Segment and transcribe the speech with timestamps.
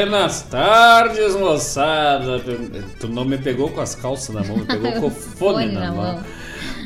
[0.00, 2.40] Buenas tardes, moçada.
[2.98, 5.72] Tu não me pegou com as calças na mão, me pegou com o fone, fone
[5.72, 6.12] na, na, mão.
[6.14, 6.24] mão.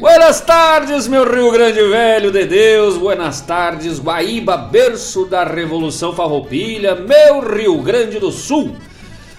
[0.00, 2.96] Buenas tardes, meu Rio Grande Velho de Deus.
[2.96, 8.74] Buenas tardes, Guaíba, berço da Revolução Farroupilha, meu Rio Grande do Sul.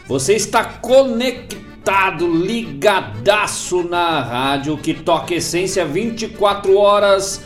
[0.07, 7.41] Você está conectado, ligadaço na rádio que toca essência 24 horas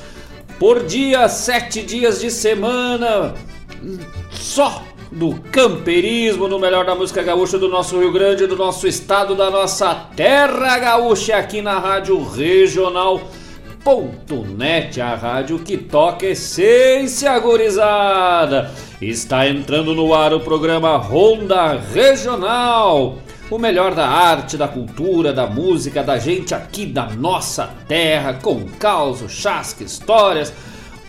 [0.59, 3.33] por dia, 7 dias de semana.
[4.29, 9.33] Só do camperismo, no melhor da música gaúcha do nosso Rio Grande, do nosso estado,
[9.35, 13.09] da nossa terra gaúcha, aqui na Rádio Regional.net,
[15.01, 18.71] a rádio que toca essência gorizada.
[19.01, 23.17] Está entrando no ar o programa Ronda Regional.
[23.49, 28.63] O melhor da arte, da cultura, da música, da gente aqui da nossa terra, com
[28.77, 30.53] caos, chasque, histórias,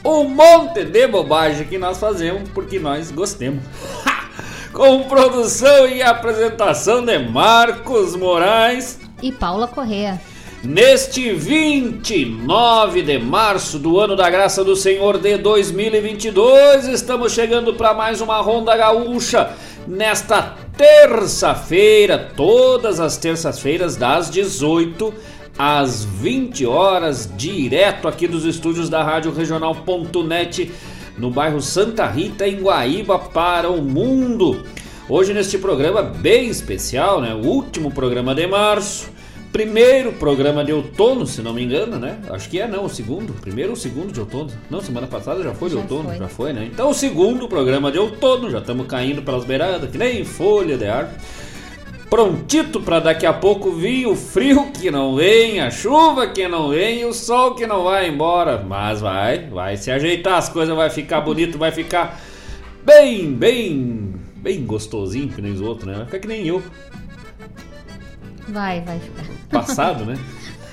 [0.04, 3.62] um monte de bobagem que nós fazemos porque nós gostemos.
[4.72, 10.20] Com produção e apresentação de Marcos Moraes e Paula Correa.
[10.62, 17.94] Neste 29 de março do ano da graça do Senhor de 2022, estamos chegando para
[17.94, 19.50] mais uma Ronda Gaúcha.
[19.88, 25.12] Nesta terça-feira, todas as terças-feiras, das 18
[25.62, 30.72] às 20 horas, direto aqui dos estúdios da Rádio Regional.net,
[31.18, 34.64] no bairro Santa Rita, em Guaíba, para o mundo.
[35.06, 37.34] Hoje, neste programa bem especial, né?
[37.34, 39.10] O último programa de março,
[39.52, 42.18] primeiro programa de outono, se não me engano, né?
[42.30, 43.34] Acho que é, não, o segundo.
[43.34, 44.50] Primeiro ou segundo de outono.
[44.70, 46.16] Não, semana passada já foi de já outono, foi.
[46.16, 46.70] já foi, né?
[46.72, 50.86] Então, o segundo programa de outono, já estamos caindo pelas beiradas, que nem folha de
[50.86, 51.18] árvore.
[52.10, 56.70] Prontito para daqui a pouco vir o frio que não vem, a chuva que não
[56.70, 58.62] vem e o sol que não vai embora.
[58.66, 62.20] Mas vai, vai se ajeitar, as coisas vai ficar bonito, vai ficar
[62.84, 65.94] bem, bem, bem gostosinho que nem os outros, né?
[65.94, 66.60] Vai ficar que nem eu.
[68.48, 69.24] Vai, vai ficar.
[69.48, 70.18] Passado, né?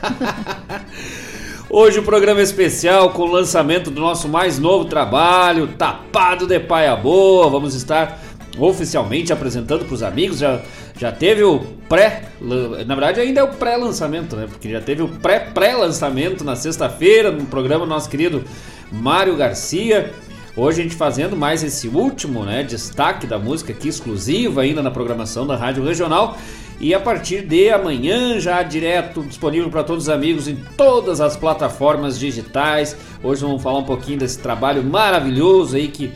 [1.70, 6.96] Hoje o programa especial com o lançamento do nosso mais novo trabalho, Tapado de Paia
[6.96, 7.50] Boa.
[7.50, 8.20] Vamos estar
[8.58, 10.40] oficialmente apresentando para os amigos.
[10.40, 10.62] Já,
[10.98, 14.48] já teve o pré, na verdade ainda é o pré-lançamento, né?
[14.50, 18.44] Porque já teve o pré-pré-lançamento na sexta-feira no programa nosso querido
[18.92, 20.12] Mário Garcia.
[20.56, 24.90] Hoje a gente fazendo mais esse último, né, destaque da música aqui exclusiva ainda na
[24.90, 26.36] programação da Rádio Regional.
[26.80, 31.36] E a partir de amanhã, já direto disponível para todos os amigos em todas as
[31.36, 32.96] plataformas digitais.
[33.24, 36.12] Hoje vamos falar um pouquinho desse trabalho maravilhoso aí que.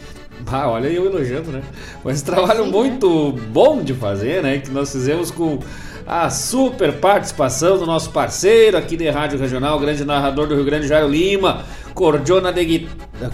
[0.47, 1.61] Ah, olha eu elogiando, né?
[2.03, 2.71] Mas trabalho né?
[2.71, 4.59] muito bom de fazer, né?
[4.59, 5.59] Que nós fizemos com
[6.05, 10.88] a super participação do nosso parceiro aqui de Rádio Regional, grande narrador do Rio Grande,
[10.88, 12.88] Jairo Lima, cordiona de,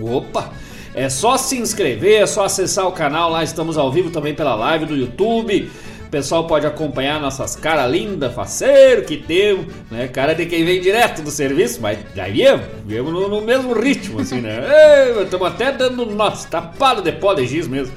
[0.00, 0.50] Opa!
[0.96, 4.54] É só se inscrever, é só acessar o canal, lá estamos ao vivo também pela
[4.54, 5.70] live do YouTube.
[6.06, 10.08] O pessoal pode acompanhar nossas caras lindas, faceiro que temos, né?
[10.08, 14.20] Cara de quem vem direto do serviço, mas já viemos, viemos no, no, mesmo ritmo,
[14.20, 14.62] assim, né?
[15.22, 17.94] Estamos até dando nosso tapado de pó de giz mesmo.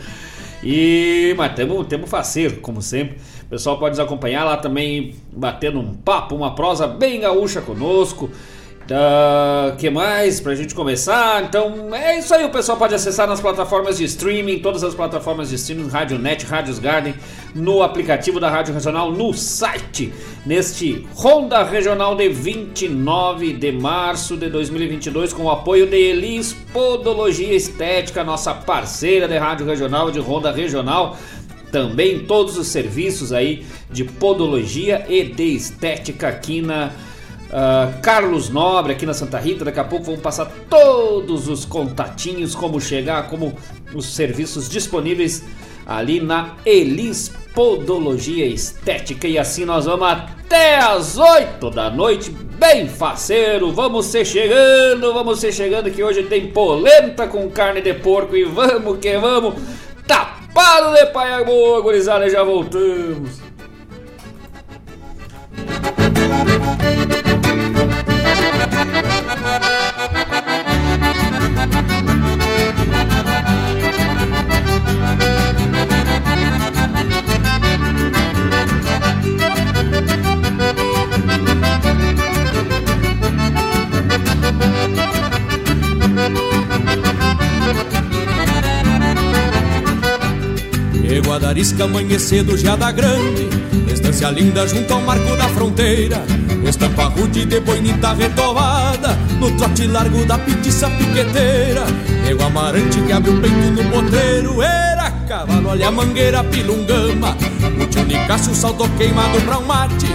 [0.61, 3.17] E, mas temos, temos faceiro, como sempre.
[3.43, 8.29] O pessoal pode nos acompanhar lá também, batendo um papo, uma prosa bem gaúcha conosco.
[8.89, 11.43] Uh, que mais pra gente começar?
[11.43, 15.49] Então é isso aí, o pessoal pode acessar nas plataformas de streaming, todas as plataformas
[15.49, 17.13] de streaming, Rádio Net, Rádios Garden,
[17.53, 20.11] no aplicativo da Rádio Regional, no site,
[20.43, 27.53] neste Ronda Regional de 29 de março de 2022, com o apoio de Elis Podologia
[27.53, 31.15] Estética, nossa parceira de Rádio Regional, de Ronda Regional
[31.71, 36.91] também todos os serviços aí de podologia e de estética aqui na
[37.49, 39.65] Uh, Carlos Nobre aqui na Santa Rita.
[39.65, 43.55] Daqui a pouco vamos passar todos os contatinhos, como chegar, como
[43.93, 45.43] os serviços disponíveis
[45.89, 49.27] ali na Elis Podologia Estética.
[49.27, 53.71] E assim nós vamos até as 8 da noite, bem faceiro.
[53.71, 58.45] Vamos ser chegando, vamos ser chegando que hoje tem polenta com carne de porco e
[58.45, 59.55] vamos que vamos.
[60.05, 63.49] Tapado de paia boa, gurizada, já voltamos.
[91.19, 93.49] E Guadarisca amanhecedo já da grande.
[93.93, 96.23] Estância linda junto ao marco da fronteira.
[96.63, 99.17] Estampa rude de boinita retovada.
[99.37, 101.83] No trote largo da petiça piqueteira.
[102.25, 107.35] E o amarante que abre o peito no potreiro Era cavalo, olha a mangueira pilungama.
[107.83, 110.07] O tio Nicásio saltou queimado pra um mate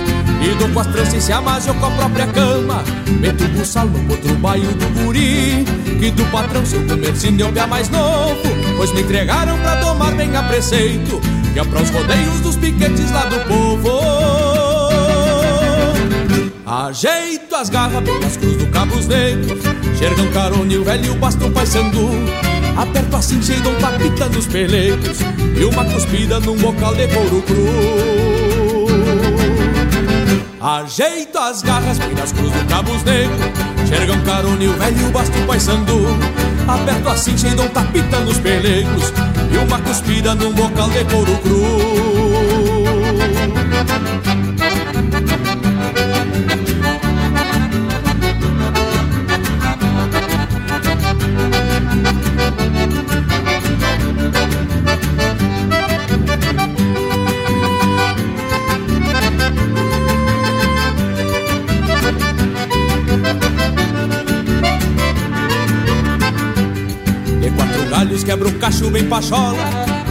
[0.45, 2.85] E com as tranças se amasou com a própria cama.
[3.19, 5.65] Meto o no outro baio do guri
[5.99, 8.43] Que do patrão seu comercinho pé mais novo.
[8.77, 11.19] Pois me entregaram pra tomar bem a preceito
[11.55, 14.25] Que é pros rodeios dos piquetes lá do povo.
[16.67, 19.61] Ajeito as garras bem nas cruz do Cabos Negros
[19.97, 22.11] Xergão carone, o velho bastão paisandu
[22.77, 25.21] Aperto assim cheio de um tapita nos peleiros
[25.57, 28.54] E uma cuspida num bocal de couro cru
[30.65, 33.39] Ajeito as garras nas cruz do Cabos Negros.
[33.87, 36.07] Xergão carone, o velho basto paisando.
[36.67, 39.13] Aberto assim, cheio de um tapita nos pelegos.
[39.53, 42.54] E uma cuspida num bocal de couro cru
[68.25, 69.59] quebra o cacho bem pachola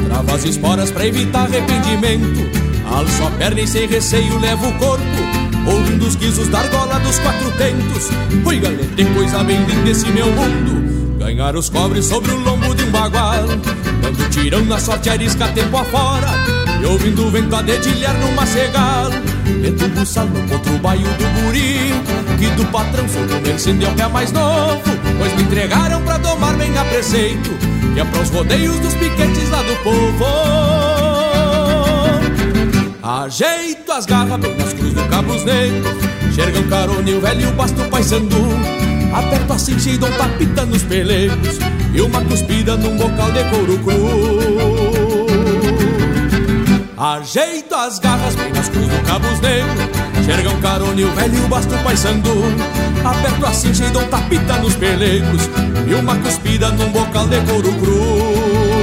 [0.07, 2.41] Trava as esporas pra evitar arrependimento.
[2.85, 5.03] Alço a perna e sem receio levo o corpo
[5.65, 8.09] Ouvindo os guizos da argola dos quatro tentos.
[8.45, 11.17] Oi galera, coisa bem linda esse meu mundo.
[11.17, 13.47] Ganhar os cobres sobre o lombo bagual.
[14.01, 16.29] Dando tirão na sorte arisca tempo afora.
[16.81, 19.09] E ouvindo o vento a dedilhar numa cegal
[19.85, 21.91] um buçal no outro baio do guri.
[22.39, 24.81] Que do patrão sou do incêndio que é mais novo.
[25.17, 29.62] Pois me entregaram pra domar bem a preceito que é pros rodeios dos piquetes lá
[29.62, 30.25] do povo.
[33.03, 35.97] Ajeito as garras bem nas cruzes do Cabos Negros,
[36.33, 38.83] Xergão carone o velho basto paisandu.
[39.13, 41.60] Aperto assim cheio de um tapita nos pelegos
[41.93, 45.27] e uma cuspida num bocal de couro cru.
[46.98, 52.32] Ajeito as garras bem nas cruzes do Cabos Negros, Xergão carone o velho basto paisandu.
[53.03, 55.50] Aperto assim cheio de um tapita nos pelegos
[55.86, 58.83] E uma cuspida num bocal de couro cru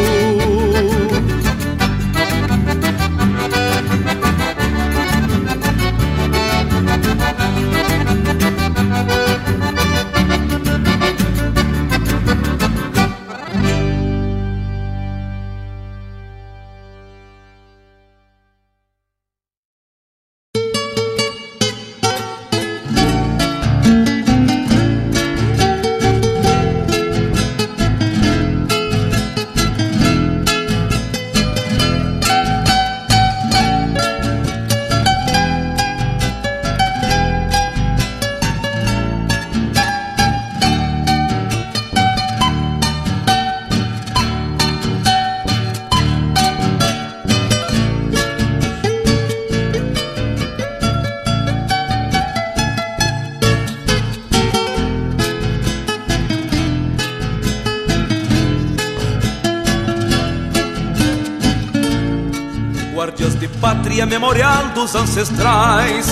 [64.80, 66.06] dos ancestrais,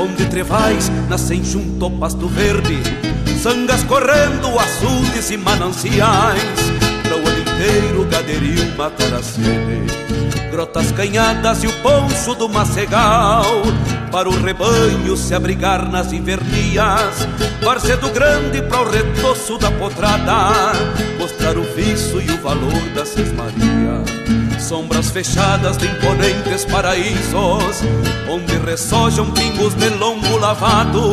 [0.00, 2.82] onde trevais nascem junto ao pasto verde,
[3.42, 6.40] sangas correndo, açudes e mananciais,
[7.02, 9.84] para o ano inteiro gaderio matar a sede.
[10.50, 13.44] Grotas canhadas e o poncho do macegal,
[14.10, 17.28] para o rebanho se abrigar nas invernias,
[17.62, 20.72] Varzedo grande para o retoço da potrada,
[21.18, 23.73] mostrar o viço e o valor das Seis Marias
[24.64, 27.82] sombras fechadas de imponentes paraísos,
[28.30, 31.12] onde ressojam pingos de longo lavado,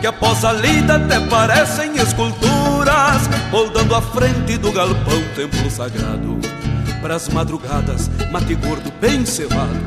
[0.00, 6.38] que após a lida até parecem esculturas, moldando a frente do galpão templo sagrado.
[7.02, 9.80] Pras madrugadas, mate gordo bem cevado,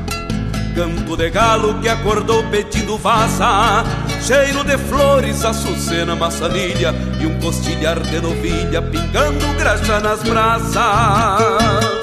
[0.75, 3.86] canto de galo que acordou pedindo vaza,
[4.22, 11.99] cheiro de flores, açucena, maçanilha e um costilhar de novilha pingando graxa nas brasas.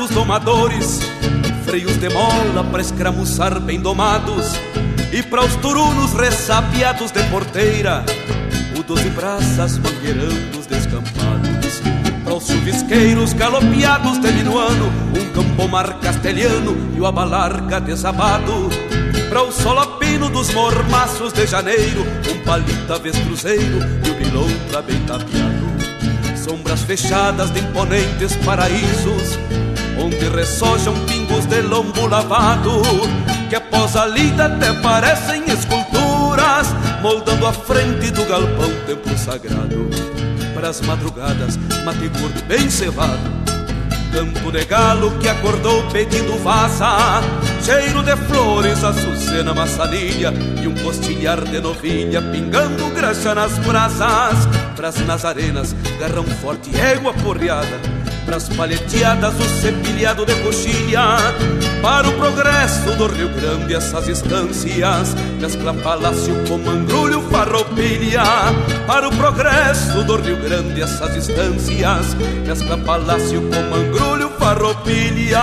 [0.00, 0.98] Dos domadores,
[1.66, 4.54] freios de mola para escramuçar bem domados,
[5.12, 8.02] e para os turunos ressapiados de porteira,
[8.78, 11.82] o doze braças mangueirando os descampados.
[12.24, 18.70] Para os chuvisqueiros galopeados de minuano, um campomar castelhano e o abalarca desabado.
[19.28, 24.98] Para o solapino dos mormaços de janeiro, um palita vez cruzeiro e o bilontra bem
[25.00, 25.68] tapeado.
[26.42, 29.38] Sombras fechadas de imponentes paraísos
[30.00, 32.82] onde ressojam pingos de lombo lavado,
[33.48, 39.90] que após a lida até parecem esculturas, moldando a frente do galpão templo sagrado.
[40.54, 43.40] pras madrugadas, mate gordo bem cevado.
[44.12, 47.22] Canto de galo que acordou pedindo vaza
[47.62, 54.96] Cheiro de flores, açucena, maçanilha E um costilhar de novilha pingando graxa nas brasas Pras
[55.06, 61.18] nazarenas, garrão forte, égua porreada pras palheteadas o cepilhado de coxilha.
[61.82, 68.22] Para o progresso do Rio Grande essas estâncias Mescla palácio com mangrulho farroupilha.
[68.86, 72.14] Para o progresso do Rio Grande essas estâncias
[72.46, 75.40] Mescla palácio com mangrulho farroupilha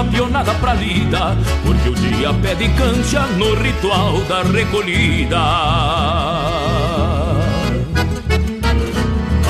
[0.00, 5.38] Chama a pionada pra lida Porque o dia pede cancha no ritual da recolhida.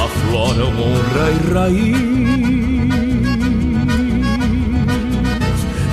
[0.05, 2.41] Afloram honra e raiz.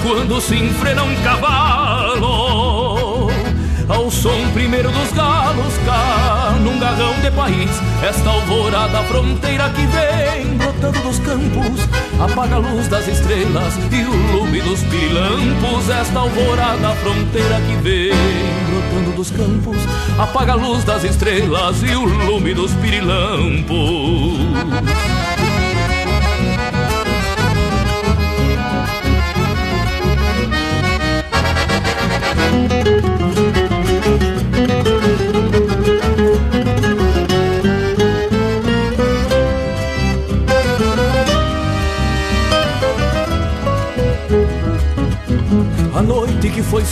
[0.02, 1.77] Quando se enfrena um cavalo
[4.08, 7.70] Ao som primeiro dos galos cá num garrão de país.
[8.02, 11.82] Esta alvorada fronteira que vem brotando dos campos
[12.18, 18.14] Apaga a luz das estrelas e o lume dos pirilampos Esta alvorada fronteira que vem
[18.70, 19.78] brotando dos campos
[20.18, 23.68] Apaga a luz das estrelas e o lume dos pirilampos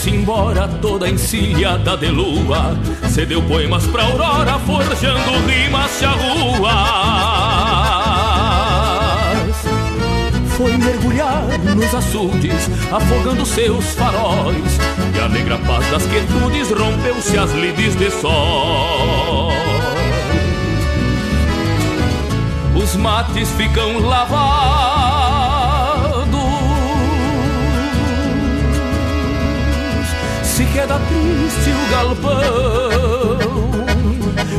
[0.06, 2.76] foi-se embora toda encilhada de lua
[3.10, 6.76] Cedeu poemas pra aurora forjando rimas charruas
[10.56, 11.42] foi mergulhar
[11.76, 14.78] nos açudes, afogando seus faróis.
[15.14, 19.52] E a negra paz das quietudes rompeu-se as lides de sol.
[22.74, 24.85] Os mates ficam lavados.
[30.76, 32.36] Queda triste o galpão.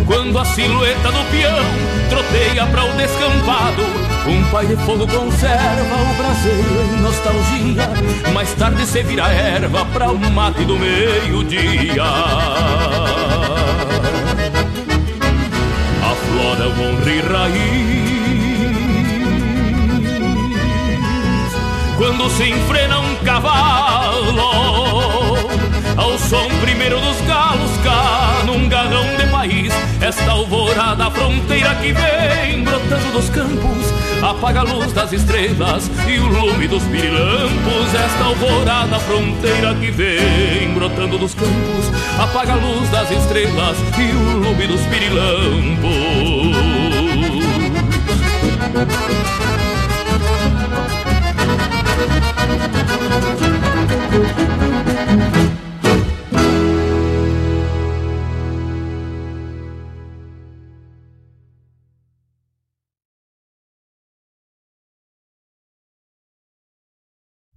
[0.07, 1.63] Quando a silhueta do peão
[2.09, 3.83] troteia para o descampado
[4.27, 7.87] um pai de fogo conserva o braseiro em nostalgia.
[8.33, 12.03] Mais tarde se vira erva para o mate do meio-dia.
[16.01, 18.07] Aflora o honra e raiz.
[21.95, 25.16] Quando se enfrena um cavalo
[26.29, 33.11] som primeiro dos galos cá num garrão de país Esta alvorada fronteira que vem brotando
[33.13, 37.93] dos campos apaga a luz das estrelas e o lume dos pirilampos.
[37.93, 44.37] Esta alvorada fronteira que vem brotando dos campos, apaga a luz das estrelas e o
[44.37, 45.87] lume dos pirilampos.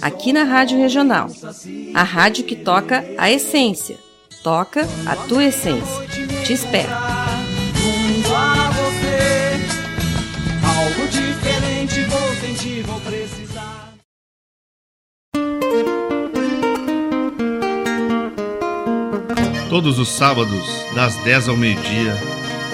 [0.00, 1.28] aqui na Rádio Regional.
[1.94, 3.98] A rádio que toca a essência.
[4.42, 6.06] Toca a tua essência.
[6.44, 6.88] Te espero.
[7.74, 9.60] Junto a você,
[10.64, 13.92] algo diferente vou sentir, vou precisar.
[19.68, 22.14] Todos os sábados, das 10 ao meio-dia,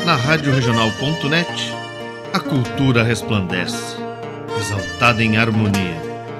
[0.05, 1.73] na Rádio Regional.net,
[2.33, 3.97] a cultura resplandece,
[4.59, 6.08] exaltada em harmonia.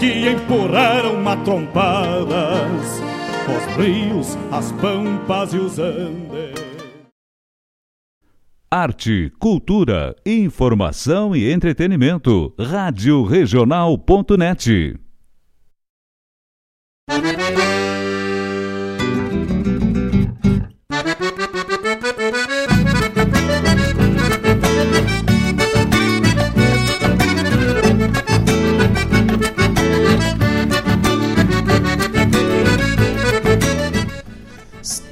[0.00, 3.00] que empurraram matrompadas
[3.46, 6.58] os rios, as pampas e os andes.
[8.70, 12.54] Arte, cultura, informação e entretenimento.
[12.58, 14.98] Rádio Regional.net.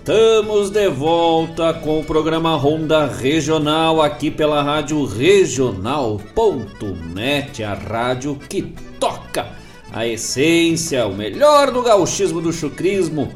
[0.09, 6.33] Estamos de volta com o programa Ronda Regional aqui pela rádio regional.net,
[7.63, 8.63] a rádio que
[8.99, 9.49] toca
[9.93, 13.31] a essência, o melhor do gauchismo do chucrismo.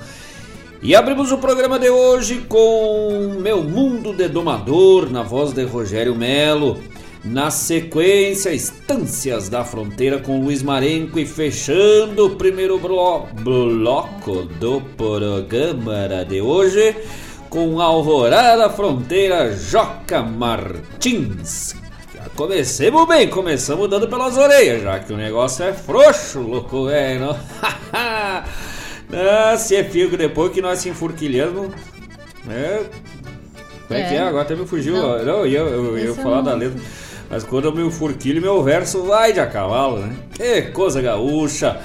[0.82, 6.14] E abrimos o programa de hoje com Meu Mundo de Domador, na voz de Rogério
[6.14, 6.78] Melo.
[7.24, 14.80] Na sequência, Estâncias da Fronteira com Luiz Marenco e fechando o primeiro blo bloco do
[14.96, 16.96] programa de hoje
[17.48, 21.76] com Alvorada Fronteira Joca Martins.
[22.12, 27.36] Já comecemos bem, começamos dando pelas orelhas, já que o negócio é frouxo, louco velho.
[27.94, 28.44] ah,
[29.56, 31.72] se é figo depois que nós se enfurquilhamos.
[32.50, 32.82] É,
[33.86, 34.22] como é, que é?
[34.22, 34.94] Agora até me fugiu.
[34.94, 36.80] Não, não eu, eu, eu ia falar da letra.
[37.32, 40.14] Mas quando eu me furquilho, meu verso vai de a cavalo, né?
[40.34, 41.80] Que coisa gaúcha!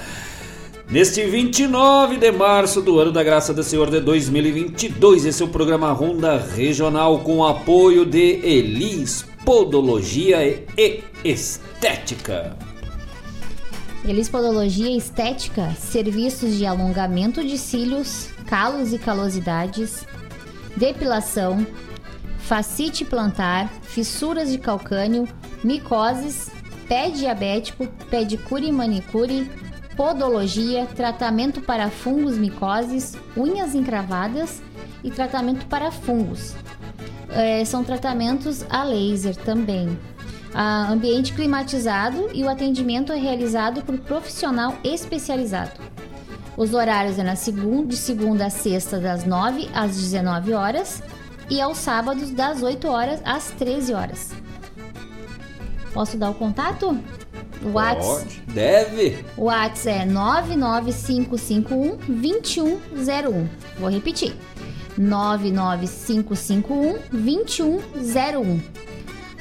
[0.90, 5.48] Neste 29 de março do ano da graça do Senhor de 2022, esse é o
[5.48, 12.54] programa Ronda Regional com apoio de Elis Podologia e Estética.
[14.04, 20.06] Elis Podologia e Estética, serviços de alongamento de cílios, calos e calosidades,
[20.76, 21.66] depilação,
[22.38, 25.28] facite plantar, fissuras de calcânio,
[25.62, 26.50] micoses,
[26.88, 29.50] pé diabético, pedicure e manicure,
[29.96, 34.62] podologia, tratamento para fungos micoses, unhas encravadas
[35.02, 36.54] e tratamento para fungos.
[37.30, 39.98] É, são tratamentos a laser também.
[40.54, 45.72] A ambiente climatizado e o atendimento é realizado por profissional especializado.
[46.56, 51.02] Os horários é na segunda, de segunda a sexta, das 9 às 19 horas
[51.50, 54.30] e aos sábados das 8 horas às 13 horas.
[55.92, 56.96] Posso dar o contato?
[57.62, 58.40] O WhatsApp.
[58.48, 59.24] Deve.
[59.36, 63.48] O WhatsApp é 99551 2101.
[63.78, 64.34] Vou repetir.
[64.96, 68.60] 99551 2101.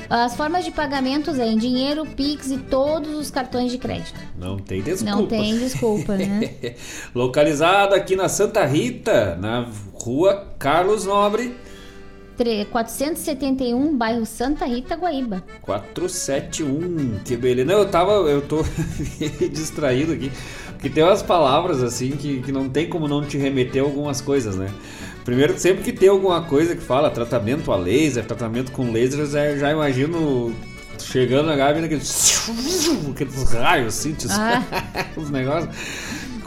[0.10, 4.17] As formas de pagamentos é em dinheiro, Pix e todos os cartões de crédito.
[4.38, 5.17] Não tem desculpa.
[5.17, 6.76] Não tem desculpa, né?
[7.13, 11.54] Localizado aqui na Santa Rita, na rua Carlos Nobre,
[12.71, 15.43] 471, bairro Santa Rita, Guaíba.
[15.62, 17.67] 471, que beleza.
[17.67, 18.63] Não, eu tava, eu tô
[19.52, 20.32] distraído aqui,
[20.73, 24.21] porque tem umas palavras assim que, que não tem como não te remeter a algumas
[24.21, 24.69] coisas, né?
[25.26, 29.60] Primeiro, sempre que tem alguma coisa que fala tratamento a laser, tratamento com lasers, eu
[29.60, 30.54] já imagino
[31.00, 32.50] chegando na gávea aqueles,
[33.12, 34.63] aqueles raios assim, ah.
[35.17, 35.73] os negócios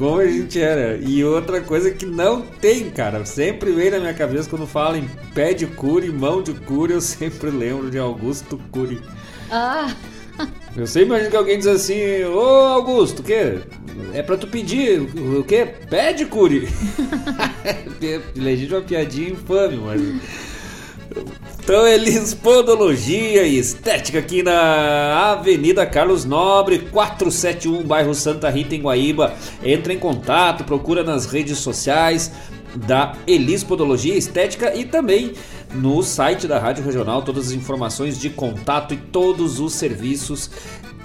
[0.00, 0.96] como a gente era.
[0.96, 5.06] E outra coisa que não tem, cara, sempre vem na minha cabeça quando fala em
[5.34, 8.98] pé de cure, mão de cure, eu sempre lembro de Augusto Cure.
[9.50, 9.94] Ah!
[10.74, 13.58] Eu sempre imagino que alguém diz assim, ô Augusto, o quê?
[14.14, 15.68] É pra tu pedir o quê?
[15.90, 16.66] Pede cure.
[18.34, 20.00] Legítima piadinha infame, mas.
[21.62, 28.80] Então, Elis Podologia e Estética aqui na Avenida Carlos Nobre, 471, bairro Santa Rita, em
[28.80, 29.34] Guaíba.
[29.62, 32.32] Entra em contato, procura nas redes sociais
[32.74, 35.34] da Elis Podologia Estética e também
[35.72, 40.50] no site da Rádio Regional todas as informações de contato e todos os serviços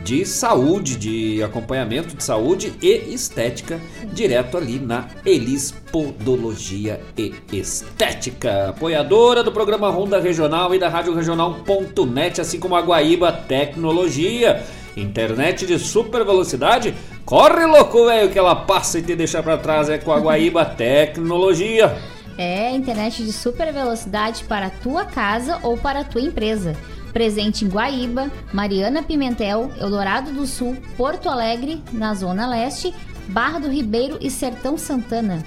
[0.05, 3.81] de saúde, de acompanhamento de saúde e estética,
[4.13, 8.69] direto ali na Elis Podologia e Estética.
[8.69, 14.63] Apoiadora do programa Ronda Regional e da Rádio Regional.net, assim como a Guaíba Tecnologia.
[14.95, 16.93] Internet de super velocidade?
[17.25, 20.63] Corre louco, velho, que ela passa e te deixa para trás é com a Guaíba
[20.77, 21.97] Tecnologia.
[22.37, 26.75] É, internet de super velocidade para a tua casa ou para a tua empresa.
[27.15, 32.93] Presente em Guaíba, Mariana Pimentel, Eldorado do Sul, Porto Alegre, na Zona Leste,
[33.29, 35.41] Barra do Ribeiro e Sertão Santana.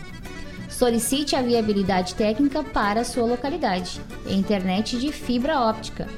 [0.71, 4.01] Solicite a viabilidade técnica para a sua localidade.
[4.27, 6.09] Internet de fibra óptica.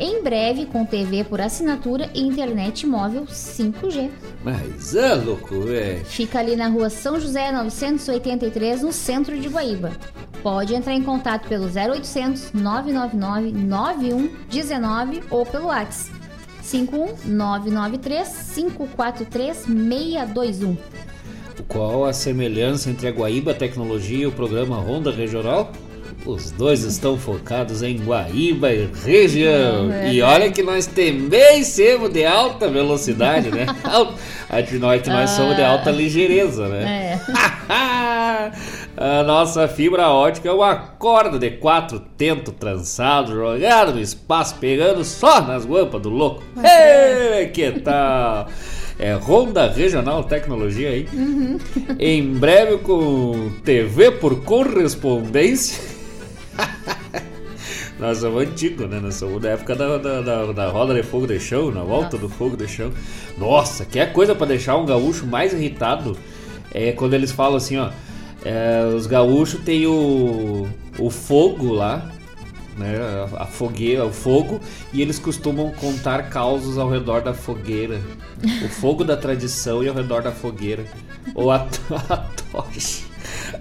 [0.00, 4.10] Em breve com TV por assinatura e internet móvel 5G.
[4.44, 6.04] Mas é louco, velho.
[6.04, 9.90] Fica ali na rua São José 983, no centro de Guaíba.
[10.40, 16.16] Pode entrar em contato pelo 0800 999 9119 ou pelo WhatsApp
[16.62, 20.76] 51993 543 621.
[21.66, 25.72] Qual a semelhança entre a Guaíba Tecnologia e o programa Ronda Regional?
[26.26, 29.90] Os dois estão focados em Guaíba e região.
[29.92, 33.66] É, e olha que nós também somos de alta velocidade, né?
[34.50, 37.14] A de nós que nós somos de alta ligeireza, né?
[37.14, 37.18] É.
[39.00, 45.04] A nossa fibra ótica é uma corda de quatro tentos trançados, jogado no espaço, pegando
[45.04, 46.42] só nas guampas do louco.
[46.56, 48.48] Ei, que tal?
[49.00, 51.08] É Ronda Regional Tecnologia aí.
[52.00, 55.97] Em breve com TV por correspondência.
[57.98, 59.00] Nós somos antigos, né?
[59.00, 62.16] Nós somos da época da, da, da, da roda de fogo de chão, na volta
[62.16, 62.92] do fogo de chão.
[63.36, 66.16] Nossa, que é coisa pra deixar um gaúcho mais irritado
[66.72, 67.90] é quando eles falam assim, ó.
[68.44, 70.68] é, os gaúchos têm o,
[70.98, 72.10] o fogo lá,
[72.76, 72.96] né?
[73.36, 74.60] A, a fogueira, o fogo,
[74.92, 78.00] e eles costumam contar causos ao redor da fogueira.
[78.64, 80.84] O fogo da tradição e ao redor da fogueira.
[81.34, 81.66] Ou a,
[82.08, 82.16] a
[82.52, 83.07] tocha.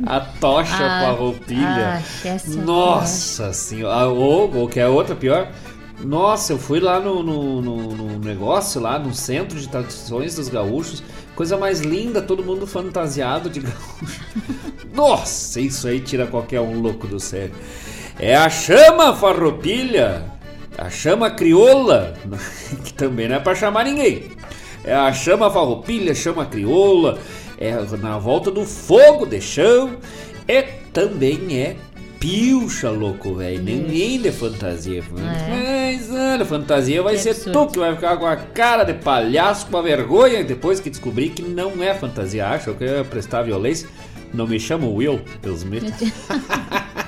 [0.06, 2.02] A tocha Ah, com a roupilha.
[2.26, 4.08] ah, Nossa senhora.
[4.08, 5.50] Ou, ou que é outra pior.
[6.00, 10.48] Nossa, eu fui lá no, no, no- no negócio, lá no centro de tradições dos
[10.50, 11.02] gaúchos.
[11.36, 14.22] Coisa mais linda, todo mundo fantasiado de gaúcho.
[14.94, 17.54] Nossa, isso aí tira qualquer um louco do sério.
[18.20, 20.26] É a chama farroupilha,
[20.78, 22.14] a chama crioula,
[22.84, 24.32] que também não é pra chamar ninguém.
[24.84, 27.18] É a chama farroupilha, chama crioula,
[27.58, 29.98] é na volta do fogo de chão,
[30.48, 30.62] e
[30.94, 31.76] também é
[32.20, 33.62] pilcha, louco, velho.
[33.62, 35.04] Ninguém de fantasia.
[35.12, 37.66] Mas, olha, fantasia vai Que ser absurdo.
[37.68, 41.30] tu que vai ficar com a cara de palhaço, com a vergonha, depois que descobri
[41.30, 42.48] que não é fantasia.
[42.48, 43.88] Acho que eu ia prestar violência.
[44.34, 45.22] Não me chamo Will
[45.56, 45.84] Smith.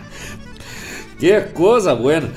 [1.19, 2.29] Que coisa buena.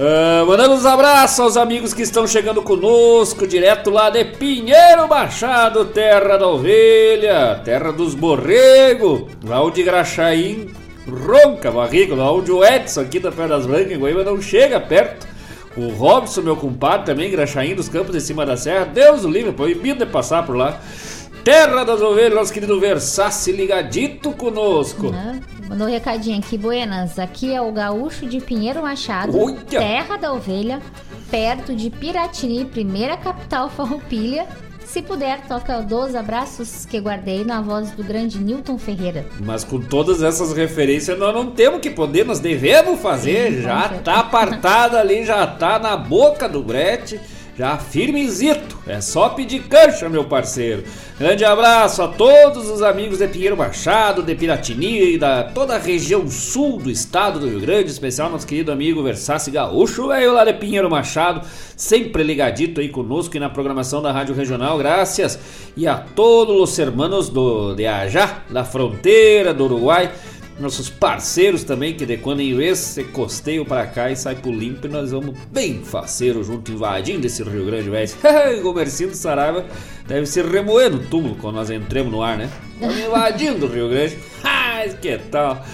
[0.00, 5.86] Ah, mandando uns abraços aos amigos que estão chegando conosco, direto lá de Pinheiro Machado,
[5.86, 10.70] terra da ovelha, terra dos borregos, lá onde Graxaim
[11.04, 15.26] ronca barriga, lá onde o Edson aqui da Pedras Brancas, em Goiânia, não chega perto.
[15.76, 19.50] O Robson, meu compadre, também Graxaim dos Campos de Cima da Serra, Deus o livre,
[19.50, 20.80] proibido de passar por lá.
[21.42, 25.10] Terra das ovelhas, nosso querido Versace ligadito conosco.
[25.10, 25.40] Né?
[25.68, 27.18] Mandou um recadinho aqui, Buenas.
[27.18, 29.56] Aqui é o Gaúcho de Pinheiro Machado, Olha!
[29.68, 30.80] terra da ovelha,
[31.30, 34.46] perto de Piratini, primeira capital farroupilha.
[34.86, 39.26] Se puder, toca dos abraços que guardei na voz do grande Newton Ferreira.
[39.38, 43.52] Mas com todas essas referências nós não temos que poder, nós devemos fazer.
[43.52, 47.20] Sim, já tá apartada ali, já tá na boca do brete,
[47.58, 48.78] já firmezito.
[48.86, 50.84] É só pedir cancha, meu parceiro.
[51.18, 55.78] Grande abraço a todos os amigos de Pinheiro Machado, de Piratini e da toda a
[55.78, 60.44] região sul do estado do Rio Grande, especial nosso querido amigo Versace Gaúcho, velho lá
[60.44, 61.44] de Pinheiro Machado,
[61.76, 65.36] sempre ligadito aí conosco e na programação da Rádio Regional, graças.
[65.76, 70.12] E a todos os hermanos do, de Ajá, da fronteira do Uruguai,
[70.58, 74.52] nossos parceiros também, que de quando em vez se costeio pra cá e sai pro
[74.52, 78.10] limpo e nós vamos bem faceiro junto, invadindo esse Rio Grande, velho.
[78.58, 79.64] o Gomercinho do Saraiva
[80.06, 82.50] deve se remoer no túmulo quando nós entremos no ar, né?
[82.80, 84.18] Invadindo o Rio Grande.
[84.42, 85.64] Ai, que tal?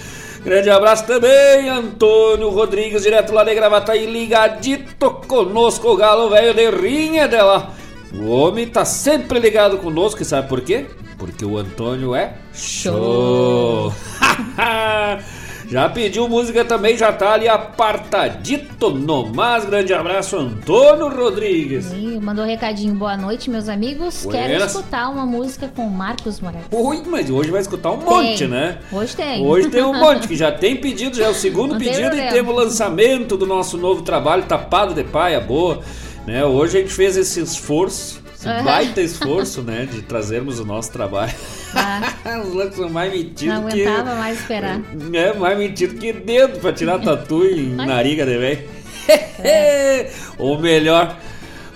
[0.45, 6.71] Grande abraço também, Antônio Rodrigues, direto lá de Gravataí, ligadito conosco, o galo velho de
[6.71, 7.73] rinha dela.
[8.13, 10.85] O homem tá sempre ligado conosco, e sabe por quê?
[11.17, 13.91] Porque o Antônio é show.
[15.69, 19.65] já pediu música também, já tá ali apartadito no mais.
[19.65, 21.91] Grande abraço, Antônio Rodrigues.
[21.93, 24.27] E mandou um recadinho, boa noite, meus amigos.
[24.31, 24.75] Quero Buenas.
[24.75, 26.67] escutar uma música com Marcos Moraes.
[26.71, 28.49] Ui, mas hoje vai escutar um monte, Tem.
[28.49, 28.79] né?
[28.93, 29.45] Hoje tem.
[29.45, 32.07] Hoje tem um monte, que já tem pedido, já é o segundo Não tem pedido
[32.07, 32.33] e problema.
[32.33, 35.81] temos o lançamento do nosso novo trabalho, Tapado de Paia Boa.
[36.27, 36.45] Né?
[36.45, 39.87] Hoje a gente fez esse esforço, esse baita esforço, né?
[39.91, 41.33] De trazermos o nosso trabalho.
[42.45, 43.85] Os loucos são mais metidos Não que.
[43.85, 44.81] aguentava mais esperar.
[45.13, 48.69] É, mais metido que dedo pra tirar tatu em nariga de velho.
[50.39, 51.17] Ou melhor,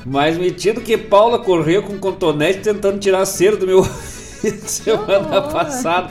[0.05, 3.87] mais metido que Paula correu com cotonete tentando tirar cera do meu
[4.67, 5.53] semana horror.
[5.53, 6.11] passada.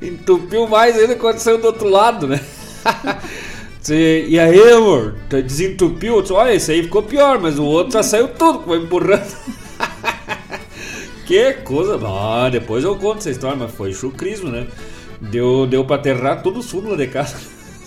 [0.00, 2.40] Entupiu mais ainda quando saiu do outro lado, né?
[3.90, 6.22] e aí, amor, desentupiu?
[6.30, 9.26] Olha, esse aí ficou pior, mas o outro já saiu tudo, foi empurrando.
[11.28, 12.00] Que coisa.
[12.06, 14.66] Ah, depois eu conto essa história, mas foi chucrismo, né?
[15.20, 17.36] Deu, deu pra aterrar todo o fundo lá de casa.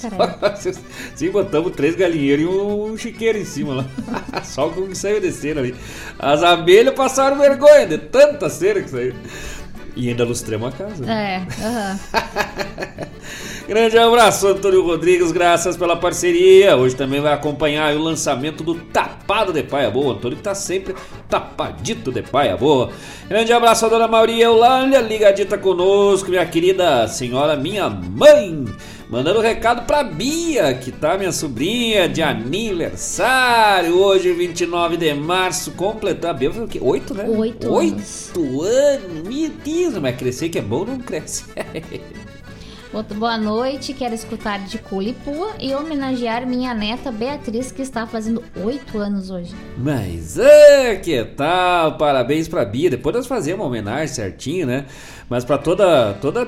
[1.16, 3.86] Sim, botamos três galinheiros e um chiqueiro em cima lá.
[4.46, 5.74] Só o que saiu de cera ali.
[6.20, 9.16] As abelhas passaram vergonha de tanta cera que saiu.
[9.96, 11.12] E ainda lustremos a casa.
[11.12, 12.00] É, aham.
[13.68, 16.76] Grande abraço, Antônio Rodrigues, graças pela parceria.
[16.76, 20.14] Hoje também vai acompanhar o lançamento do Tapado de Paia Boa.
[20.14, 20.96] Antônio que tá sempre
[21.30, 22.90] tapadito de Paia Boa.
[23.30, 28.66] Grande abraço a dona Maria Eulânia, ligadita conosco, minha querida senhora, minha mãe.
[29.12, 33.98] Mandando recado pra Bia, que tá minha sobrinha de aniversário.
[33.98, 36.32] Hoje, 29 de março, completar.
[36.32, 36.80] A Bia foi o quê?
[36.82, 37.26] Oito, né?
[37.28, 38.32] Oito Oito anos.
[38.66, 39.28] anos.
[39.28, 41.44] Meu Deus, mas crescer que é bom não cresce.
[42.92, 48.98] Boa noite, quero escutar de Culipua e homenagear minha neta Beatriz, que está fazendo oito
[48.98, 49.56] anos hoje.
[49.78, 51.98] Mas é, que tal?
[51.98, 52.90] Parabéns pra Bia.
[52.90, 54.86] Depois nós fazemos uma homenagem certinho, né?
[55.30, 56.46] Mas pra toda, toda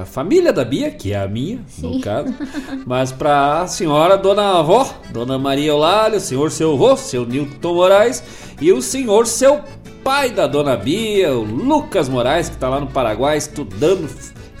[0.00, 1.96] a família da Bia, que é a minha, Sim.
[1.96, 2.34] no caso.
[2.86, 8.24] Mas pra senhora dona avó, dona Maria Eulália, o senhor seu avô, seu Nilton Moraes
[8.62, 9.60] e o senhor seu
[10.02, 14.08] pai da dona Bia, o Lucas Moraes, que tá lá no Paraguai estudando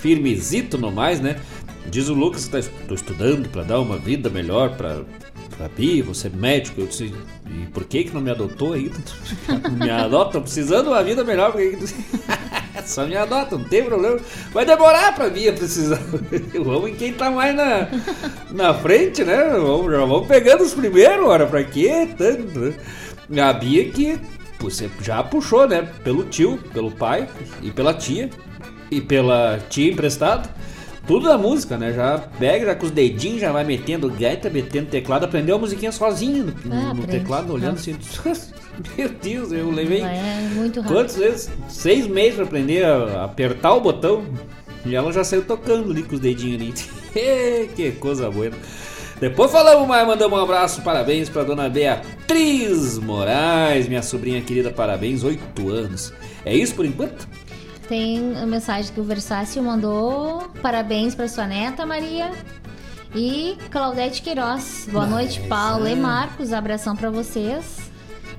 [0.02, 1.36] firmezito no mais, né?
[1.86, 5.00] Diz o Lucas que está estudando para dar uma vida melhor para
[5.56, 6.80] pra Bia, você é médico.
[6.80, 7.12] Eu disse,
[7.46, 8.96] e por que que não me adotou ainda?
[9.78, 11.52] Me adota, precisando de uma vida melhor.
[11.52, 11.94] Por que que tu-
[12.86, 14.18] Só me adota, não tem problema.
[14.52, 16.00] Vai demorar pra Bia precisar.
[16.64, 17.86] Vamos em quem tá mais na,
[18.50, 19.50] na frente, né?
[19.50, 22.08] Vamos, já vamos pegando os primeiros, ora, pra quê?
[22.18, 22.74] Tanto,
[23.28, 23.40] né?
[23.42, 24.18] A Bia que
[24.58, 25.88] você já puxou, né?
[26.02, 27.28] Pelo tio, pelo pai
[27.62, 28.30] e pela tia
[28.96, 30.48] e pela tia emprestado.
[31.06, 31.92] Tudo da música, né?
[31.92, 35.90] Já pega, já com os dedinhos, já vai metendo gaita, metendo teclado, aprendeu a musiquinha
[35.90, 37.96] sozinho no, Ah, no teclado, olhando assim.
[38.96, 40.94] Meu Deus, eu levei É muito rápido.
[40.94, 41.50] quantas vezes?
[41.68, 44.24] Seis meses pra aprender a apertar o botão.
[44.86, 46.72] E ela já saiu tocando ali com os dedinhos ali.
[47.74, 48.50] que coisa boa.
[49.20, 55.22] Depois falamos mais, mandamos um abraço, parabéns pra dona Beatriz Moraes, minha sobrinha querida, parabéns,
[55.22, 56.12] oito anos.
[56.44, 57.28] É isso por enquanto?
[57.96, 60.48] Tem a mensagem que o Versácio mandou.
[60.62, 62.30] Parabéns para sua neta, Maria.
[63.14, 64.88] E Claudete Queiroz.
[64.90, 66.54] Boa noite, Paulo e Marcos.
[66.54, 67.90] Abração para vocês.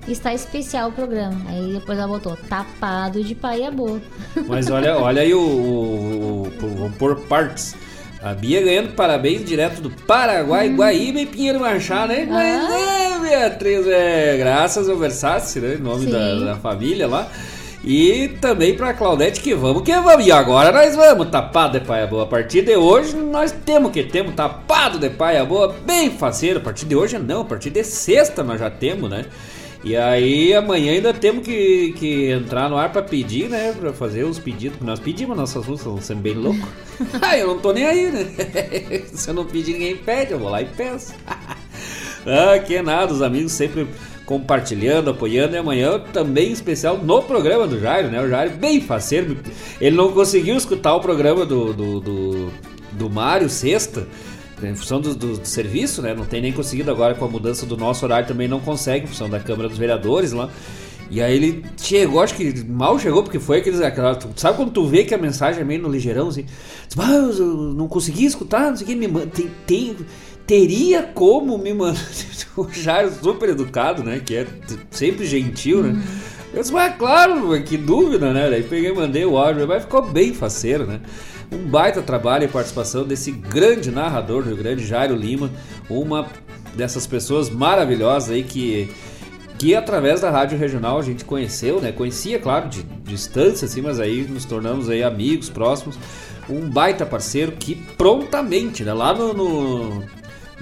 [0.07, 1.39] Está especial o programa.
[1.47, 4.01] Aí depois ela botou tapado de paia boa.
[4.47, 7.75] Mas olha, olha aí o, o- o- Vamos por partes.
[8.23, 12.25] A Bia ganhando parabéns direto do Paraguai, Guaíba e Pinheiro Machado, né?
[12.27, 15.75] Mas é, Beatriz, é, graças ao Versace, né?
[15.75, 17.27] Em nome da, da família lá.
[17.83, 20.25] E também pra Claudete que vamos que vamos.
[20.25, 22.23] E agora nós vamos, tapado de paia boa.
[22.23, 26.59] A partir de hoje nós temos que temos tapado de paia boa, bem faceiro.
[26.59, 29.25] A partir de hoje não, a partir de sexta nós já temos, né?
[29.83, 33.73] E aí amanhã ainda temos que, que entrar no ar pra pedir, né?
[33.77, 36.65] Pra fazer os pedidos que nós pedimos, nossas músicas vão sendo bem louco.
[37.21, 38.25] ah, eu não tô nem aí, né?
[39.11, 41.13] Se eu não pedir, ninguém pede, eu vou lá e peço.
[41.27, 43.85] ah, que nada, os amigos sempre
[44.25, 45.55] compartilhando, apoiando.
[45.55, 48.21] E amanhã também especial no programa do Jairo, né?
[48.21, 49.37] O Jairo bem faceiro.
[49.81, 52.49] Ele não conseguiu escutar o programa do, do, do,
[52.93, 54.07] do Mário sexta.
[54.61, 56.13] Em função do, do- do serviço, né?
[56.13, 59.07] Não tem nem conseguido agora com a mudança do nosso horário também não consegue, em
[59.07, 60.49] função da Câmara dos Vereadores lá.
[61.11, 63.81] E aí ele chegou, acho que mal chegou, porque foi aqueles.
[63.81, 66.45] Aquela, sabe quando tu vê que a mensagem é meio no ligeirão, assim?
[66.87, 69.27] Diz, eu não consegui escutar, não sei o que, me manda.
[69.27, 69.97] Tem, tem-
[70.53, 71.99] teria como me mandar.
[72.55, 74.21] o Jairo super educado, né?
[74.23, 74.47] Que é
[74.91, 75.99] sempre gentil, né?
[76.53, 78.51] Eu disse, mas claro, que dúvida, né?
[78.51, 81.01] Daí peguei e mandei o áudio, mas ficou bem faceiro, né?
[81.51, 85.49] Um baita trabalho e participação desse grande narrador do Grande, Jairo Lima,
[85.89, 86.27] uma
[86.75, 88.91] dessas pessoas maravilhosas aí que
[89.57, 91.91] que através da rádio regional a gente conheceu, né?
[91.91, 95.97] Conhecia, claro, de distância, assim, mas aí nos tornamos aí amigos próximos.
[96.49, 98.93] Um baita parceiro que prontamente, né?
[98.93, 100.03] Lá no, no,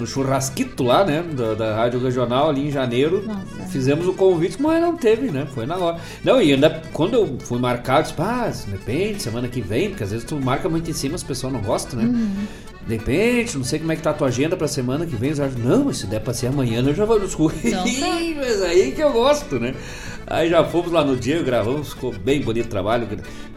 [0.01, 1.23] no churrasquito lá, né?
[1.31, 3.69] Da, da rádio regional ali em janeiro, Nossa.
[3.69, 5.47] fizemos o convite, mas não teve, né?
[5.53, 5.97] Foi na hora.
[6.23, 10.03] Não, e ainda quando eu fui marcado, disse, ah, de repente, semana que vem, porque
[10.03, 12.37] às vezes tu marca muito em cima, as pessoas não gostam, né?
[12.87, 15.31] De repente, não sei como é que tá a tua agenda pra semana que vem.
[15.31, 17.33] Os acham, não, mas se der pra ser amanhã, eu já vou nos
[17.63, 18.35] Então tá.
[18.37, 19.75] mas aí que eu gosto, né?
[20.27, 23.07] Aí já fomos lá no dia, gravamos, ficou bem bonito o trabalho.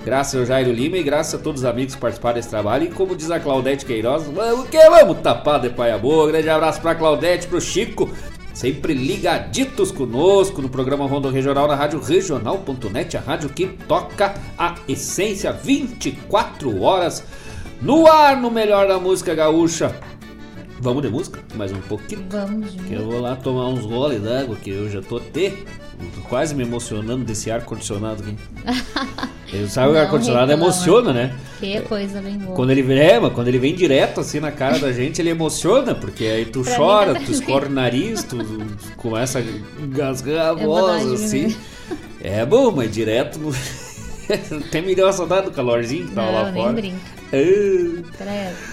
[0.05, 2.85] Graças ao Jairo Lima e graças a todos os amigos que participaram desse trabalho.
[2.85, 6.27] E como diz a Claudete Queiroz, vamos que vamos tapar de paia boa.
[6.27, 8.11] Grande abraço pra Claudete, pro Chico.
[8.53, 14.77] Sempre ligaditos conosco no programa Rondo Regional na Rádio Regional.net, a rádio que toca a
[14.87, 17.25] essência 24 horas
[17.83, 19.95] No ar, no melhor da música gaúcha.
[20.81, 21.41] Vamos de música?
[21.55, 22.25] Mais um pouquinho?
[22.29, 25.53] Vamos de Que eu vou lá tomar uns goles d'água, que eu já tô até
[26.29, 28.37] quase me emocionando desse ar-condicionado aqui.
[29.53, 30.65] Eu sabe o ar-condicionado reclama.
[30.73, 31.33] emociona, né?
[31.61, 32.57] Que coisa bem boa.
[32.57, 35.31] Quando ele vem, é, mas quando ele vem direto assim na cara da gente, ele
[35.31, 38.37] emociona, porque aí tu Pra chora, tu escorre o nariz, tu
[38.97, 39.43] começa a
[39.81, 41.47] engasgar a É voz, verdade, assim.
[41.47, 41.55] né?
[42.21, 43.39] É bom, mas direto.
[43.39, 43.53] no-
[44.67, 46.73] Até me deu uma saudade do calorzinho que tava Não, lá fora.
[46.73, 46.97] brinca.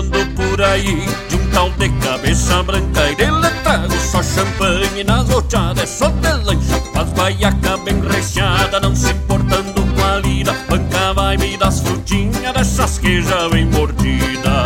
[0.00, 5.28] Falando por aí de um tal de cabeça branca e dele trago só champanhe nas
[5.28, 11.12] rochadas, só de lancha, faz guaiaca bem recheada, não se importando com a lida, banca
[11.12, 14.64] vai me das frutinhas dessas que já vem mordida.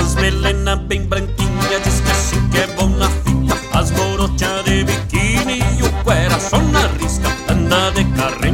[0.00, 4.84] As melena bem branquinha, diz que assim que é bom na fita, as morochas de
[4.84, 8.47] biquíni e o cuera só na risca, anda de carro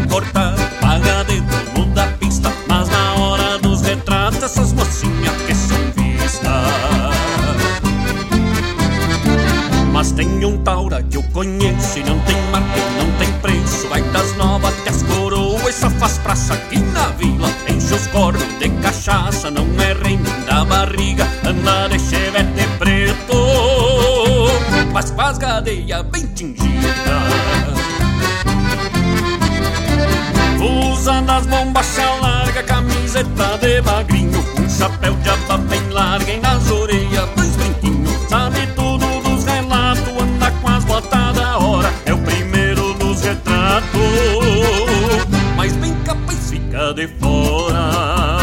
[10.17, 13.89] tem um taura que eu conheço e não tem marca não tem preço.
[13.89, 17.49] Vai das novas até as coroas só faz praça aqui na vila.
[17.69, 21.27] Enche os cornos de cachaça, não é rei nem da barriga.
[21.45, 23.37] Anda de chevette preto,
[24.93, 26.65] mas faz gadeia bem tingida.
[30.93, 34.45] Usa nas bombachas larga, camiseta de magrinho.
[34.59, 37.44] Um chapéu de aba bem larga e nas orelhas
[47.05, 48.39] de fora.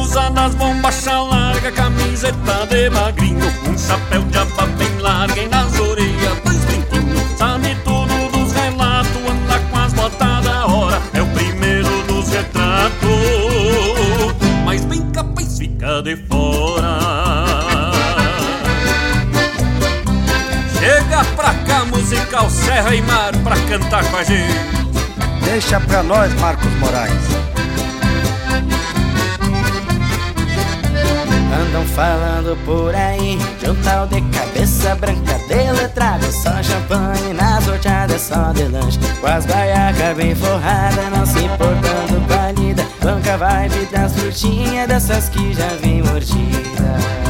[0.00, 5.78] Usa nas bombachas larga, camiseta de magrinho Um chapéu de aba bem larga e nas
[5.78, 11.26] orelhas dois brinquinhos Sabe tudo dos relatos, anda com as botas da hora É o
[11.28, 13.08] primeiro dos retratos,
[14.64, 16.98] mas bem capaz fica de fora.
[20.78, 24.80] Chega pra cá, musical Serra e Mar, pra cantar com a gente
[25.50, 27.12] Deixa pra nós, Marcos Moraes.
[31.60, 37.66] Andam falando por aí de um tal de cabeça branca de letrado Só champanhe nas
[37.66, 39.00] roteadas, só de lanche.
[39.20, 42.86] Com as baiacas bem forradas, não se importando com a lida.
[43.02, 47.29] Banca vibe das frutinhas, dessas que já vem mordida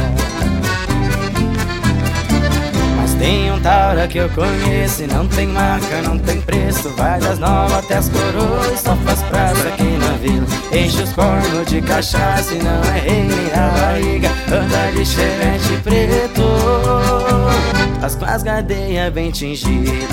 [3.21, 6.89] tem um taura que eu conheço e não tem marca, não tem preço.
[6.97, 10.47] Vai das novas até as coroas, só faz praça aqui na vila.
[10.73, 14.29] Enche os cornos de cachaça e não é rei nem da barriga.
[14.47, 16.41] Anda de chevette preto,
[18.01, 20.09] as com as gadeias bem tingidas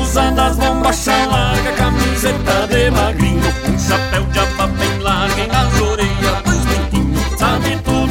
[0.00, 3.42] Usa das bombachas larga, camiseta de magrinho.
[3.68, 8.05] Um chapéu de aba bem larga nas orelhas dois brinquinhos Sabe tudo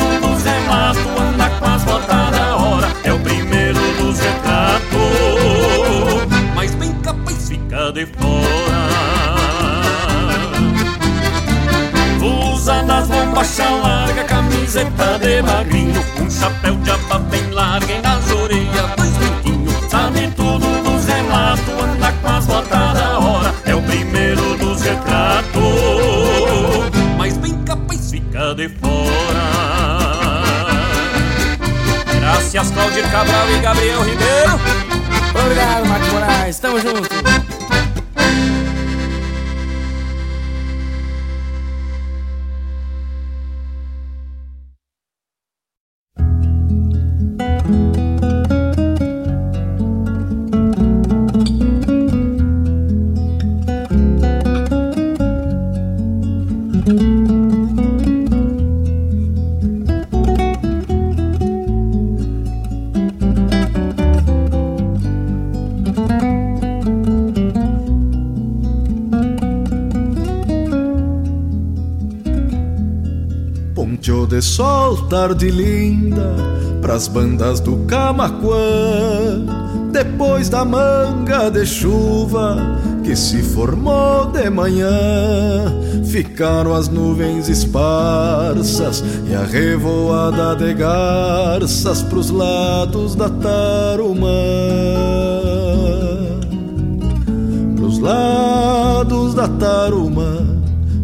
[13.46, 19.12] bombachas larga, camiseta de magrinho Um chapéu de aba bem larga e nas orelhas dois
[19.12, 24.82] brinquinhos Sabe tudo dos relatos, anda com as botas da hora É o primeiro dos
[24.82, 25.62] retratos,
[27.18, 29.46] mas bem capaz fica de fora.
[32.20, 34.60] Graças Claudir Cabral e Gabriel Ribeiro.
[35.40, 37.45] Obrigado, Marcos Moraes, tamo junto
[75.26, 76.36] tarde linda,
[76.82, 79.42] pras bandas do Camaquã.
[79.92, 82.56] Depois da manga de chuva
[83.04, 85.74] que se formou de manhã,
[86.06, 94.30] ficaram as nuvens esparsas e a revoada de garças pros lados da Tarumã.
[97.76, 100.45] Pros lados da Tarumã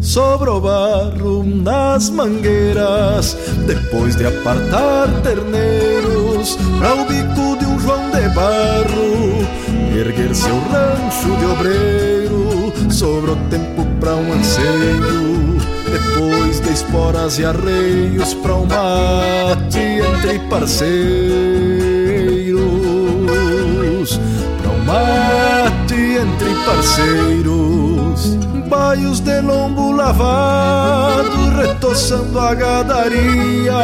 [0.02, 3.36] sobrou barro nas mangueiras,
[3.66, 9.46] depois de apartar terneiros para o bico de um João de Barro,
[9.96, 15.56] erguer seu rancho de obreiro, sobrou tempo para um anseio,
[15.90, 20.90] depois de esporas e arreios para um mate entre parceiros,
[24.60, 27.81] para um mate entre parceiros
[28.72, 33.74] baios de lombo lavado, retoçando a gadaria,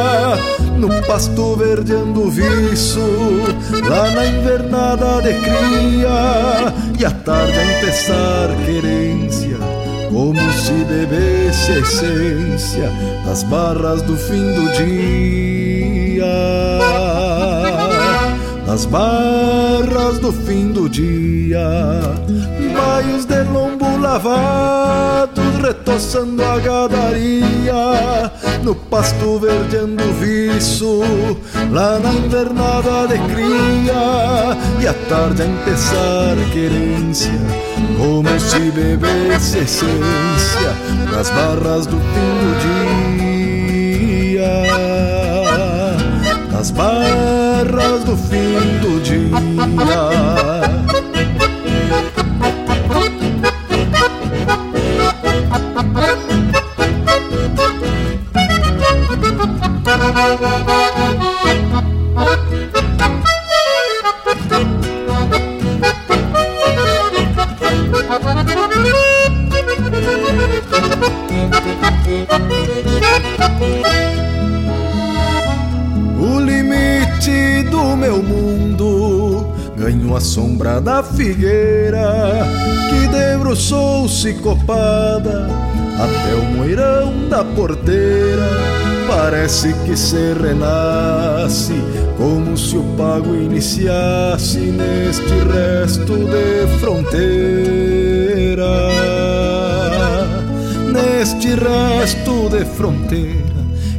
[0.79, 2.99] no pasto verdeando viço,
[3.87, 9.59] lá na invernada de cria, e à tarde a empezar querência,
[10.11, 12.91] como se bebesse a essência
[13.27, 15.99] das barras do fim do dia
[18.79, 22.01] nas barras do fim do dia,
[22.73, 28.31] baios de lombo lavados retoçando a gadaria,
[28.63, 31.01] no pasto verdeando viço,
[31.73, 37.33] lá na invernada de cria, e à tarde a empezar querência,
[37.97, 40.73] como se bebesse essência,
[41.11, 42.61] nas barras do fim do
[46.59, 49.19] nas barras do fim do dia.
[80.17, 82.47] a sombra da figueira
[82.89, 85.49] que debruçou-se copada
[85.99, 88.49] até o moirão da porteira.
[89.07, 91.75] Parece que se renasce
[92.17, 97.29] como se o pago iniciasse neste resto de fronteira.
[100.93, 103.48] Neste resto de fronteira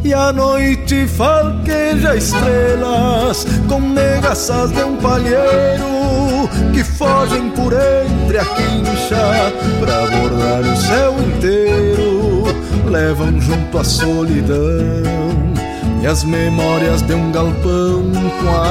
[0.10, 8.46] e a noite falqueja estrelas com negaças de um palheiro que fogem por entre a
[8.46, 12.46] quincha pra bordar o céu inteiro.
[12.90, 14.58] Levam junto a solidão
[16.02, 18.68] e as memórias de um galpão com a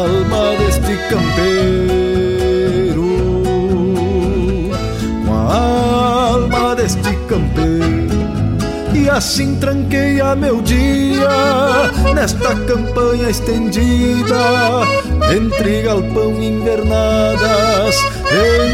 [0.00, 1.84] alma deste campeiro.
[5.24, 7.93] Com a alma deste campeiro
[9.04, 11.28] e assim tranqueia meu dia
[12.14, 14.80] nesta campanha estendida
[15.36, 17.96] entre galpão e invernadas,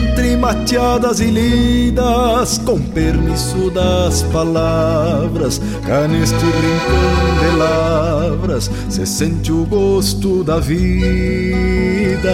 [0.08, 9.50] entre mateadas e lidas, com permisso das palavras, cá neste rincão de lavras se sente
[9.50, 12.30] o gosto da vida,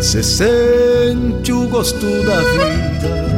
[0.00, 3.37] se sente o gosto da vida.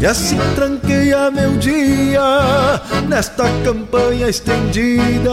[0.00, 5.30] E assim tranqueia meu dia nesta campanha estendida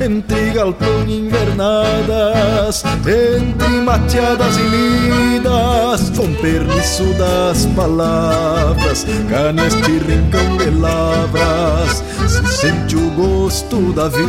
[0.00, 10.56] entre galpão e invernadas, entre mateadas e lidas, com permisso das palavras, cá neste rincão
[10.58, 14.28] de lavras se sente o gosto da vida,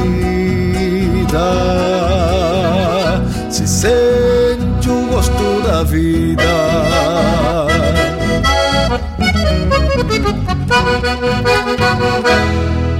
[3.49, 7.72] se sente o gosto da vida.
[10.05, 10.27] Thank
[12.87, 12.92] you.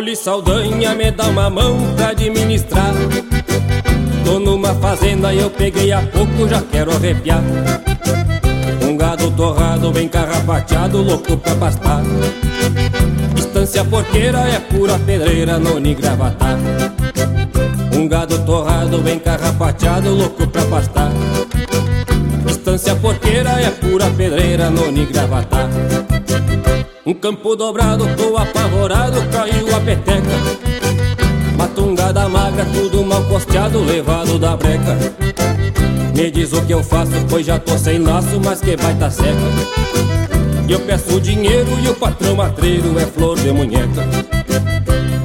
[0.00, 2.94] Olho Saldanha me dá uma mão pra administrar
[4.24, 7.42] Tô numa fazenda e eu peguei há pouco, já quero arrepiar
[8.82, 12.02] Um gado torrado, bem carrapateado, louco pra pastar
[13.36, 16.56] Estância porqueira é pura pedreira, noni gravatar.
[17.92, 21.12] Um gado torrado, bem carrapateado, louco pra pastar.
[22.48, 25.68] Estância porqueira é pura pedreira, noni gravatar.
[27.10, 30.30] Um campo dobrado, tô apavorado, caiu a peteca.
[31.58, 34.96] Matungada magra, tudo mal costeado, levado da breca.
[36.14, 39.28] Me diz o que eu faço, pois já tô sem laço, mas que baita seca.
[40.68, 44.06] E eu peço dinheiro e o patrão matreiro é flor de munheca.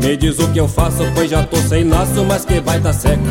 [0.02, 3.22] Me diz o que eu faço, pois já tô sem laço, mas que baita seca.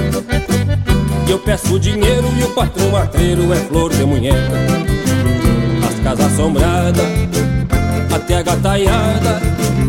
[1.26, 4.52] E eu peço dinheiro e o patrão matreiro é flor de munheca.
[5.88, 7.23] As casas assombradas,
[8.14, 9.40] até a gataiada,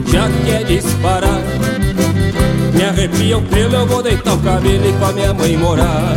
[0.07, 1.41] já quer disparar.
[2.73, 6.15] Me arrepia o pelo, eu vou deitar o cabelo e com a minha mãe morar.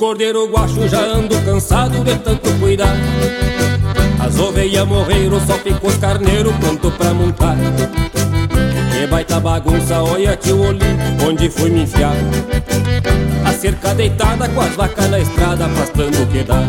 [0.00, 2.96] Os cordeiros guachos já ando cansado de tanto cuidar.
[4.18, 7.54] As ovelhas morreram, só ficou os carneiros pronto pra montar.
[8.90, 10.80] Que baita bagunça, olha tio Oli,
[11.28, 12.16] onde fui me enfiar.
[13.44, 16.62] A cerca deitada com as vacas na estrada, pastando o que dá.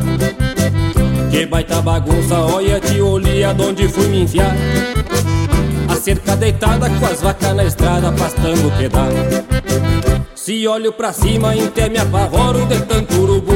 [1.32, 4.54] Que baita bagunça, olha tio Oli, aonde fui me enfiar
[6.02, 9.06] cerca deitada com as vacas na estrada, pastando o dá
[10.34, 13.54] se olho pra cima, até me apavoro de tanto urubu.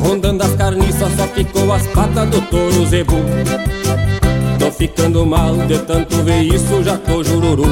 [0.00, 3.18] Rondando as carniças, só ficou as patas do touro zebu.
[4.58, 7.66] Tô ficando mal de tanto ver isso, já tô jururu.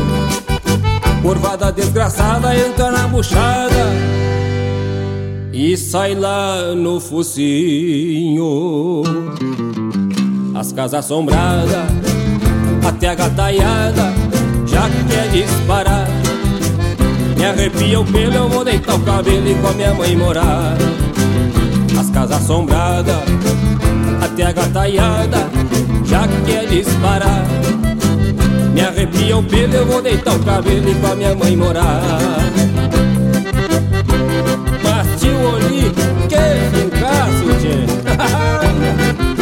[1.23, 3.87] Curvada desgraçada entra na buchada
[5.53, 9.03] E sai lá no focinho.
[10.55, 12.22] As casas assombradas,
[12.87, 14.13] até a gataiada
[14.67, 16.09] Já quer disparar.
[17.37, 20.77] Me arrepia o pelo, eu vou deitar o cabelo e com a minha mãe morar.
[21.99, 23.17] As casas assombradas,
[24.23, 25.49] até a gataiada
[26.05, 27.45] Já quer disparar.
[28.73, 32.01] Me arrepia o pelo, eu vou deitar o cabelo e com a minha mãe morar.
[34.83, 35.93] Mas tio Oli,
[36.29, 36.37] que
[36.77, 37.83] fincaço, tchê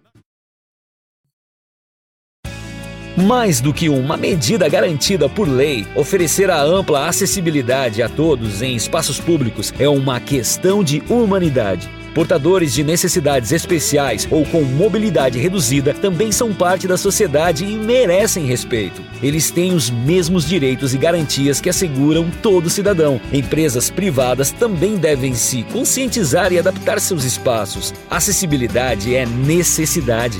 [3.15, 8.75] Mais do que uma medida garantida por lei, oferecer a ampla acessibilidade a todos em
[8.75, 11.89] espaços públicos é uma questão de humanidade.
[12.13, 18.45] Portadores de necessidades especiais ou com mobilidade reduzida também são parte da sociedade e merecem
[18.45, 19.01] respeito.
[19.23, 23.19] Eles têm os mesmos direitos e garantias que asseguram todo cidadão.
[23.31, 27.93] Empresas privadas também devem se conscientizar e adaptar seus espaços.
[28.09, 30.39] Acessibilidade é necessidade.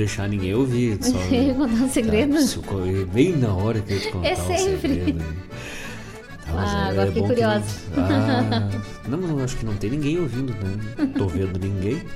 [0.00, 0.98] deixar ninguém ouvir.
[1.04, 2.34] Só, contar um segredo?
[2.36, 4.64] Tá, bem na hora que eu te contar É sempre.
[4.74, 5.18] um segredo.
[5.18, 7.64] Tá, Ah, é agora fiquei bom que curiosa.
[7.96, 8.68] não- Ah,
[9.16, 11.12] não, acho que não tem ninguém ouvindo, né?
[11.16, 12.02] Tô vendo ninguém.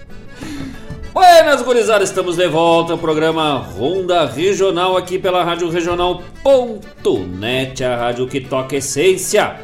[1.14, 8.26] Buenas, gurizada, estamos de volta ao programa Ronda Regional aqui pela Rádio Regional.net, a rádio
[8.26, 9.60] que toca essência.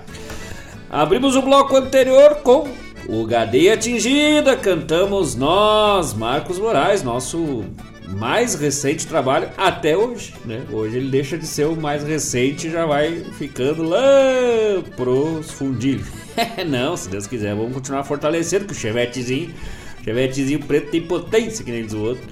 [0.88, 2.68] Abrimos o bloco anterior com
[3.08, 7.64] o Gadeia Atingida, cantamos nós, Marcos Moraes, nosso
[8.10, 10.62] mais recente trabalho até hoje, né?
[10.70, 14.00] Hoje ele deixa de ser o mais recente e já vai ficando lá
[14.96, 16.08] pros fundilhos.
[16.68, 19.54] Não, se Deus quiser, vamos continuar fortalecendo, que o chevetezinho,
[20.04, 22.24] chevetezinho preto tem potência, que nem diz o outro.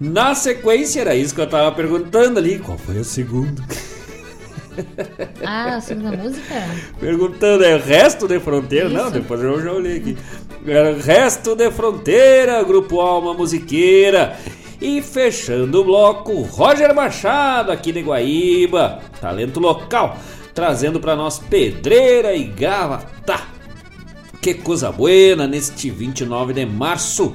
[0.00, 3.62] Na sequência, era isso que eu tava perguntando ali, qual foi o segundo?
[5.44, 6.52] Ah, a segunda música?
[6.98, 8.88] Perguntando, é o resto de fronteira?
[8.88, 9.12] Não, Isso.
[9.12, 10.18] depois eu já olhei aqui.
[10.66, 14.36] Era o resto de fronteira, Grupo Alma Musiqueira.
[14.84, 20.18] E fechando o bloco, Roger Machado, aqui de Guaíba, talento local,
[20.52, 23.40] trazendo para nós pedreira e gravata.
[24.42, 27.34] Que coisa buena neste 29 de março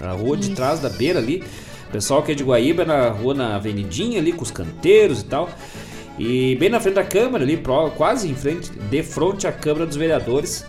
[0.00, 0.54] A rua de Isso.
[0.54, 1.44] trás da beira ali.
[1.92, 5.50] Pessoal que é de Guaíba, na rua, na avenidinha ali, com os canteiros e tal.
[6.18, 7.62] E bem na frente da Câmara ali,
[7.94, 10.64] quase em frente, de frente à Câmara dos Vereadores.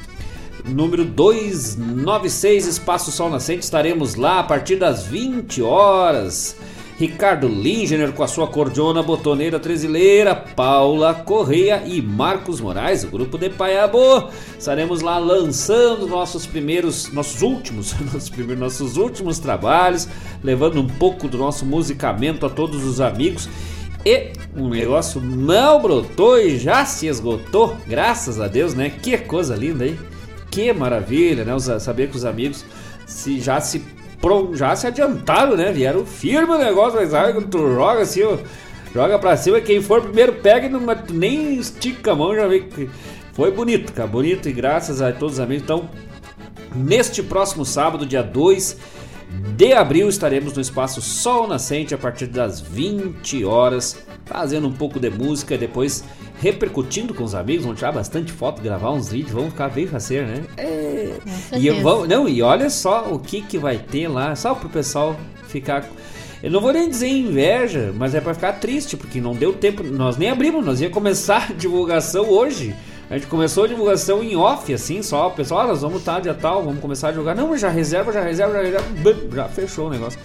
[0.66, 3.64] Número 296, Espaço Sol Nascente.
[3.64, 6.56] Estaremos lá a partir das 20 horas.
[6.98, 13.38] Ricardo Lingener com a sua cordiona botoneira trezileira, Paula Correia e Marcos Moraes, o grupo
[13.38, 14.30] de Paiabô.
[14.58, 20.08] Estaremos lá lançando nossos primeiros, nossos últimos, nossos primeiros, nossos últimos trabalhos,
[20.44, 23.50] levando um pouco do nosso musicamento a todos os amigos.
[24.06, 28.90] E um negócio não brotou e já se esgotou, graças a Deus, né?
[28.90, 29.98] Que coisa linda, hein?
[30.54, 31.58] Que maravilha, né?
[31.80, 32.64] Saber que os amigos
[33.08, 33.84] se, já se
[34.54, 35.72] já se adiantaram, né?
[35.72, 38.38] Vieram firme o negócio, mas sabe quando tu joga assim, ó,
[38.94, 42.48] joga pra cima, quem for primeiro pega não, mas tu nem estica a mão, já
[42.48, 42.88] vê que
[43.34, 45.64] foi bonito, cara, bonito e graças a todos os amigos.
[45.64, 45.90] Então,
[46.76, 48.78] neste próximo sábado, dia 2
[49.56, 55.00] de abril, estaremos no Espaço Sol Nascente a partir das 20 horas, fazendo um pouco
[55.00, 56.04] de música, depois
[56.40, 60.28] repercutindo com os amigos, vamos tirar bastante foto, gravar uns vídeos, vamos ficar bem faceiro,
[60.28, 60.44] né?
[60.58, 61.18] É.
[61.58, 64.70] E eu vou, não, e olha só o que que vai ter lá, só pro
[64.70, 65.16] pessoal
[65.48, 65.88] ficar
[66.44, 69.82] eu não vou nem dizer inveja, mas é pra ficar triste, porque não deu tempo,
[69.82, 72.76] nós nem abrimos, nós ia começar a divulgação hoje.
[73.14, 76.20] A gente começou a divulgação em off, assim, só o pessoal, ah, nós vamos estar
[76.20, 77.36] dia tal, vamos começar a jogar.
[77.36, 80.20] Não, já reserva, já reserva, já reserva, já fechou o negócio.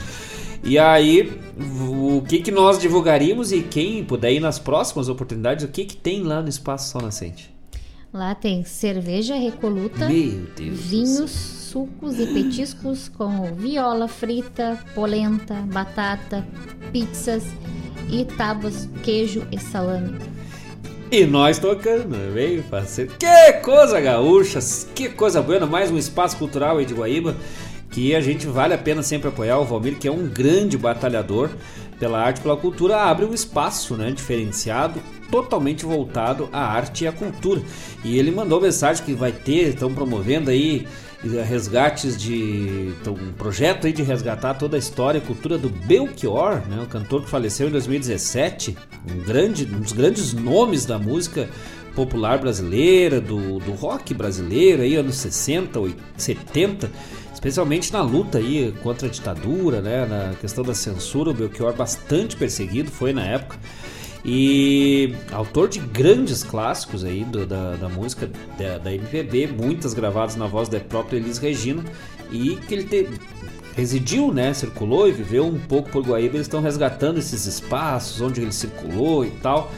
[0.64, 5.68] E aí, o que que nós divulgaríamos e quem puder ir nas próximas oportunidades, o
[5.68, 7.54] que que tem lá no Espaço Sol Nascente?
[8.10, 10.08] Lá tem cerveja recoluta,
[10.56, 16.42] vinhos, sucos e petiscos como viola frita, polenta, batata,
[16.90, 17.44] pizzas
[18.10, 20.37] e tábuas, queijo e salame.
[21.10, 23.12] E nós tocando, veio parceiro.
[23.18, 24.58] Que coisa gaúcha,
[24.94, 27.34] que coisa boa, mais um espaço cultural aí de Guaíba
[27.90, 31.50] que a gente vale a pena sempre apoiar o Valmir, que é um grande batalhador
[31.98, 35.00] pela arte e pela cultura, abre um espaço, né, diferenciado,
[35.30, 37.60] totalmente voltado à arte e à cultura.
[38.04, 40.86] E ele mandou mensagem que vai ter, estão promovendo aí
[41.22, 46.62] resgates de então, um projeto aí de resgatar toda a história e cultura do Belchior,
[46.68, 48.76] né, o cantor que faleceu em 2017,
[49.10, 51.48] um grande, um dos grandes nomes da música
[51.94, 55.80] popular brasileira, do, do rock brasileiro, aí anos 60,
[56.16, 56.88] 70,
[57.34, 62.36] especialmente na luta aí contra a ditadura, né, na questão da censura, o Belchior bastante
[62.36, 63.58] perseguido foi na época.
[64.24, 70.36] E autor de grandes clássicos aí do, da, da música da, da MPB, muitas gravadas
[70.36, 71.84] na voz da própria Elis Regina,
[72.30, 73.08] e que ele te,
[73.76, 76.34] residiu, né, circulou e viveu um pouco por Guaíba.
[76.36, 79.70] Eles estão resgatando esses espaços onde ele circulou e tal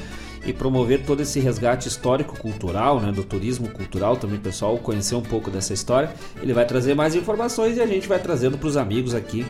[0.44, 5.50] e promover todo esse resgate histórico-cultural, né, do turismo cultural, também pessoal conhecer um pouco
[5.50, 6.10] dessa história.
[6.42, 9.44] Ele vai trazer mais informações e a gente vai trazendo para os amigos aqui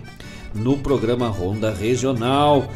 [0.52, 2.68] no programa Ronda Regional.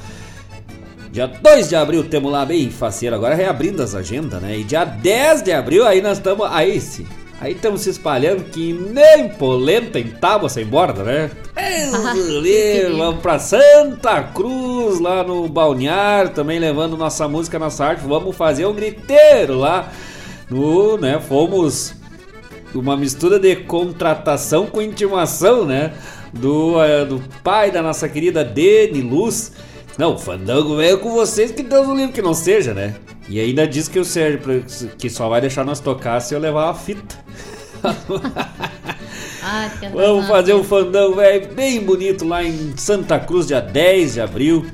[1.14, 4.58] Dia 2 de abril temos lá bem faceiro, agora reabrindo as agendas, né?
[4.58, 6.44] E dia 10 de abril aí nós estamos.
[6.50, 7.06] Aí sim.
[7.40, 11.30] Aí estamos se espalhando que nem polenta em tábua sem borda, né?
[12.98, 18.04] vamos pra Santa Cruz, lá no Balneário, também levando nossa música, nossa arte.
[18.04, 19.92] Vamos fazer um griteiro lá.
[20.50, 21.20] No, né?
[21.20, 21.94] Fomos
[22.74, 25.92] uma mistura de contratação com intimação, né?
[26.32, 29.52] Do, uh, do pai da nossa querida Deni Luz
[29.96, 32.94] não, o fandango veio com vocês que Deus o livre que não seja, né?
[33.28, 34.64] E ainda diz que o Sérgio
[34.98, 37.16] que só vai deixar nós tocar se eu levar a fita.
[39.42, 44.20] ah, Vamos fazer um fandango velho bem bonito lá em Santa Cruz, dia 10 de
[44.20, 44.66] abril.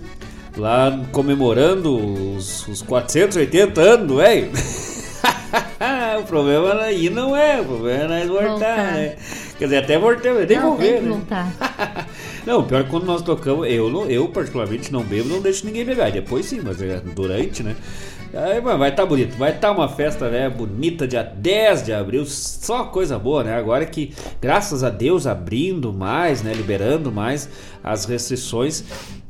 [0.57, 1.97] Lá comemorando
[2.35, 4.51] os, os 480 anos, velho.
[6.21, 8.93] o problema aí não é, o problema é nós voltar, voltar.
[8.95, 9.17] né?
[9.59, 11.21] Quer dizer, até voltar, nem vou ver, né?
[12.51, 16.11] Não, pior que quando nós tocamos, eu, eu particularmente não bebo, não deixo ninguém beber.
[16.11, 17.77] Depois sim, mas é durante, né?
[18.35, 21.93] Aí, vai estar tá bonito, vai estar tá uma festa né, bonita dia 10 de
[21.93, 23.55] abril, só coisa boa, né?
[23.57, 26.53] Agora que, graças a Deus, abrindo mais, né?
[26.53, 27.49] Liberando mais
[27.85, 28.83] as restrições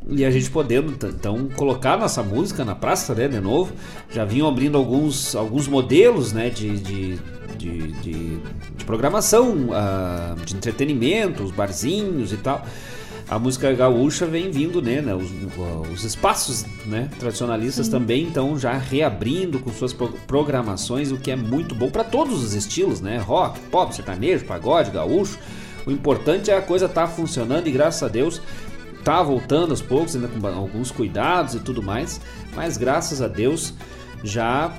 [0.08, 3.28] e a gente podendo então colocar nossa música na praça, né?
[3.28, 3.74] De novo,
[4.08, 6.48] já vinham abrindo alguns, alguns modelos, né?
[6.48, 7.18] de, de
[7.58, 8.38] de, de,
[8.74, 12.64] de programação, uh, de entretenimento, os barzinhos e tal
[13.30, 15.30] a música gaúcha vem vindo, né, né os,
[15.92, 17.92] os, espaços né, tradicionalistas Sim.
[17.92, 19.94] também estão já reabrindo com suas
[20.26, 24.90] programações, o que é muito bom para todos os estilos, né, rock, pop, sertanejo, pagode,
[24.90, 25.38] gaúcho.
[25.86, 28.42] O importante é a coisa estar tá funcionando e graças a Deus
[29.04, 32.20] tá voltando aos poucos, ainda com alguns cuidados e tudo mais,
[32.56, 33.72] mas graças a Deus
[34.24, 34.72] já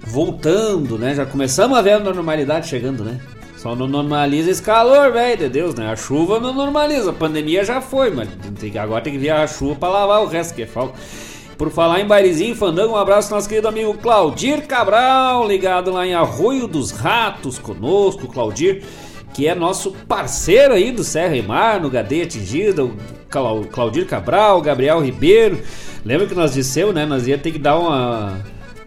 [0.00, 1.14] voltando, né?
[1.14, 3.20] Já começamos a ver a normalidade chegando, né?
[3.58, 5.90] Só não normaliza esse calor, velho, de Deus, né?
[5.90, 8.28] A chuva não normaliza, a pandemia já foi, mas
[8.80, 10.96] agora tem que vir a chuva para lavar o resto que é falta.
[11.56, 16.14] Por falar em bailezinho, fandango, um abraço nosso querido amigo Claudir Cabral, ligado lá em
[16.14, 18.84] Arroio dos Ratos conosco, Claudir,
[19.34, 22.94] que é nosso parceiro aí do Serra e Mar, no Gadeia Atingida, o
[23.72, 25.60] Claudir Cabral, Gabriel Ribeiro.
[26.04, 27.04] Lembra que nós dissemos, né?
[27.04, 28.38] Nós ia ter que dar uma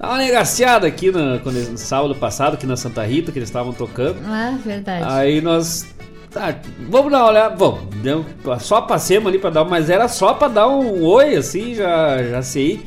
[0.02, 3.72] Dá uma negaciada aqui no, no sábado passado, aqui na Santa Rita, que eles estavam
[3.72, 4.18] tocando.
[4.26, 5.06] Ah, verdade.
[5.08, 5.86] Aí nós.
[6.32, 6.56] Tá,
[6.90, 7.56] vamos dar uma olhada.
[7.56, 8.26] Bom, deu,
[8.60, 12.42] só passemos ali pra dar, mas era só pra dar um oi, assim, já, já
[12.42, 12.84] sei.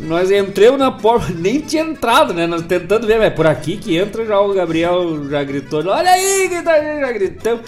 [0.00, 2.48] Nós entramos na porta, nem tinha entrado, né?
[2.48, 6.48] Nós tentando ver, é por aqui que entra, já o Gabriel já gritou, olha aí,
[6.48, 7.60] que tá, já gritamos.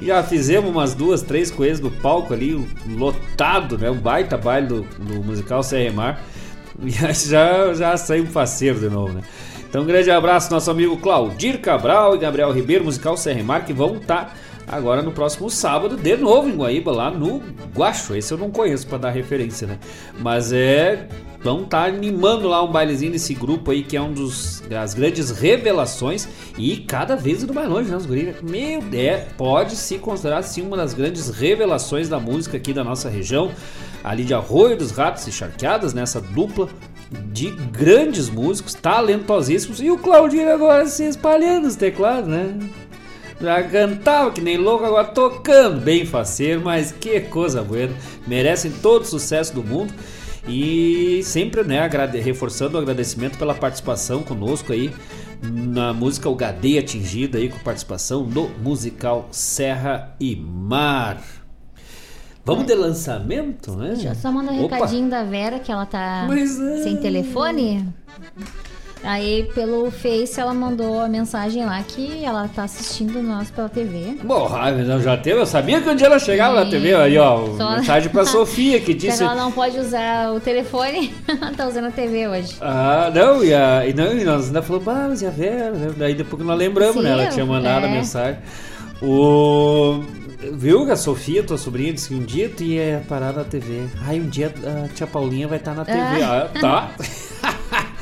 [0.00, 3.90] Já fizemos umas duas, três coisas do palco ali, lotado, né?
[3.90, 6.20] Um baita baile do, do musical Serremar.
[6.20, 6.33] E
[7.12, 9.22] já, já saiu faceiro de novo, né?
[9.68, 13.96] Então, um grande abraço nosso amigo Claudir Cabral e Gabriel Ribeiro, musical Serremar, que vão
[13.96, 14.34] estar tá
[14.68, 17.42] agora no próximo sábado, de novo em Guaíba, lá no
[17.74, 18.14] Guacho.
[18.14, 19.78] Esse eu não conheço para dar referência, né?
[20.18, 21.08] Mas é.
[21.42, 24.94] Vão estar tá animando lá um bailezinho desse grupo aí, que é um dos das
[24.94, 26.26] grandes revelações.
[26.56, 27.96] E cada vez indo mais longe, né?
[27.96, 32.72] Os guris, meu Deus, pode se considerar sim uma das grandes revelações da música aqui
[32.72, 33.50] da nossa região
[34.04, 36.68] ali de Arroio dos Ratos e Charqueadas, nessa dupla
[37.32, 42.58] de grandes músicos, talentosíssimos, e o Claudinho agora se espalhando os teclados, né?
[43.40, 47.88] Já cantava que nem louco, agora tocando bem faceiro, mas que coisa boa,
[48.26, 49.92] merecem todo o sucesso do mundo.
[50.46, 51.88] E sempre, né,
[52.22, 54.92] reforçando o agradecimento pela participação conosco aí
[55.42, 61.22] na música O Gadeia Atingida aí com participação no musical Serra e Mar.
[62.44, 63.92] Vamos de lançamento, né?
[63.94, 64.76] Deixa eu só mandar um Opa.
[64.76, 66.82] recadinho da Vera, que ela tá é.
[66.82, 67.88] sem telefone.
[69.02, 74.16] Aí pelo Face ela mandou a mensagem lá que ela tá assistindo nós pela TV.
[74.22, 74.48] Bom,
[74.86, 76.64] não já teve, eu sabia que um dia ela chegava Sim.
[76.64, 77.76] na TV, aí ó, Só...
[77.76, 79.22] mensagem pra Sofia que disse...
[79.22, 81.14] ela não pode usar o telefone,
[81.54, 82.56] tá usando a TV hoje.
[82.62, 85.94] Ah, não, e, a, e, não, e nós ainda falamos, ah, mas e a Vera?
[85.98, 87.88] Daí depois que nós lembramos, Sim, né, ela tinha mandado é.
[87.90, 88.38] a mensagem.
[89.02, 90.02] O...
[90.52, 93.84] Viu, a Sofia, tua sobrinha, disse que um dia tu ia parar na TV.
[94.06, 94.52] Ai, um dia
[94.84, 95.98] a tia Paulinha vai estar na TV.
[95.98, 96.90] Ah, ah tá.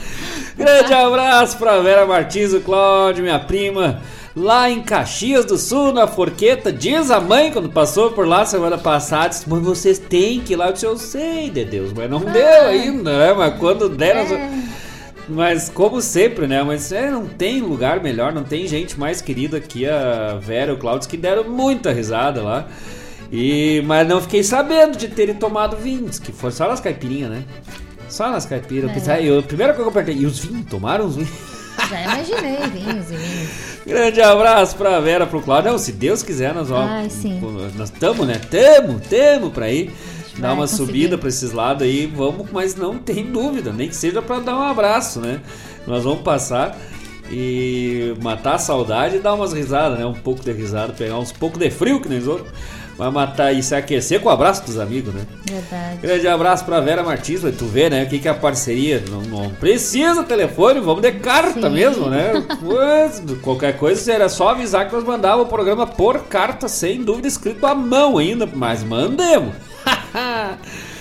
[0.57, 4.03] Grande abraço pra Vera Martins, o Cláudio, minha prima.
[4.35, 8.79] Lá em Caxias do Sul, na Forqueta, diz a mãe quando passou por lá semana
[8.79, 10.69] passada, disse, mas vocês têm que ir lá.
[10.69, 12.31] Eu disse, eu sei, de Deus, mas não ah.
[12.31, 13.33] deu ainda, né?
[13.35, 14.17] Mas quando der...
[14.17, 14.51] É.
[15.33, 16.63] Mas como sempre, né?
[16.63, 20.75] Mas é, não tem lugar melhor, não tem gente mais querida que a Vera e
[20.75, 22.69] o Cláudio que deram muita risada lá.
[23.31, 27.45] E, mas não fiquei sabendo de terem tomado vinhos, que foi só nas caipirinhas, né?
[28.09, 28.91] Só nas caipiras.
[28.91, 28.95] É.
[28.95, 30.67] Pensei, eu, a primeira coisa que eu perguntei, e os vinhos?
[30.67, 31.31] Tomaram os vinhos?
[31.89, 33.51] Já imaginei, vinhos e vinhos.
[33.87, 35.73] Grande abraço pra Vera, pro Cláudio.
[35.73, 36.91] Não, se Deus quiser, nós vamos.
[36.91, 37.41] Ai, sim.
[37.75, 38.39] Nós estamos, né?
[38.51, 39.91] Tamo, tamo pra ir.
[40.39, 40.87] Dar uma conseguir.
[40.87, 44.57] subida pra esses lados aí, vamos, mas não tem dúvida, nem que seja pra dar
[44.57, 45.41] um abraço, né?
[45.87, 46.77] Nós vamos passar
[47.31, 50.07] e matar a saudade e dar umas risadas, né?
[50.07, 52.53] Um pouco de risada, pegar uns pouco de frio que nem os outros.
[52.97, 55.23] Vai matar e se aquecer com o abraço dos amigos, né?
[55.51, 55.99] Verdade.
[56.03, 58.05] Grande abraço pra Vera Martins, tu vê, né?
[58.05, 59.03] O que, que é a parceria?
[59.11, 61.75] Não, não precisa telefone, vamos de carta Sim.
[61.75, 62.33] mesmo, né?
[62.61, 67.27] Pois, qualquer coisa era só avisar que nós mandávamos o programa por carta, sem dúvida,
[67.27, 69.55] escrito à mão ainda, mas mandemos.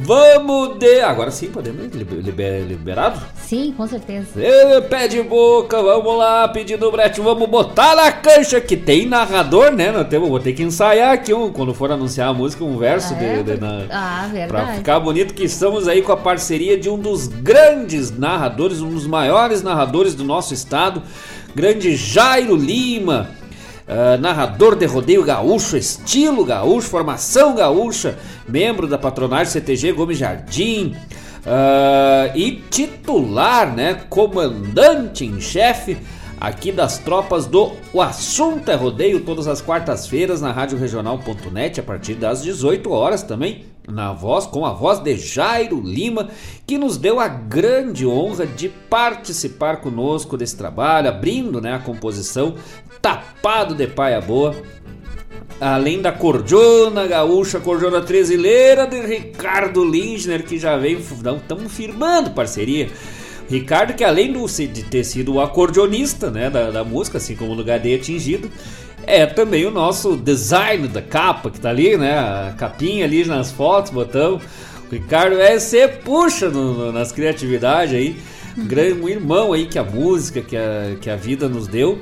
[0.00, 1.00] Vamos de.
[1.00, 3.20] Agora sim, podemos liber, liberado?
[3.36, 4.28] Sim, com certeza.
[4.36, 9.72] E, pé de boca, vamos lá, pedindo brete, vamos botar na cancha que tem narrador,
[9.72, 9.90] né?
[9.90, 13.12] Nós temos, vou ter que ensaiar aqui um, quando for anunciar a música, um verso
[13.14, 13.42] ah, é?
[13.42, 14.48] de, de, na, ah, verdade.
[14.48, 18.90] Pra ficar bonito, que estamos aí com a parceria de um dos grandes narradores, um
[18.90, 21.02] dos maiores narradores do nosso estado,
[21.56, 23.30] grande Jairo Lima
[23.88, 30.94] Uh, narrador de rodeio gaúcho, estilo gaúcho, formação gaúcha, membro da patronagem CTG Gomes Jardim
[31.38, 35.96] uh, e titular, né, comandante em chefe
[36.38, 41.82] aqui das tropas do O Assunto é Rodeio, todas as quartas-feiras na Rádio Regional.net a
[41.82, 46.28] partir das 18 horas também na voz, com a voz de Jairo Lima,
[46.66, 52.54] que nos deu a grande honra de participar conosco desse trabalho, abrindo né, a composição
[53.00, 54.54] Tapado de Paia Boa.
[55.60, 62.88] Além da Cordiona Gaúcha, Cordiona Trezileira de Ricardo Lindner, que já veio, estamos firmando parceria.
[63.48, 67.62] Ricardo, que além de ter sido o acordeonista né, da, da música, assim como no
[67.62, 68.50] HD atingido,
[69.08, 72.18] é também o nosso design da capa que tá ali, né?
[72.18, 74.40] A capinha ali nas fotos, botão.
[74.90, 78.16] O Ricardo é você puxa no, no, nas criatividades aí.
[78.56, 82.00] Grande um irmão aí que a música, que a, que a vida nos deu.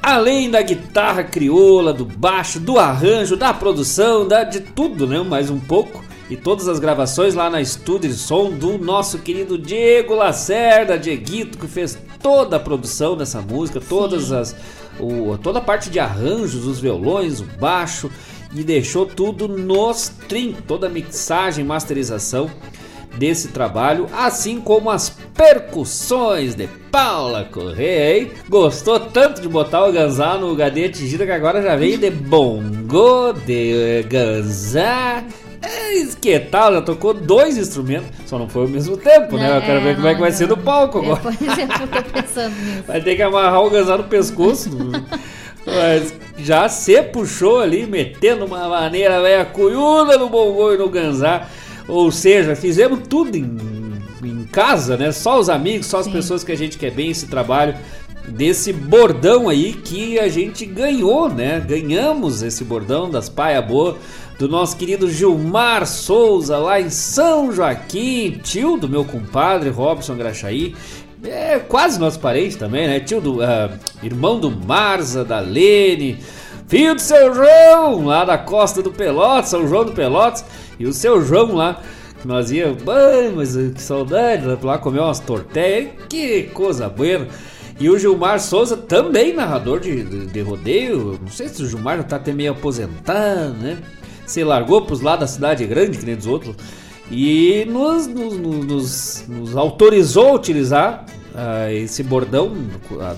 [0.00, 5.20] Além da guitarra crioula, do baixo, do arranjo, da produção, da, de tudo, né?
[5.20, 6.02] Mais um pouco.
[6.30, 11.58] E todas as gravações lá na estúdio de som do nosso querido Diego Lacerda, Dieguito,
[11.58, 14.36] que fez toda a produção dessa música, todas Sim.
[14.36, 14.56] as
[14.98, 18.10] o, toda a parte de arranjos, os violões, o baixo
[18.54, 22.50] e deixou tudo nos trim, toda a mixagem, masterização
[23.16, 28.30] desse trabalho, assim como as percussões de Paula Correia?
[28.48, 33.32] Gostou tanto de botar o Ganzá no HD atingido que agora já veio de bongo,
[33.46, 35.24] de Ganzá.
[35.62, 36.72] É, que tal?
[36.74, 39.56] Já tocou dois instrumentos, só não foi ao mesmo tempo, né?
[39.56, 41.22] Eu quero ver como é que vai ser no palco agora.
[41.24, 42.82] É, eu tô pensando nisso.
[42.86, 44.70] Vai ter que amarrar o Ganzá no pescoço.
[45.64, 51.46] Mas já se puxou ali, metendo uma maneira velha cunhuda no bongo e no Ganzá.
[51.86, 53.56] Ou seja, fizemos tudo em,
[54.24, 55.12] em casa, né?
[55.12, 56.12] Só os amigos, só as Sim.
[56.12, 57.74] pessoas que a gente quer bem esse trabalho
[58.26, 61.60] desse bordão aí que a gente ganhou, né?
[61.60, 63.98] Ganhamos esse bordão das Paia Boa
[64.38, 70.74] do nosso querido Gilmar Souza lá em São Joaquim, tio do meu compadre Robson Graxaí.
[71.24, 72.98] É quase nosso parente também, né?
[72.98, 73.70] Tio do uh,
[74.02, 76.18] irmão do Marza, da Lene,
[76.66, 80.44] filho do seu João, lá da costa do Pelotas, São João do Pelotas.
[80.78, 81.80] E o seu João lá,
[82.20, 82.76] que nós ia,
[83.36, 87.28] mas que saudade, lá comer umas tortelhas, que coisa boa.
[87.78, 91.96] E o Gilmar Souza, também narrador de, de, de, rodeio, não sei se o Gilmar
[91.98, 93.78] já tá até meio aposentado, né?
[94.32, 96.56] Se largou pros lados da cidade grande, que nem dos outros,
[97.10, 101.04] e nos, nos, nos, nos autorizou a utilizar
[101.34, 102.56] uh, esse bordão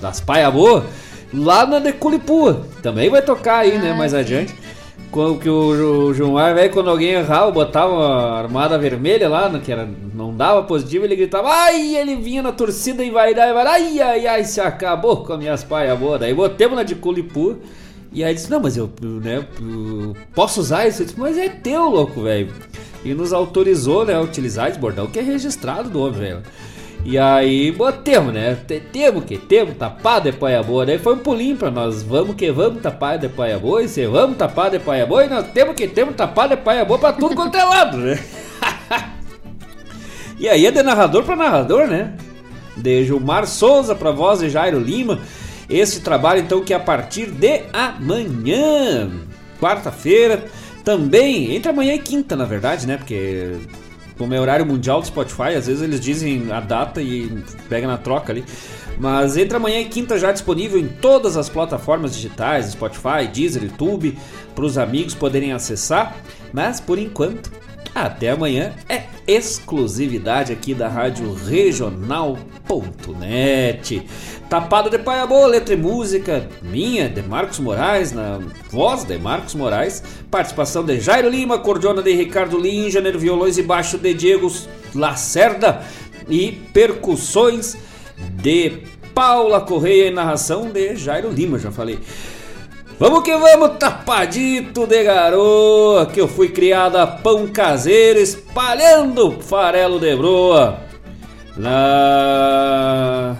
[0.01, 0.85] das Paia Boa
[1.33, 2.65] lá na Deculipua.
[2.81, 4.17] Também vai tocar aí, né, ah, né, mais sim.
[4.17, 4.55] adiante
[5.15, 9.71] quando que o, o Gilmar, velho, quando alguém errava, botava uma armada vermelha lá, que
[9.71, 13.53] era, não dava positivo, ele gritava, ai, ele vinha na torcida e vai dar, e
[13.53, 16.19] vai, ai, ai, ai, se acabou com as minhas paias boas.
[16.19, 17.55] Daí botemos na de Culipu,
[18.15, 19.45] e aí disse, não, mas eu, né,
[20.33, 21.01] posso usar isso?
[21.01, 22.49] Eu disse, mas é teu, louco, velho.
[23.03, 26.43] E nos autorizou, né, a utilizar esse bordão, que é registrado do homem, velho.
[27.03, 28.57] E aí botemos, né?
[28.91, 30.87] Temos que temos tapado de paia boa.
[30.87, 32.01] Daí foi um pulinho pra nós.
[32.01, 33.83] Vamos que vamos tapar de paia boa.
[33.83, 35.23] E se vamos tapar de paia boa.
[35.23, 38.19] E nós temos que temos tapar de paia boa pra tudo quanto é lado, né?
[40.39, 42.15] e aí é de narrador pra narrador, né?
[42.75, 45.19] de Gilmar Souza para voz de Jairo Lima.
[45.69, 49.09] Esse trabalho então que é a partir de amanhã,
[49.59, 50.45] quarta-feira,
[50.83, 52.97] também, entre amanhã e quinta, na verdade, né?
[52.97, 53.57] Porque
[54.17, 57.97] como é horário mundial do Spotify, às vezes eles dizem a data e pega na
[57.97, 58.45] troca ali.
[58.97, 64.17] Mas entre amanhã e quinta já disponível em todas as plataformas digitais, Spotify, Deezer, YouTube,
[64.53, 66.15] para os amigos poderem acessar.
[66.53, 67.51] Mas por enquanto,
[67.95, 72.35] até amanhã é exclusividade aqui da Rádio Regional.net.
[74.49, 78.39] Tapado de Paia Boa, letra e música minha, de Marcos Moraes, na
[78.69, 80.03] voz de Marcos Moraes.
[80.29, 84.51] Participação de Jairo Lima, cordiona de Ricardo Linjaner, violões e baixo de Diego
[84.93, 85.81] Lacerda
[86.29, 87.77] e percussões
[88.17, 88.83] de
[89.13, 91.99] Paula Correia e narração de Jairo Lima, já falei.
[92.97, 100.15] Vamos que vamos, tapadito de garoa, que eu fui criada pão caseiro espalhando farelo de
[100.15, 100.79] broa.
[101.57, 103.35] Na.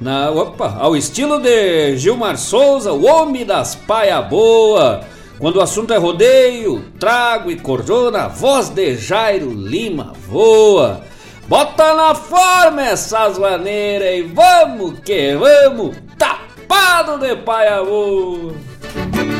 [0.00, 0.30] Na.
[0.30, 0.78] Opa!
[0.80, 5.02] Ao estilo de Gilmar Souza, o homem das paia boa.
[5.38, 11.02] Quando o assunto é rodeio, trago e cordona, voz de Jairo Lima voa.
[11.46, 18.73] Bota na forma essas maneiras e vamos que vamos, tapado de paia boa.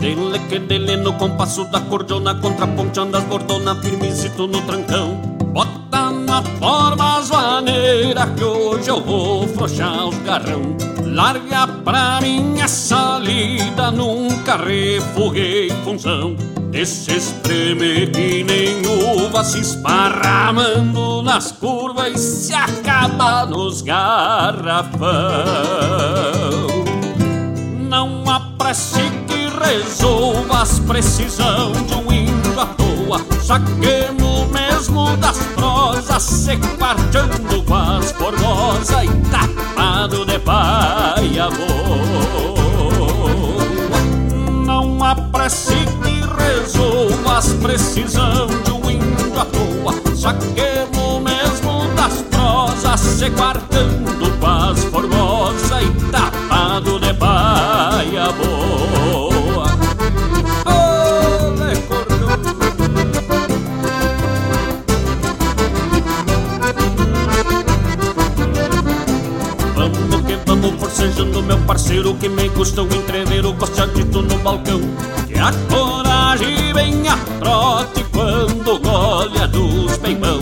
[0.00, 5.16] Dele que dele no compasso da cordiona Contraponteando as bordona firmezito no trancão.
[5.52, 10.74] Bota na forma as maneiras Que hoje eu vou frouxar os garrão.
[11.04, 16.34] Larga pra minha salida Nunca refuguei função.
[16.72, 18.80] Esse espreme que nem
[19.22, 25.00] uva Se esparramando nas curvas E se acaba nos garrafão.
[27.90, 29.19] Não apresse
[29.60, 37.74] resolva as precisão de um índio à toa Saquemos mesmo das prosas Se quarteando com
[37.74, 42.00] as E tapado de paia boa
[44.64, 53.00] Não apresse que resolva as precisão de um índio à toa Saquemos mesmo das prosas
[53.00, 56.29] Se quarteando com as formosas E tapado
[71.00, 74.80] forcejando meu parceiro que me custa um entreveiro costeadito no balcão.
[75.26, 80.40] Que a coragem vem a trote quando golha dos peimão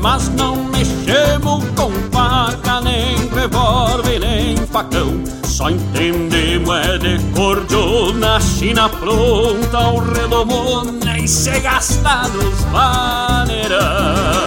[0.00, 5.22] Mas não mexemos com faca, nem revólver, nem facão.
[5.44, 14.40] Só entendemos é de cordiona, china pronta, o redomona E se gasta nos vaneirão.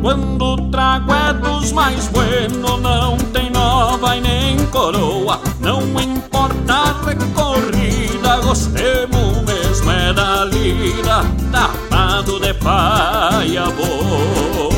[0.00, 5.40] Quando o trago é dos mais buenos, não tem nova e nem coroa.
[5.58, 14.68] Não importa a recorrida, gostemos mesmo é da lida, tapado de paia boa.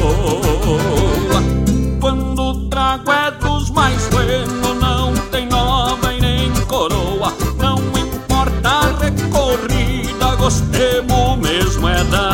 [2.01, 3.31] Quando trago é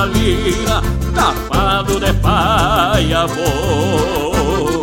[0.07, 0.83] da lida
[1.15, 4.83] tapado de paia vou.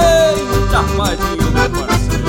[0.00, 2.24] Eita, padinho, meu parceiro.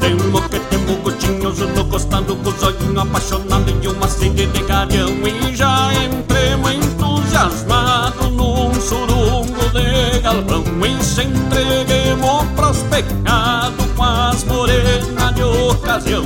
[0.00, 5.07] Temo que temo gotinhos no costado com os olhinhos apaixonados de uma sede de garião
[15.88, 16.24] ocasião.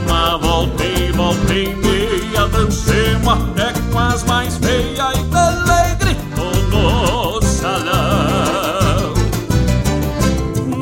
[0.00, 6.54] Uma volta e volta e meia Dancemos até com as mais feias E dele gritou
[6.70, 9.14] no salão.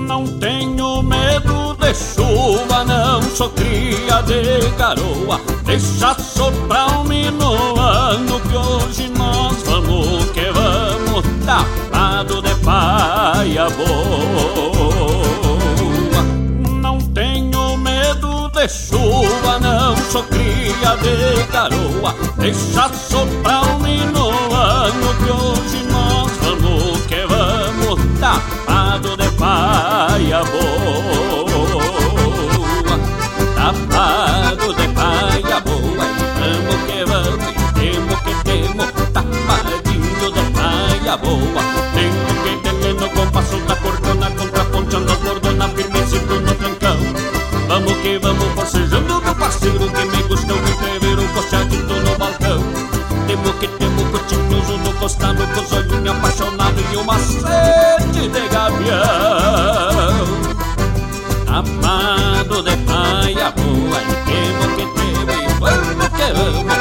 [0.06, 5.40] Não tenho medo de chuva Não sou cria de garoa.
[5.64, 14.23] Deixa soprar um minuano Que hoje nós vamos que vamos Tapado de paia boa
[18.66, 20.24] de chuva Não sou
[22.04, 31.54] boa, deixa soprar o minuano que hoje nós vamos que vamos, tapado de paia boa,
[33.54, 36.06] tapado de paia boa,
[36.38, 41.83] vamos que vamos, temos que temos, tapadinho de paia boa,
[48.04, 52.60] que vamos forcejando meu parceiro que me gostou de ver o costeadito no balcão.
[53.26, 59.00] Temos que temos cotinhoso no costado com os olhinhos apaixonados e uma sede de gavião.
[61.48, 66.74] Amado de paia boa e temos que temos e vamos que vamos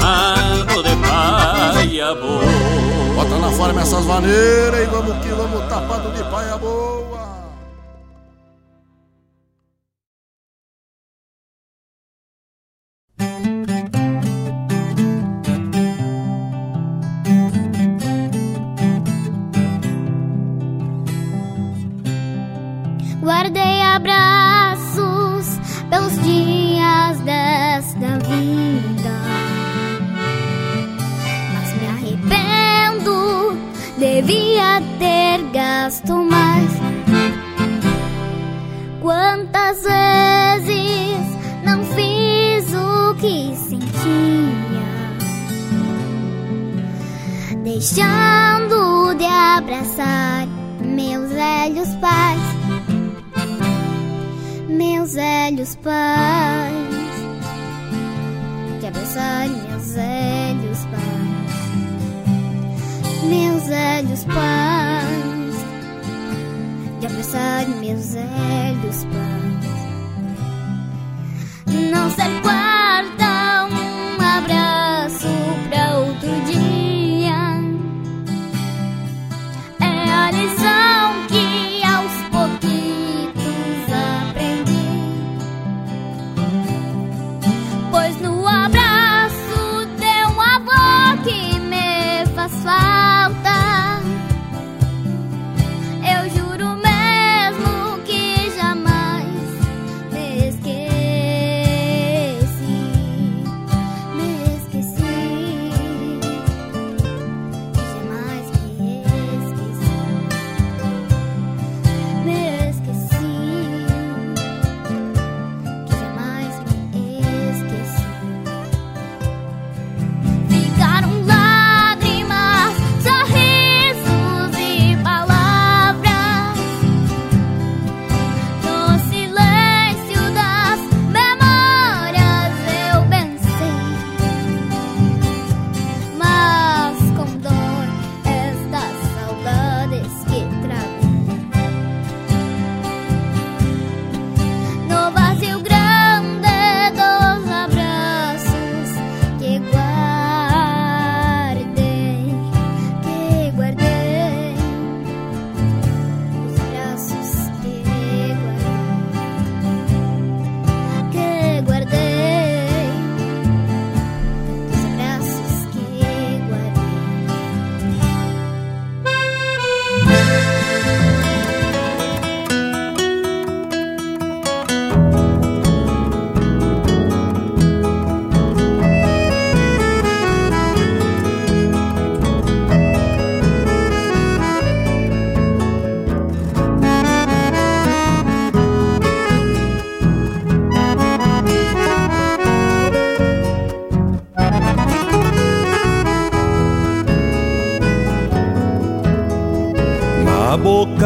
[0.00, 6.22] Amado de paia boa Bota na forma essas maneiras e vamos que vamos tapado de
[6.30, 7.13] paia boa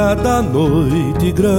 [0.09, 1.59] boca da noite grande,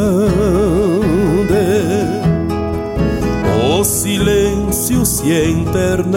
[3.69, 6.07] o silêncio se enternece.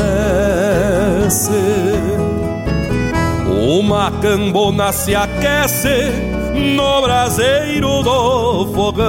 [3.68, 6.10] Uma cambona se aquece
[6.76, 9.02] no braseiro do fogão.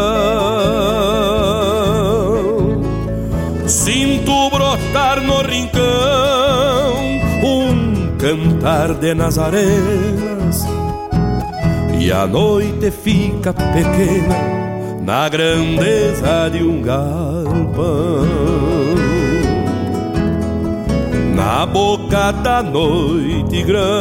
[3.67, 6.93] Sinto brotar no rincão
[7.43, 10.42] um cantar de nazarenas
[12.03, 14.35] e a noite fica pequena
[15.05, 18.27] na grandeza de um galpão.
[21.33, 23.93] Na boca da noite grande,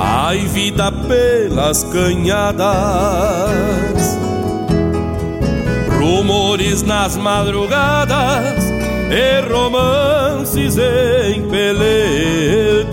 [0.00, 2.66] ai vida pelas canhadas,
[5.98, 8.64] rumores nas madrugadas
[9.10, 12.85] e romances em pelegos,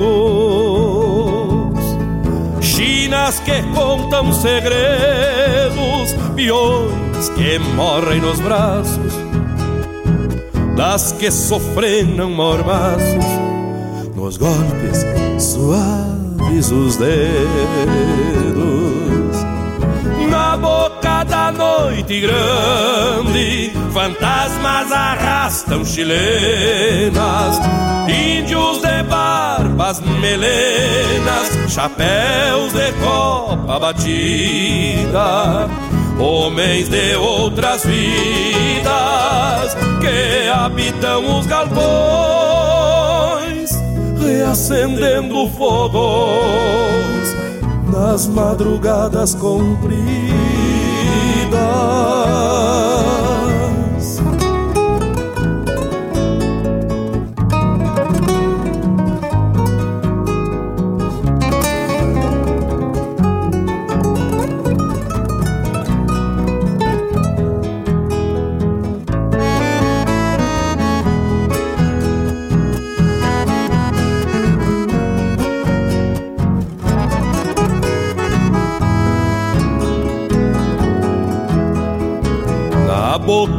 [3.13, 9.13] chinas que contam segredos, peões que morrem nos braços
[10.75, 13.25] das que sofrenam mormaços
[14.15, 15.05] nos golpes
[15.37, 17.13] suaves os dedos.
[20.31, 27.59] Na boca da noite grande, fantasmas arrastam chilenas,
[28.07, 35.67] índios de barbas melenas, chapéus de copa batida,
[36.19, 41.81] homens de outras vidas que habitam os galpões,
[44.19, 47.35] reacendendo fogos
[47.91, 50.03] nas madrugadas compridas.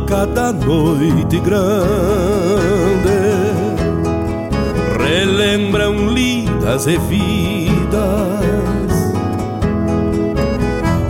[0.04, 1.64] Boca da noite grande
[5.02, 8.04] relembram lidas e vidas.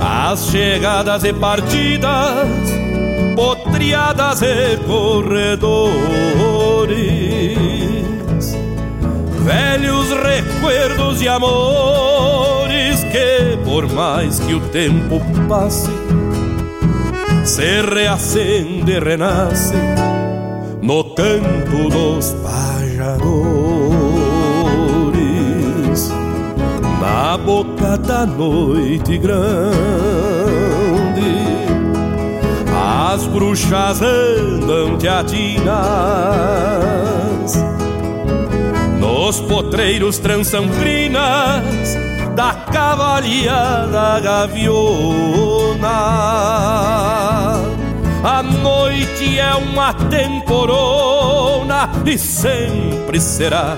[0.00, 2.48] As chegadas e partidas
[3.34, 6.04] potriadas e corredores.
[9.44, 15.90] Velhos recuerdos e amores que por mais que o tempo passe
[17.54, 19.76] se reacende e renasce
[20.82, 23.30] no canto dos pajadores,
[27.00, 29.44] na boca da noite grande.
[33.12, 35.64] As bruxas andam teatinas,
[38.98, 41.96] nos potreiros trançam crinas
[42.34, 44.74] da cavalia da gaviona.
[48.26, 53.76] A noite é uma temporona e sempre será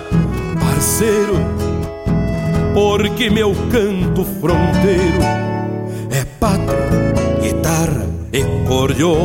[0.61, 1.35] parceiro,
[2.73, 5.21] porque meu canto fronteiro
[6.13, 7.13] é pátria,
[7.43, 9.17] guitarra e cordiona.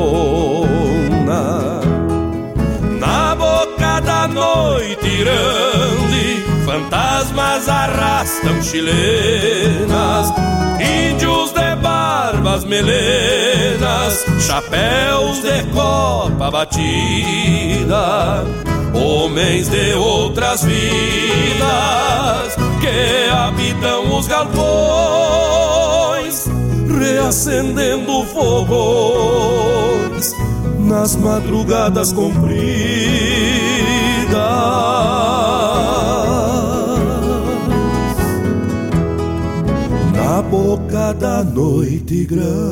[2.99, 10.33] Na boca da noite grande fantasmas arrastam chilenas,
[10.81, 18.43] índios de barbas melenas, chapéus de copa batida,
[18.93, 20.81] homens de outras vidas
[22.81, 24.59] que habitam os galpões,
[26.99, 30.35] reacendendo fogões
[30.79, 33.30] nas madrugadas compridas.
[40.71, 42.71] Boca da noite grande.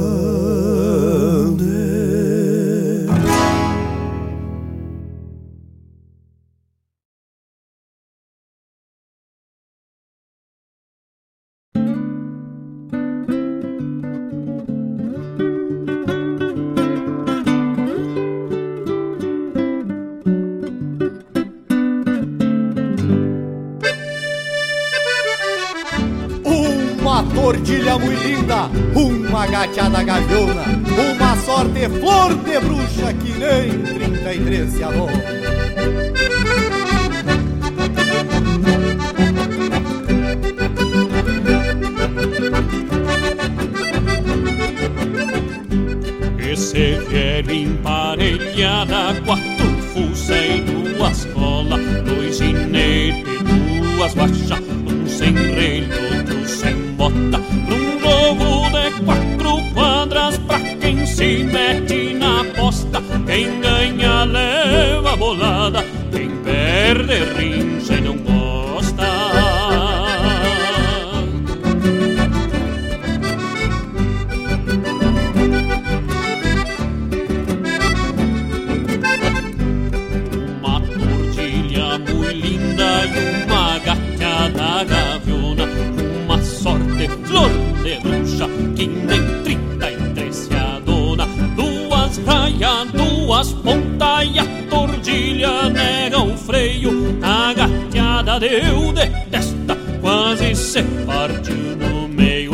[98.40, 102.52] Deu de testa, quase se partiu no meio.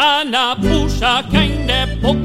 [0.00, 2.20] Ah, na puxa que ainda é pouco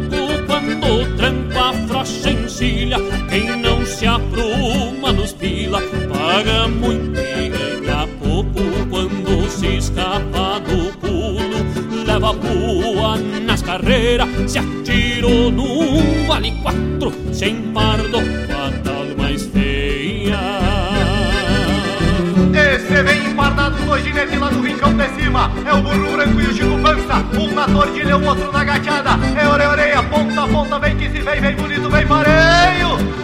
[0.45, 2.97] quando tranco a frocha encilha.
[3.29, 8.61] Quem não se apruma nos pila, paga muito e ganha pouco
[8.91, 12.05] quando se escapa do pulo.
[12.05, 18.19] Leva a pua nas carreiras, se atirou num vale quatro, sem pardo,
[22.93, 25.51] Esse vem empardado, dois ginetes lá do rincão de cima.
[25.65, 27.25] É o burro branco e o Chico Pança.
[27.35, 29.09] Um na tordilha, o outro na gateada.
[29.35, 30.77] É orelha, ponta a ponta.
[30.77, 33.22] Vem que se vem, vem bonito, vem pareio.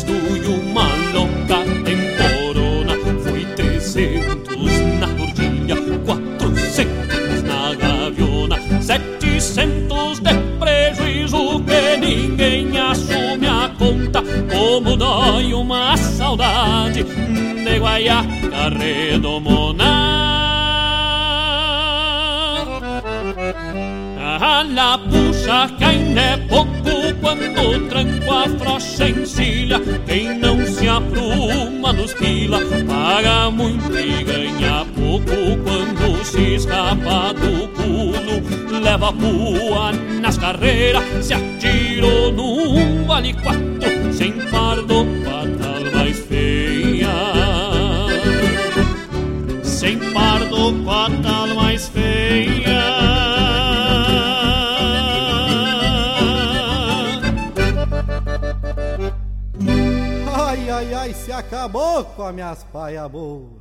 [0.00, 11.60] Custo e uma louca temporona Foi trezentos na tordilha, quatrocentos na gaviona Setecentos de prejuízo
[11.64, 14.22] que ninguém assume a conta
[14.52, 19.59] Como dói uma saudade de guaiaca redomona
[28.40, 29.80] tranco a frocha encilha.
[30.06, 37.68] Quem não se apruma nos pila, paga muito e ganha pouco quando se escapa do
[37.68, 38.80] pulo.
[38.80, 43.79] Leva a nas carreiras, se atirou num vale quatro,
[62.22, 63.59] as minhas paia boa.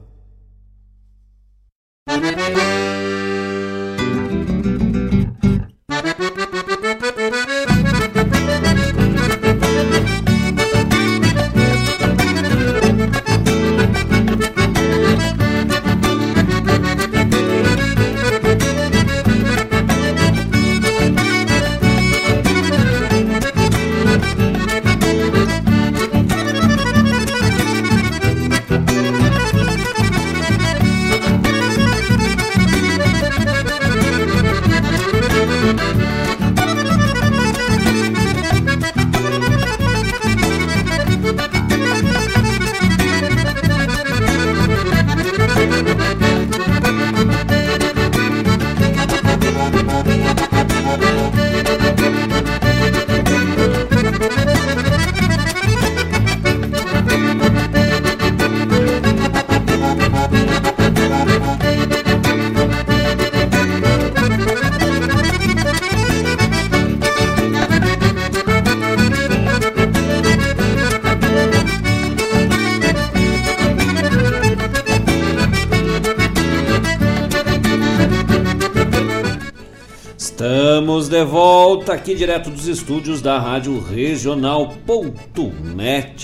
[80.39, 84.69] Estamos de volta aqui direto dos estúdios da Rádio Regional.net,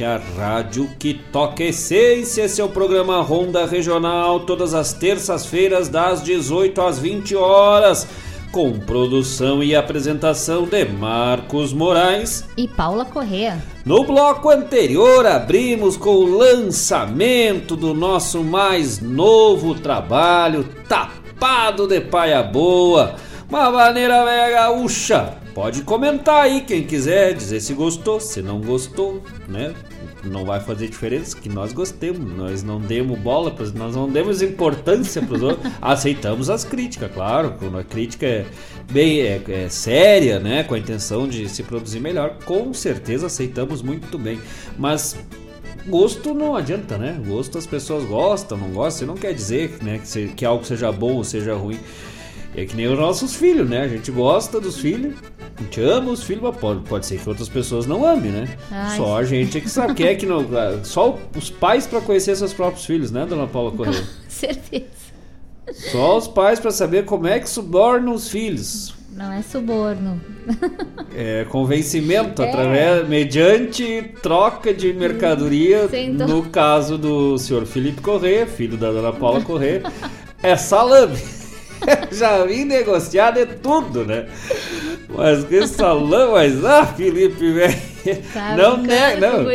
[0.05, 2.43] a rádio que toca essência.
[2.43, 8.07] Esse é o programa Ronda Regional, todas as terças-feiras, das 18 às 20 horas,
[8.53, 12.45] com produção e apresentação de Marcos Moraes.
[12.55, 13.61] E Paula Correa.
[13.83, 22.41] No bloco anterior, abrimos com o lançamento do nosso mais novo trabalho, Tapado de Paia
[22.41, 23.24] Boa.
[23.49, 25.35] Uma maneira velha gaúcha.
[25.53, 29.73] Pode comentar aí quem quiser, dizer se gostou, se não gostou, né?
[30.23, 35.21] Não vai fazer diferença que nós gostemos, nós não demos bola, nós não demos importância
[35.21, 35.71] para os outros.
[35.79, 38.45] Aceitamos as críticas, claro, quando a crítica é
[38.91, 43.81] bem é, é séria, né, com a intenção de se produzir melhor, com certeza aceitamos
[43.83, 44.41] muito bem.
[44.79, 45.15] Mas
[45.87, 47.21] gosto não adianta, né?
[47.25, 50.91] Gosto as pessoas gostam, não gostam, não quer dizer né, que, se- que algo seja
[50.91, 51.79] bom ou seja ruim.
[52.57, 53.81] É que nem os nossos filhos, né?
[53.81, 55.15] A gente gosta dos filhos,
[55.57, 58.57] a gente ama os filhos, mas pode, pode ser que outras pessoas não amem, né?
[58.71, 59.93] Ai, só a gente é que sabe.
[59.93, 60.45] Quem é que não.
[60.83, 64.03] Só os pais pra conhecer seus próprios filhos, né, dona Paula Correia?
[64.29, 64.85] Certeza.
[65.91, 68.93] Só os pais pra saber como é que subornam os filhos.
[69.11, 70.19] Não é suborno.
[71.17, 72.49] É, convencimento É.
[72.49, 75.89] através mediante troca de mercadoria.
[76.27, 79.81] No caso do senhor Felipe Corrêa, filho da dona Paula Corrêa,
[80.43, 81.17] é salame.
[82.11, 84.25] já vim negociar de tudo, né?
[85.09, 87.75] Mas que salame, mas ah, Felipe, velho.
[88.33, 89.45] Tá não nega, não.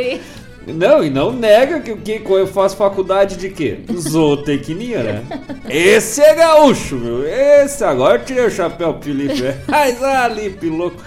[0.66, 3.78] Não, e não nega que, que eu faço faculdade de quê?
[3.92, 5.22] Zootecnia, né?
[5.68, 7.26] Esse é gaúcho, meu.
[7.26, 9.40] Esse agora eu tirei o chapéu, Felipe.
[9.40, 9.56] velho.
[9.66, 11.02] Mas ali, louco.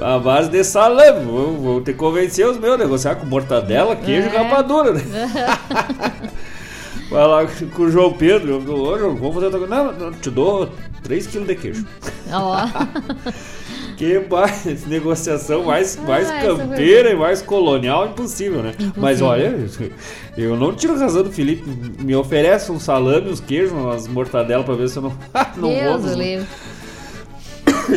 [0.00, 1.24] A base de salame.
[1.24, 4.38] Vou, vou ter que convencer os meus negociar com mortadela, queijo e É.
[4.38, 5.02] rapadura, né?
[7.10, 8.62] Vai lá com o João Pedro.
[8.66, 9.74] Eu, Ô, João, vamos fazer outra coisa.
[9.74, 10.68] Não, não, te dou
[11.06, 11.86] 3kg de queijo.
[12.32, 12.56] Ó.
[13.98, 18.72] Que mais negociação mais, mais Ah, essa campeira e mais colonial impossível, né?
[18.96, 19.52] Mas olha,
[20.36, 21.64] eu não tiro razão do Felipe.
[22.00, 25.18] Me oferece um salame, uns queijos, umas mortadelas pra ver se eu não,
[25.56, 26.14] não Deus vou.
[26.14, 26.46] o livre.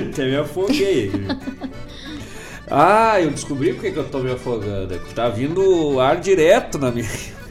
[0.10, 1.12] Até me afoguei.
[2.72, 4.94] Ah, eu descobri porque que eu tô me afogando.
[4.94, 7.06] É tá vindo ar direto na minha.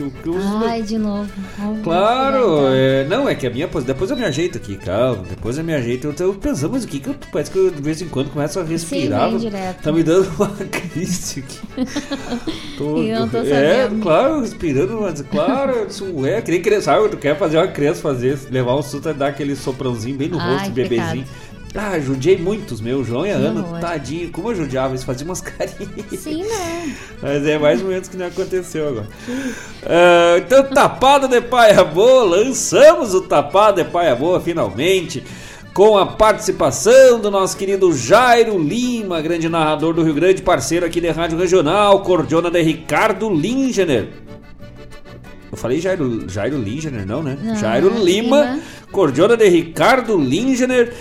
[0.66, 1.30] Ai, de novo.
[1.58, 3.66] Vamos Claro, investigar, é, não, é que a minha.
[3.66, 5.22] Depois eu me ajeito aqui, calma.
[5.28, 6.06] Depois eu me ajeito.
[6.06, 7.14] Eu tô pensando, mas o que que eu.
[7.30, 9.28] Parece que eu de vez em quando começo a respirar.
[9.28, 9.82] vem direto.
[9.82, 11.58] Tá me dando uma crise aqui.
[12.78, 14.02] Tô- E eu não tô é, sabendo.
[14.02, 17.08] claro, respirando, mas claro, isso é, que nem criança, sabe?
[17.10, 20.40] Tu quer fazer uma criança fazer, levar um susto e dar aquele soprãozinho bem no
[20.40, 21.26] Ai, rosto, bebezinho.
[21.74, 23.78] Ah, judiei muitos, meu, João e a Ana, horror.
[23.80, 26.18] tadinho, como eu judiava, eles faziam umas carinhas.
[26.18, 26.94] Sim, né?
[27.22, 29.08] Mas é mais ou menos que não aconteceu agora.
[29.84, 35.22] Ah, então, Tapado de Paia Boa, lançamos o Tapado de Paia Boa finalmente.
[35.72, 41.00] Com a participação do nosso querido Jairo Lima, grande narrador do Rio Grande, parceiro aqui
[41.00, 44.08] da Rádio Regional, cordiona de Ricardo Lingener.
[45.50, 47.38] Eu falei Jairo, Jairo Lingener, não, né?
[47.40, 48.60] Não, Jairo Lima, Lima.
[48.90, 50.92] cordiona de Ricardo Lingener,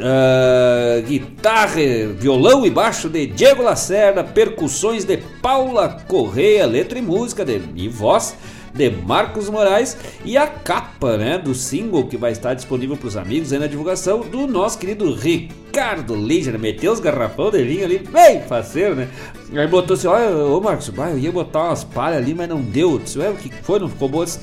[0.00, 1.80] ah, guitarra,
[2.18, 7.88] violão e baixo de Diego Lacerda, percussões de Paula Correia, letra e música de, e
[7.88, 8.36] voz
[8.74, 13.16] de Marcos Moraes e a capa né, do single que vai estar disponível para os
[13.16, 16.58] amigos aí na divulgação do nosso querido Ricardo Liger.
[16.58, 19.08] Meteu os garrafão de vinho ali, bem faceiro, né?
[19.54, 22.92] Aí botou assim: Olha, ô Marcos, eu ia botar umas palhas ali, mas não deu.
[22.92, 23.78] Eu disse, o que foi?
[23.78, 24.22] Não ficou bom?
[24.22, 24.40] Eu disse,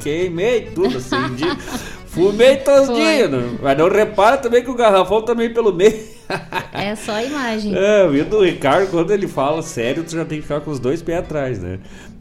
[0.00, 1.16] Queimei tudo assim.
[2.12, 3.58] fumei todinho.
[3.60, 5.98] Mas não repara também que o garrafão também pelo meio.
[6.72, 7.74] É só a imagem.
[7.76, 10.78] É, vindo o Ricardo, quando ele fala sério, tu já tem que ficar com os
[10.78, 11.78] dois pés atrás, né?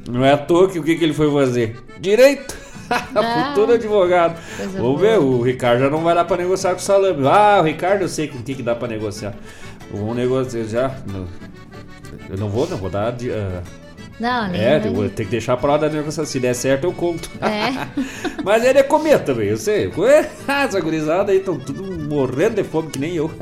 [0.09, 1.79] Não é à toa que o que, que ele foi fazer?
[1.99, 2.55] Direito!
[3.47, 4.37] Futuro advogado.
[4.73, 7.25] Vamos ver, o Ricardo já não vai dar pra negociar com o salame.
[7.25, 9.33] Ah, o Ricardo eu sei com o que, que dá pra negociar.
[9.93, 10.95] Vamos negociar já.
[11.07, 11.25] Não,
[12.29, 13.13] eu não vou, não vou dar.
[13.13, 13.61] ah,
[14.21, 16.25] Não, nem é, eu vou ter que deixar pra lá da negociação.
[16.25, 17.27] Se der certo, eu conto.
[17.41, 17.87] É.
[18.45, 19.91] Mas ele é comer também, eu sei.
[20.47, 23.31] Essa gurizada aí estão tudo morrendo de fome que nem eu.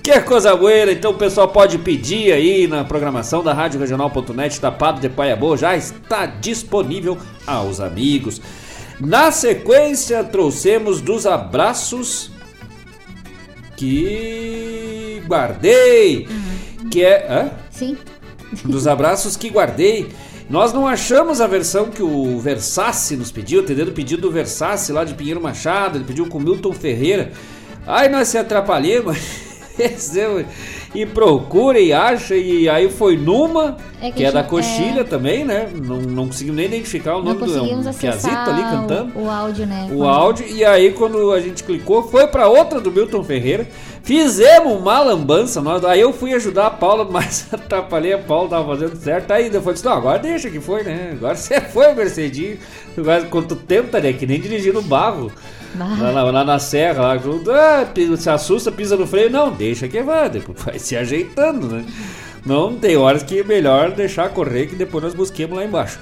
[0.00, 5.00] Que coisa boa, então o pessoal pode pedir aí na programação da Rádio Regional.net, tapado
[5.00, 7.16] de Paia Boa, já está disponível
[7.46, 8.42] aos amigos.
[8.98, 12.32] Na sequência, trouxemos dos abraços
[13.76, 16.26] que guardei,
[16.90, 17.26] que é...
[17.30, 17.50] Hã?
[17.70, 17.96] Sim.
[18.64, 20.08] Dos abraços que guardei.
[20.48, 24.92] Nós não achamos a versão que o Versace nos pediu, atendendo o pedido do Versace
[24.92, 27.32] lá de Pinheiro Machado, ele pediu com Milton Ferreira.
[27.86, 29.16] Aí nós se atrapalhamos
[30.94, 35.04] e procura e acha, e aí foi numa, É que que, é da Coxilha é.
[35.04, 35.68] também, né?
[35.74, 39.24] Não, não conseguimos nem identificar o Não nome do é um piazito ali cantando o,
[39.24, 39.88] o áudio, né?
[39.90, 43.66] o áudio e aí quando a gente clicou foi pra outra do Milton Ferreira
[44.02, 48.66] fizemos uma lambança nós, aí eu fui ajudar a Paula mas atrapalhei a Paula tava
[48.76, 49.30] fazendo certo.
[49.30, 51.10] Aí depois disse não agora deixa que foi né?
[51.12, 52.58] Agora você foi Mercedinho.
[52.96, 55.30] Agora quanto tempo tá né que nem dirigindo no barro.
[55.78, 57.86] Lá, lá- lá na serra lá junto, ah,
[58.18, 59.30] se assusta pisa no freio.
[59.30, 61.84] Não deixa que vai depois vai se ajeitando né?
[62.44, 65.98] Não tem horas que é melhor deixar correr que depois nós busquemos lá embaixo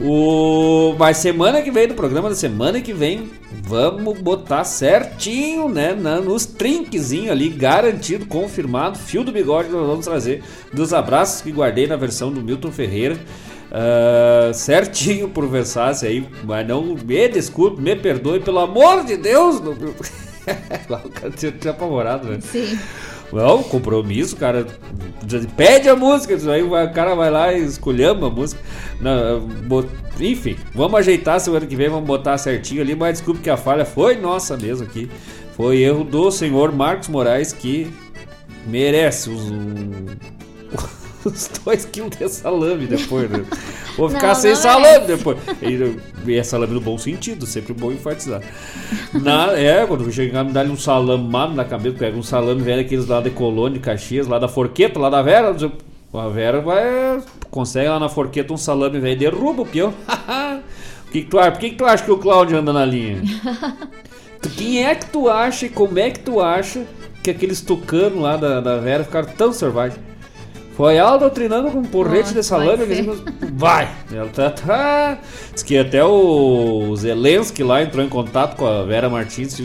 [0.00, 0.94] o...
[0.98, 3.30] Mas semana que vem, do programa da semana que vem,
[3.62, 5.92] vamos botar certinho, né?
[5.94, 8.98] na- nos trinquezinhos ali, garantido, confirmado.
[8.98, 10.42] Fio do bigode nós vamos trazer
[10.72, 13.18] dos abraços que guardei na versão do Milton Ferreira.
[13.72, 19.60] ah, certinho pro Versace aí, mas não me desculpe, me perdoe, pelo amor de Deus.
[19.60, 19.76] Não...
[20.88, 22.38] O cara tinha apavorado, né?
[22.40, 22.78] Sim.
[23.32, 24.66] Não, compromisso, cara.
[25.56, 28.60] Pede a música, aí o cara vai lá e escolhama a música.
[29.00, 29.88] Não, bot-
[30.18, 33.84] enfim, vamos ajeitar semana que vem, vamos botar certinho ali, mas desculpe que a falha
[33.84, 35.10] foi nossa mesmo aqui.
[35.56, 37.90] Foi erro do senhor Marcos Moraes que
[38.66, 39.42] merece os,
[41.24, 43.44] os dois quilos de salame depois, né?
[43.96, 45.38] Vou ficar Não, sem não salame depois.
[45.62, 48.42] E, é salame no bom sentido, sempre bom enfatizar.
[49.12, 53.06] Na, é, quando chegar me dar um salamado na cabeça, pega um salame velho, aqueles
[53.06, 55.54] lá de Colônia, de Caxias, lá da Forqueta, lá da Vera.
[56.14, 57.20] A Vera vai.
[57.50, 59.92] Consegue lá na Forqueta um salame velho, derruba o peão.
[61.08, 61.50] O que, que tu acha?
[61.50, 63.22] Por que, que tu acha que o Cláudio anda na linha?
[64.56, 66.86] Quem é que tu acha e como é que tu acha
[67.22, 70.00] que aqueles tucanos lá da, da Vera ficaram tão selvagens?
[70.78, 72.84] Foi ela doutrinando com um porrete Nossa, de salame.
[72.84, 73.22] vai aqueles-
[73.52, 73.88] Vai!
[74.12, 75.18] Ela tá, tá.
[75.52, 79.60] Diz que até o Zelensky lá entrou em contato com a Vera Martins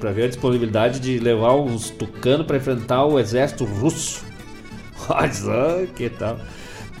[0.00, 4.24] pra ver a disponibilidade de levar uns tucanos pra enfrentar o exército russo.
[5.08, 6.36] Olha que tal.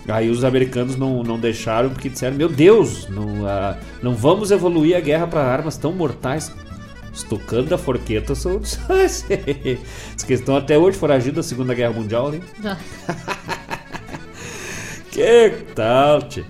[0.08, 4.96] Aí os americanos não, não deixaram porque disseram: Meu Deus, não, ah, não vamos evoluir
[4.96, 6.52] a guerra para armas tão mortais.
[7.12, 8.58] Os tucanos da forqueta são.
[8.60, 9.26] Diz
[10.26, 12.42] que estão até hoje foragidos da Segunda Guerra Mundial ali.
[15.10, 16.44] Que tal, tchê?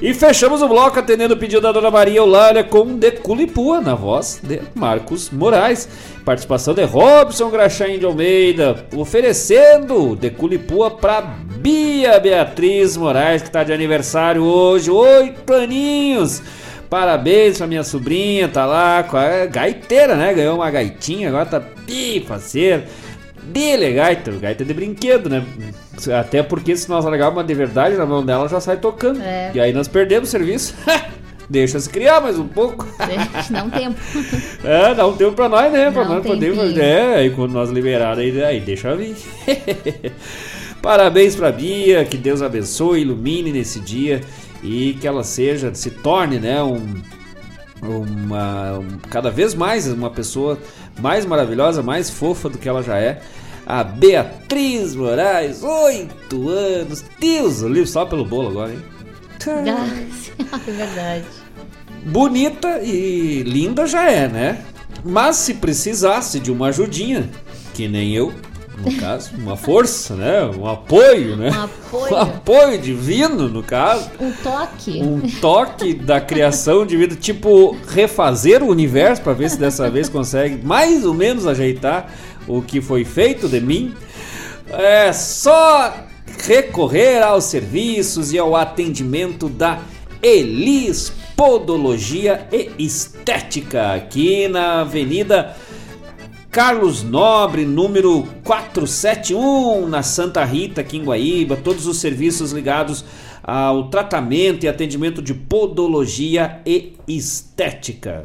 [0.00, 3.94] E fechamos o bloco atendendo o pedido da Dona Maria Eulália com De Culipua, na
[3.94, 5.88] voz de Marcos Moraes.
[6.24, 13.64] Participação de Robson Graxaim de Almeida, oferecendo De Culipua pra Bia Beatriz Moraes, que tá
[13.64, 16.42] de aniversário hoje, oito aninhos.
[16.88, 20.32] Parabéns pra minha sobrinha, tá lá com a gaiteira, né?
[20.32, 22.86] Ganhou uma gaitinha, agora tá pifaceira.
[23.42, 25.44] Dele, gaita, gaita de brinquedo, né?
[26.18, 29.20] Até porque se nós largar uma de verdade na mão dela, já sai tocando.
[29.22, 29.50] É.
[29.54, 30.74] E aí nós perdemos o serviço.
[31.48, 32.86] Deixa se criar mais um pouco.
[33.50, 33.96] Dá um tempo.
[34.62, 35.90] É, dá um tempo pra nós, né?
[35.90, 36.58] Pra Dá um nós podermos.
[36.58, 36.82] tempinho.
[36.82, 39.16] É, aí quando nós liberar, aí, aí deixa vir.
[40.82, 44.20] Parabéns pra Bia, que Deus abençoe, ilumine nesse dia
[44.62, 46.94] e que ela seja, se torne, né, um,
[47.82, 50.58] uma, um- cada vez mais uma pessoa
[51.00, 53.20] mais maravilhosa, mais fofa do que ela já é.
[53.66, 58.82] A Beatriz Moraes, oito anos, Deus, eu livro só pelo bolo agora, hein?
[60.66, 61.24] é verdade.
[62.04, 64.64] Bonita e linda já é, né?
[65.04, 67.28] Mas se precisasse de uma ajudinha,
[67.74, 68.32] que nem eu,
[68.84, 70.44] no caso, uma força, né?
[70.44, 71.50] Um apoio, né?
[71.50, 71.78] Um apoio.
[72.08, 74.10] Um apoio divino, no caso.
[74.20, 75.02] Um toque.
[75.02, 80.08] Um toque da criação de vida, tipo refazer o universo para ver se dessa vez
[80.08, 82.12] consegue mais ou menos ajeitar
[82.46, 83.94] o que foi feito de mim.
[84.70, 85.94] É só
[86.46, 89.80] recorrer aos serviços e ao atendimento da
[90.22, 95.56] Elis Podologia e Estética aqui na Avenida
[96.58, 101.56] Carlos Nobre, número 471, na Santa Rita, aqui em Guaíba.
[101.56, 103.04] Todos os serviços ligados
[103.44, 108.24] ao tratamento e atendimento de podologia e estética.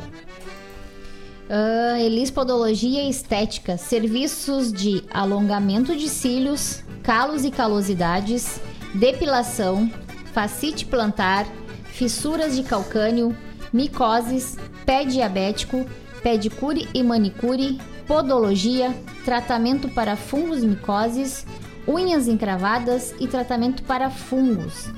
[1.47, 8.59] Ah, Elis Podologia e Estética, serviços de alongamento de cílios, calos e calosidades,
[8.95, 9.91] depilação,
[10.33, 11.45] facite plantar,
[11.85, 13.37] fissuras de calcânio,
[13.71, 14.57] micoses,
[14.87, 15.85] pé diabético,
[16.23, 17.77] pedicure e manicure,
[18.07, 21.45] podologia, tratamento para fungos micoses,
[21.87, 24.89] unhas encravadas e tratamento para fungos.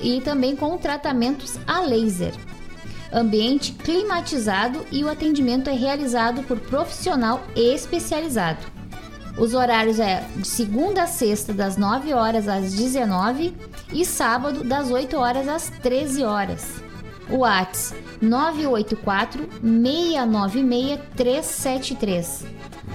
[0.00, 2.34] E também com tratamentos a laser
[3.12, 8.58] ambiente climatizado e o atendimento é realizado por profissional especializado.
[9.38, 13.54] Os horários é de segunda a sexta, das 9 horas às 19
[13.92, 16.87] e sábado, das 8 horas às 13 horas.
[17.30, 22.44] O Whats 984 696 373.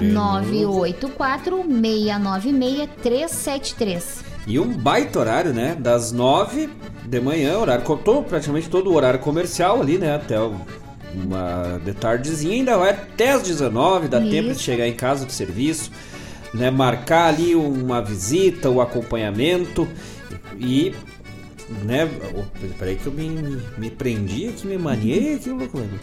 [0.02, 4.24] 984 696 373.
[4.46, 5.76] E um baita horário, né?
[5.80, 6.70] Das 9
[7.06, 10.16] de manhã, horário, co- todo, praticamente todo o horário comercial ali, né?
[10.16, 14.64] Até uma de tardezinha, ainda vai até as 19, dá tempo de Isso.
[14.64, 15.92] chegar em casa do serviço,
[16.54, 16.72] né?
[16.72, 19.88] Marcar ali uma visita, o acompanhamento
[20.58, 20.94] e.
[21.86, 22.10] Né?
[22.78, 25.78] Peraí que eu me, me, me prendi aqui, me maniei aqui, louco.
[25.78, 26.00] velho.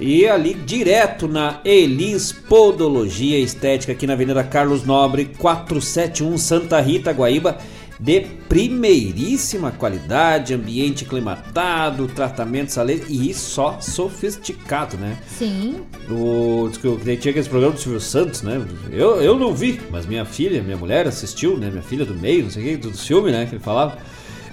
[0.00, 7.12] E ali direto na Elis Podologia Estética, aqui na Avenida Carlos Nobre, 471 Santa Rita,
[7.12, 7.58] Guaíba,
[8.00, 15.18] de primeiríssima qualidade, ambiente climatado, tratamento saleiro e só sofisticado, né?
[15.38, 15.82] Sim.
[16.10, 18.60] O, que eu- tinha aqueles programas do Silvio Santos, né?
[18.90, 21.70] Eu, eu não vi, mas minha filha, minha mulher assistiu, né?
[21.70, 23.46] Minha filha do meio, não sei o que, do filme, né?
[23.46, 23.96] Que ele falava.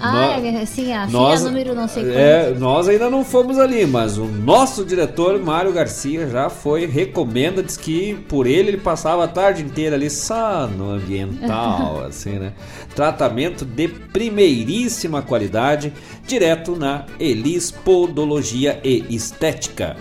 [0.01, 2.17] Ah, é, sim, a nós- número não sei quanto.
[2.17, 7.61] é, nós ainda não fomos ali, mas o nosso diretor, Mário Garcia, já foi, recomenda,
[7.61, 12.53] diz que por ele ele passava a tarde inteira ali só no ambiental, assim, né?
[12.95, 15.91] Tratamento de primeiríssima qualidade,
[16.25, 19.97] direto na Elis Podologia e Estética.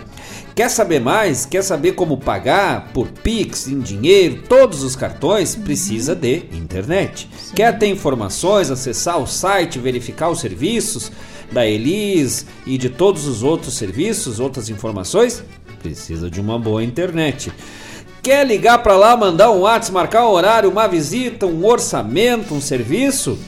[0.59, 1.45] Quer saber mais?
[1.45, 5.55] Quer saber como pagar por Pix, em dinheiro, todos os cartões?
[5.55, 7.29] Precisa de internet.
[7.55, 11.13] Quer ter informações, acessar o site, verificar os serviços
[11.49, 15.41] da Elis e de todos os outros serviços, outras informações?
[15.81, 17.53] Precisa de uma boa internet.
[18.21, 22.59] Quer ligar para lá, mandar um WhatsApp, marcar um horário, uma visita, um orçamento, um
[22.59, 23.39] serviço?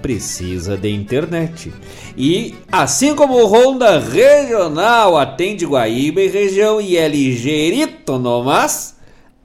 [0.00, 1.72] Precisa de internet.
[2.16, 8.96] E assim como o Honda Regional atende Guaíba e região e é ligeirito no mas,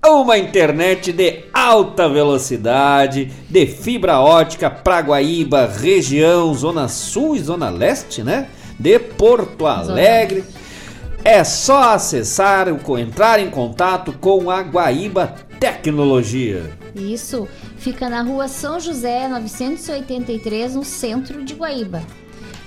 [0.05, 7.69] uma internet de alta velocidade, de fibra ótica para Guaíba, região, zona sul e zona
[7.69, 8.47] leste, né?
[8.77, 10.43] De Porto Alegre.
[11.23, 12.67] É só acessar,
[12.99, 16.69] entrar em contato com a Guaíba Tecnologia.
[16.93, 17.47] Isso,
[17.83, 22.01] fica na rua São José 983, no centro de Guaíba.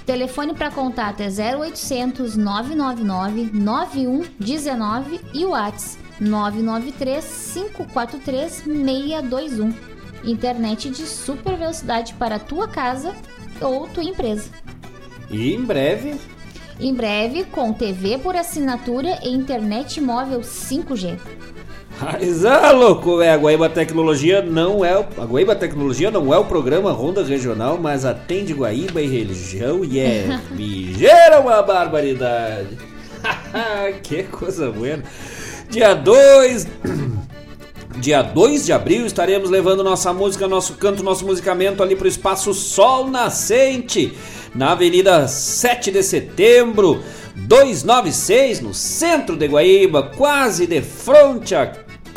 [0.05, 9.75] Telefone para contato é 0800 999 9119 e o WhatsApp 993 543 621.
[10.23, 13.17] Internet de super velocidade para tua casa
[13.59, 14.51] ou tua empresa.
[15.31, 16.15] E em breve
[16.79, 21.19] em breve, com TV por assinatura e internet móvel 5G.
[22.01, 26.45] Mas é louco, é, a Guaíba Tecnologia não é a Guaíba Tecnologia não é o
[26.45, 32.77] programa Ronda Regional, mas atende Guaíba e religião e é ligeira uma barbaridade.
[34.03, 35.01] que coisa boa.
[35.71, 36.69] Dia 2
[37.99, 42.53] Dia 2 de abril estaremos levando nossa música, nosso canto, nosso musicamento ali pro espaço
[42.53, 44.13] Sol Nascente
[44.55, 47.03] na Avenida 7 de Setembro,
[47.35, 51.67] 296, no centro de Guaíba, quase de frente à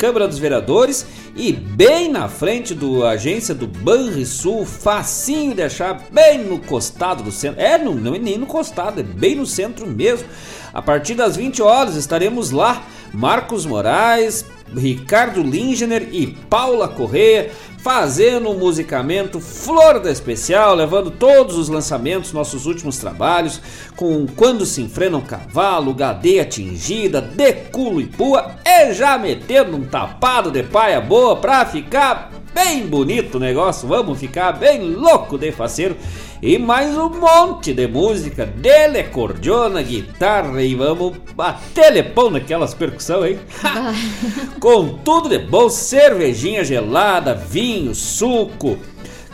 [0.00, 1.04] Câmara dos Vereadores
[1.36, 7.32] e bem na frente da agência do Banrisul, facinho de achar, bem no costado do
[7.32, 7.60] centro.
[7.60, 10.28] É, não, não é nem no costado, é bem no centro mesmo.
[10.72, 14.44] A partir das 20 horas estaremos lá, Marcos Moraes,
[14.74, 17.50] Ricardo Lingener e Paula Correia
[17.82, 23.60] fazendo um musicamento flor da especial, levando todos os lançamentos, nossos últimos trabalhos,
[23.96, 29.84] com Quando se enfrena um cavalo, Gadeia atingida, Deculo e Pua, e já metendo um
[29.84, 35.52] tapado de paia boa pra ficar bem bonito o negócio, vamos ficar bem louco de
[35.52, 35.96] faceiro
[36.42, 43.26] e mais um monte de música dele, cordiona, guitarra e vamos bater pão naquelas percussão,
[43.26, 43.38] hein?
[44.58, 48.78] Com tudo de bom, cervejinha gelada, vinho, suco,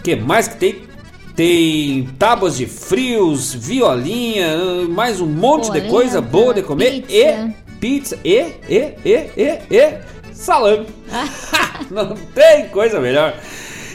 [0.02, 0.86] que mais que tem?
[1.36, 4.56] Tem tábuas de frios, violinha,
[4.88, 7.12] mais um monte Polenta, de coisa boa de comer pizza.
[7.12, 9.98] e pizza e e e e, e
[10.36, 10.86] salame.
[11.90, 13.34] Não tem coisa melhor.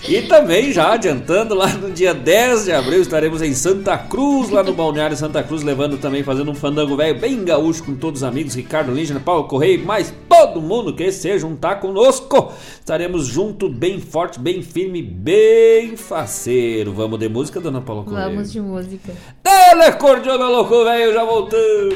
[0.07, 4.63] E também, já adiantando, lá no dia 10 de abril estaremos em Santa Cruz, lá
[4.63, 8.27] no Balneário Santa Cruz, levando também, fazendo um fandango velho bem gaúcho com todos os
[8.27, 12.51] amigos, Ricardo Lingena, Paulo Correia, mais todo mundo que se juntar conosco.
[12.80, 16.93] Estaremos junto, bem forte, bem firme, bem faceiro.
[16.93, 18.30] Vamos de música, dona Paula Correia?
[18.30, 19.13] Vamos de música.
[19.43, 21.95] Telecordiona louco velho, já voltamos.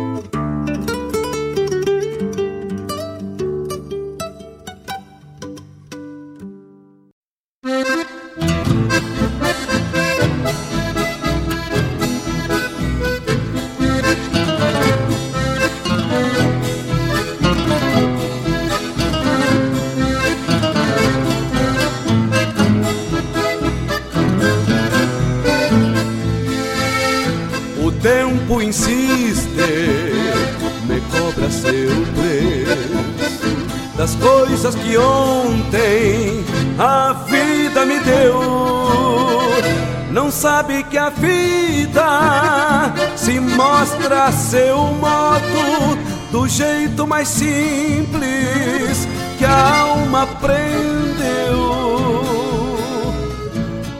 [43.91, 45.97] Mostra seu modo,
[46.31, 49.07] do jeito mais simples
[49.37, 50.71] que a alma aprendeu.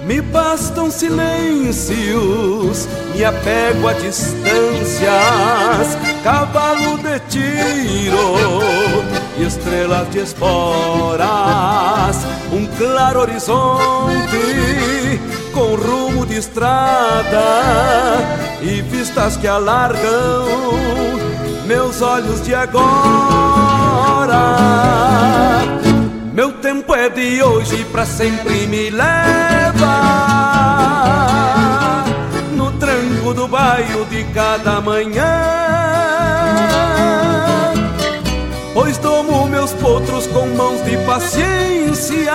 [0.05, 5.07] Me bastam silêncios, me apego a distâncias,
[6.23, 8.35] cavalo de tiro
[9.38, 11.22] e estrelas de esporas,
[12.51, 15.22] um claro horizonte
[15.53, 17.39] com rumo de estrada
[18.61, 20.45] e vistas que alargam
[21.65, 22.81] meus olhos de agora.
[26.33, 30.21] Meu tempo é de hoje para sempre me leva
[32.55, 35.61] no tranco do bairro de cada manhã.
[38.73, 42.33] Pois tomo meus potros com mãos de paciência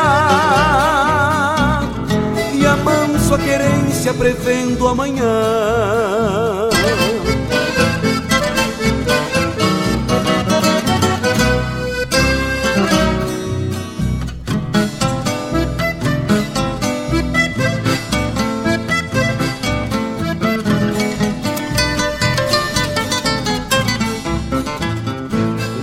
[2.85, 5.25] mão faço a querência prevendo amanhã.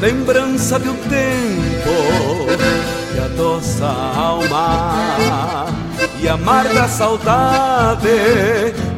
[0.02, 1.94] lembrança do tempo
[3.14, 5.43] que adoça a alma
[6.24, 8.08] e amarga saudade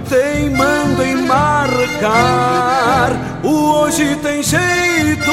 [0.07, 3.11] teimando em marcar.
[3.43, 5.31] O hoje tem jeito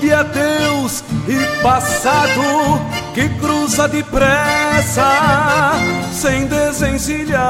[0.00, 2.80] de adeus e passado
[3.12, 5.72] que cruza depressa
[6.12, 7.44] sem desencilhar.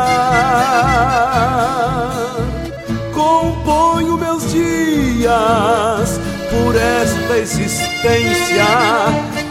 [3.14, 6.20] Componho meus dias
[6.50, 8.66] por esta existência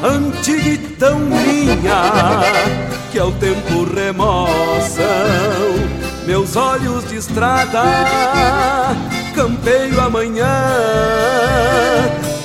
[0.04, 5.06] antiga e tão minha que ao tempo remoçam
[6.26, 7.84] meus olhos de estrada.
[9.34, 10.46] Campeio amanhã,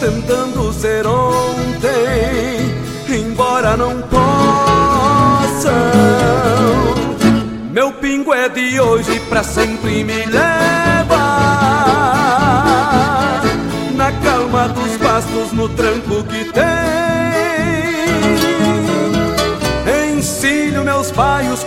[0.01, 2.75] tentando ser ontem,
[3.09, 5.73] embora não possam.
[7.71, 11.25] Meu pingo é de hoje, pra sempre me leva
[13.95, 17.34] na calma dos pastos, no tranco que tem.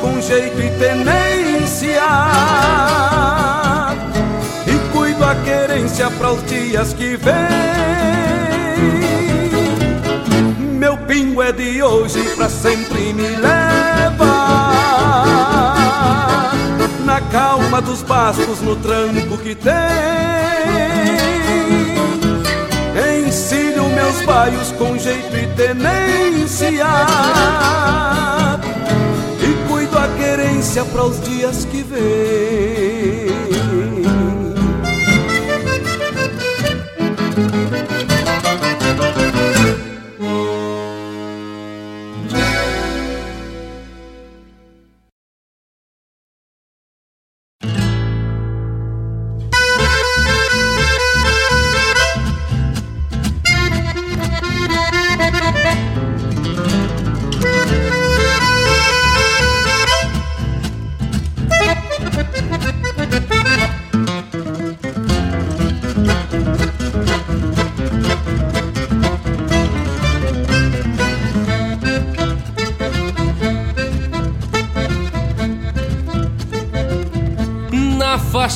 [0.08, 2.04] Com jeito e tenência.
[4.66, 7.34] E cuido a querência para os dias que vêm.
[10.80, 14.48] Meu pingo é de hoje pra sempre me leva
[17.04, 19.74] na calma dos pastos, no tranco que tem
[24.08, 26.86] meus baios com jeito e tenência
[30.68, 32.97] a querência para os dias que vêm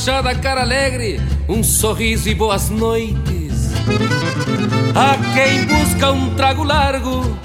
[0.01, 3.69] fachada cara alegre, um sorriso e boas noites.
[4.95, 7.37] A quem busca um trago largo,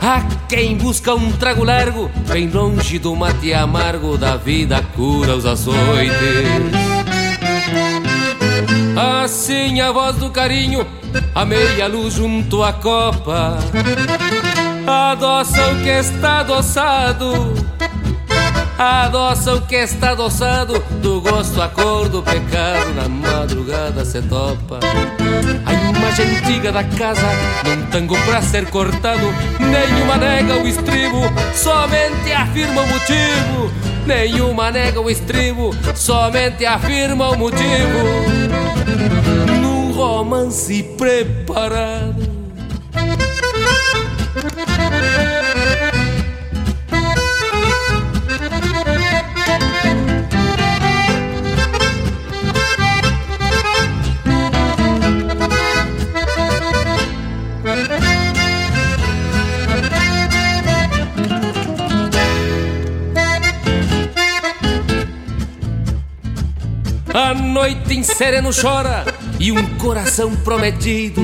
[0.00, 5.44] a quem busca um trago largo, bem longe do mate amargo da vida cura os
[5.44, 6.16] açoites.
[9.22, 10.86] Assim a voz do carinho,
[11.34, 13.58] a meia luz junto à copa,
[14.86, 17.51] adoça o que está adoçado
[18.82, 24.80] Adoça o que está adoçado Do gosto a cor do pecado Na madrugada se topa.
[25.64, 27.28] A imagem antiga da casa
[27.64, 31.20] Num tango pra ser cortado Nenhuma nega o estribo
[31.54, 33.72] Somente afirma o motivo.
[34.04, 38.00] Nenhuma nega o estribo Somente afirma o motivo.
[39.60, 42.21] Num romance preparado
[67.14, 69.04] A noite em sereno chora
[69.38, 71.22] e um coração prometido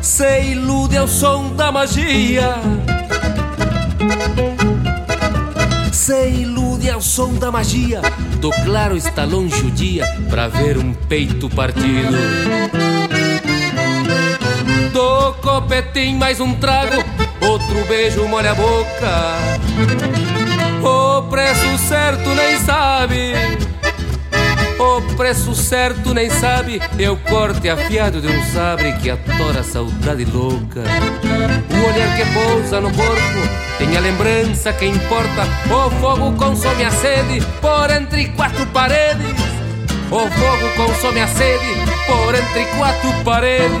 [0.00, 2.54] se ilude ao som da magia.
[5.92, 8.00] Se ilude ao som da magia.
[8.40, 12.16] Do claro está longe o dia pra ver um peito partido.
[14.92, 17.02] Do copetim mais um trago,
[17.40, 19.60] outro beijo molha a boca.
[20.82, 23.32] O preço certo nem sabe.
[24.78, 26.82] O preço certo nem sabe.
[26.98, 30.82] Eu corte afiado de um sabre que atora a saudade louca.
[30.82, 33.40] O olhar que pousa no corpo
[33.78, 35.46] tem a lembrança que importa.
[35.70, 39.40] O fogo consome a sede por entre quatro paredes.
[40.10, 41.74] O fogo consome a sede
[42.06, 43.80] por entre quatro paredes.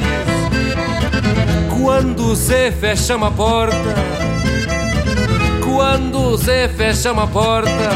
[1.82, 4.19] Quando se fecha uma porta
[5.80, 7.90] quando se fecha uma porta,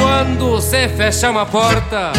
[0.00, 2.12] quando se fecha uma porta.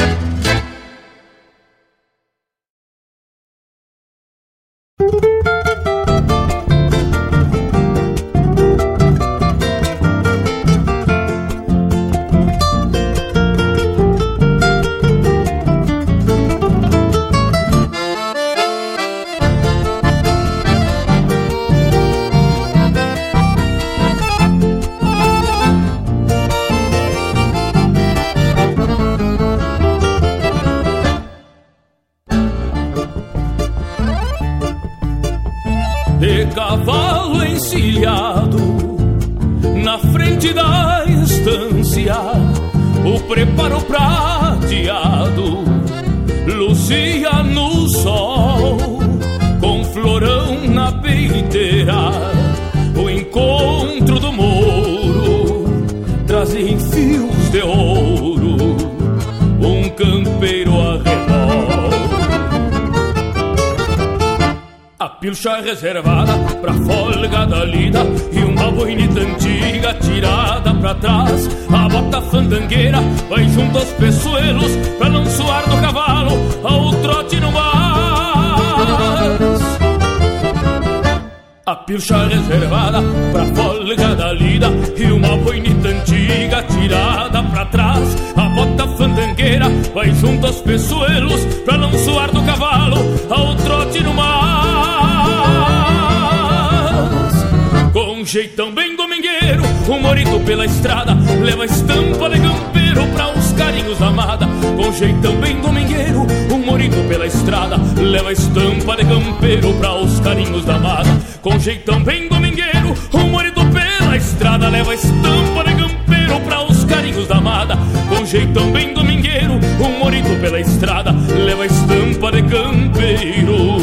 [100.45, 104.47] Pela estrada Leva estampa de campeiro Pra os carinhos da amada.
[104.75, 110.63] Com jeitão bem domingueiro Um morito pela estrada Leva estampa de campeiro Pra os carinhos
[110.63, 111.09] da amada.
[111.41, 117.27] Com jeitão bem domingueiro Um morito pela estrada Leva estampa de campeiro Pra os carinhos
[117.27, 117.77] da amada.
[118.07, 123.77] Com jeitão bem domingueiro Um morito pela estrada Leva estampa de campeiro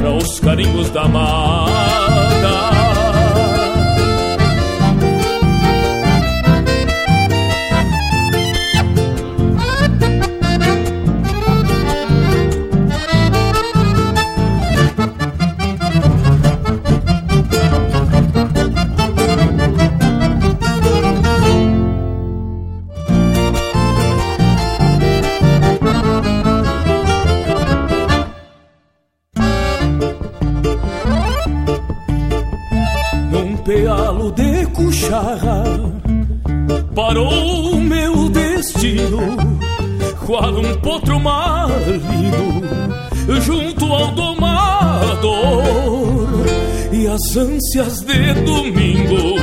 [0.00, 2.03] Pra os carinhos da amada
[47.14, 49.36] As ânsias de domingo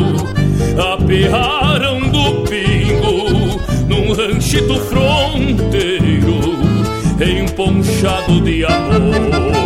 [0.94, 6.42] Apearam do pingo Num ranchito fronteiro
[7.22, 9.62] Emponchado de amor.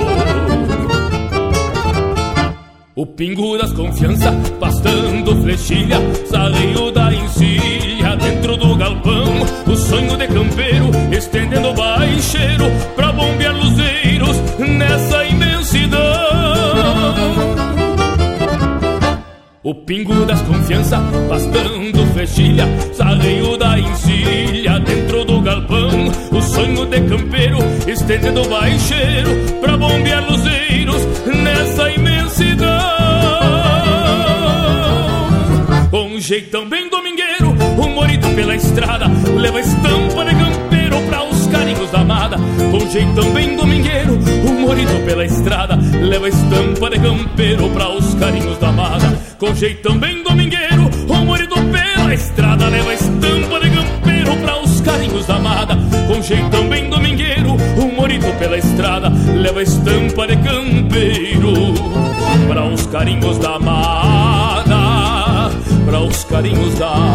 [2.97, 5.97] O pingo das confiança, pastando flechilha,
[6.29, 6.91] saleio
[19.85, 20.99] pingo das confiança,
[21.29, 26.11] pastando flechilha, saleio da encilha dentro do galpão.
[26.31, 29.29] O sonho de campeiro, estendendo baixeiro
[29.61, 31.05] pra bombear luzeiros
[31.43, 32.69] nessa imensidão.
[35.93, 39.05] Um jeitão bem domingueiro, um morito pela estrada,
[39.37, 42.37] leva estampa de campeiro pra os carinhos da amada.
[42.37, 44.17] Um jeitão bem domingueiro,
[44.47, 48.74] um morito pela estrada, leva estampa de campeiro pra os carinhos da amada.
[49.55, 55.25] Com jeitão bem domingueiro, um morito pela estrada, leva estampa de campeiro pra os carinhos
[55.27, 55.77] da amada.
[56.09, 61.73] Com jeitão bem domingueiro, um morito pela estrada, leva estampa de campeiro
[62.49, 65.25] pra os carinhos da amada
[65.85, 67.14] para os carinhos da amada,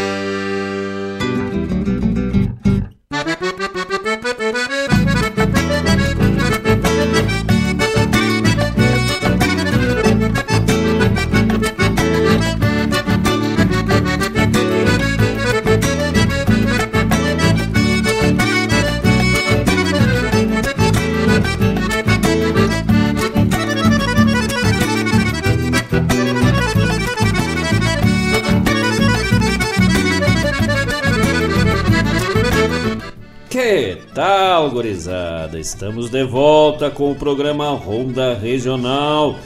[35.61, 39.37] Estamos de volta com o programa Ronda Regional,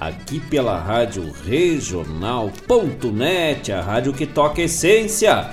[0.00, 2.10] aqui pela rádio regional.net,
[3.70, 5.50] a rádio que toca essência.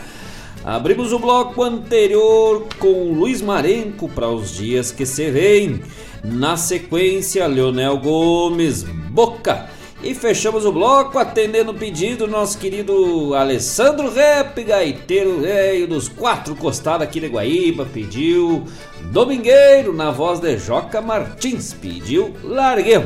[0.63, 5.81] Abrimos o bloco anterior com Luiz Marenco para os dias que se vêm.
[6.23, 9.69] Na sequência, Leonel Gomes Boca.
[10.05, 16.07] E fechamos o bloco atendendo o pedido do nosso querido Alessandro Rep, gaiteiro velho dos
[16.07, 18.63] quatro costados aqui de Guaíba, pediu
[19.11, 23.03] Domingueiro na voz de Joca Martins, pediu Largueu.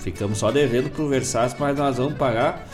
[0.00, 2.66] Ficamos só devendo pro Versace, mas nós vamos pagar.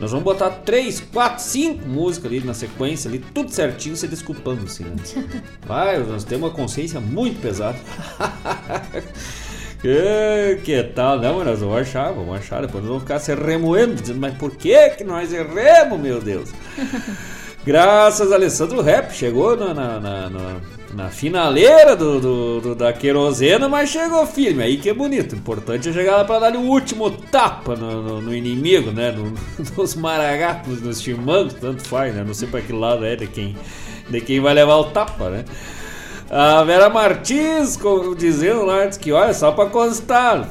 [0.00, 4.64] Nós vamos botar três, quatro, cinco músicas ali na sequência, ali, tudo certinho, se desculpando,
[4.64, 4.96] assim, né?
[5.64, 7.78] Vai, nós temos uma consciência muito pesada.
[9.80, 11.18] Que, tal?
[11.20, 12.60] Não, nós vamos achar, vamos achar.
[12.62, 16.50] Depois nós vamos ficar se remoendo, dizendo, mas por que que nós erremos, meu Deus?
[17.64, 20.56] Graças a Alessandro Rap, chegou na, na, na, na,
[20.94, 24.62] na finaleira do, do, do- da querosena, mas chegou firme.
[24.62, 25.32] Aí que é bonito.
[25.32, 29.10] O importante é chegar lá pra dar o último tapa no, no- no inimigo, né?
[29.10, 29.34] No-
[29.76, 32.22] nos maragatos, nos chimangos, tanto faz, né?
[32.24, 33.56] Não sei pra que lado é de quem,
[34.08, 35.44] de quem vai levar o tapa, né?
[36.28, 37.78] A Vera Martins
[38.18, 40.48] dizendo lá diz que, olha, só pra constar,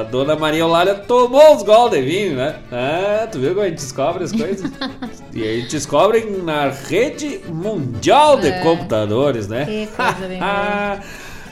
[0.00, 2.56] a dona Maria Eulália tomou os gols de vinho, né?
[2.70, 4.70] Ah, tu viu como a gente descobre as coisas?
[5.34, 8.60] e a gente descobre na rede mundial de É.
[8.62, 9.64] computadores, né?
[9.64, 10.38] Que coisa bem.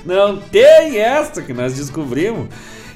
[0.05, 2.49] Não tem essa que nós descobrimos.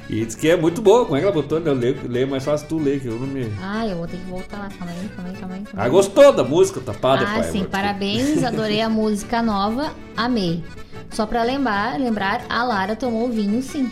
[0.09, 1.05] E diz que é muito boa.
[1.05, 1.59] Como é que ela botou?
[1.59, 3.51] Eu leio, leio mais fácil tu ler, que eu não me.
[3.61, 4.69] Ah, eu vou ter que voltar lá.
[4.77, 5.61] Calma aí, calma aí, calma aí.
[5.61, 5.89] calma Ah, aí.
[5.91, 7.51] gostou da música tapada, Ah, pai?
[7.51, 10.63] sim, parabéns, adorei a música nova, amei.
[11.11, 13.91] Só pra lembrar, lembrar, a Lara tomou vinho sim.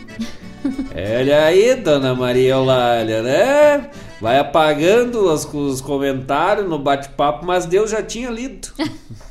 [1.20, 3.90] Olha aí, dona Maria Eulália, né?
[4.20, 8.68] Vai apagando os, os comentários no bate-papo, mas Deus já tinha lido.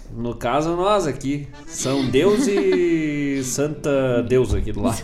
[0.10, 1.48] No caso, nós aqui.
[1.68, 4.98] São Deus e Santa Deus aqui do lado.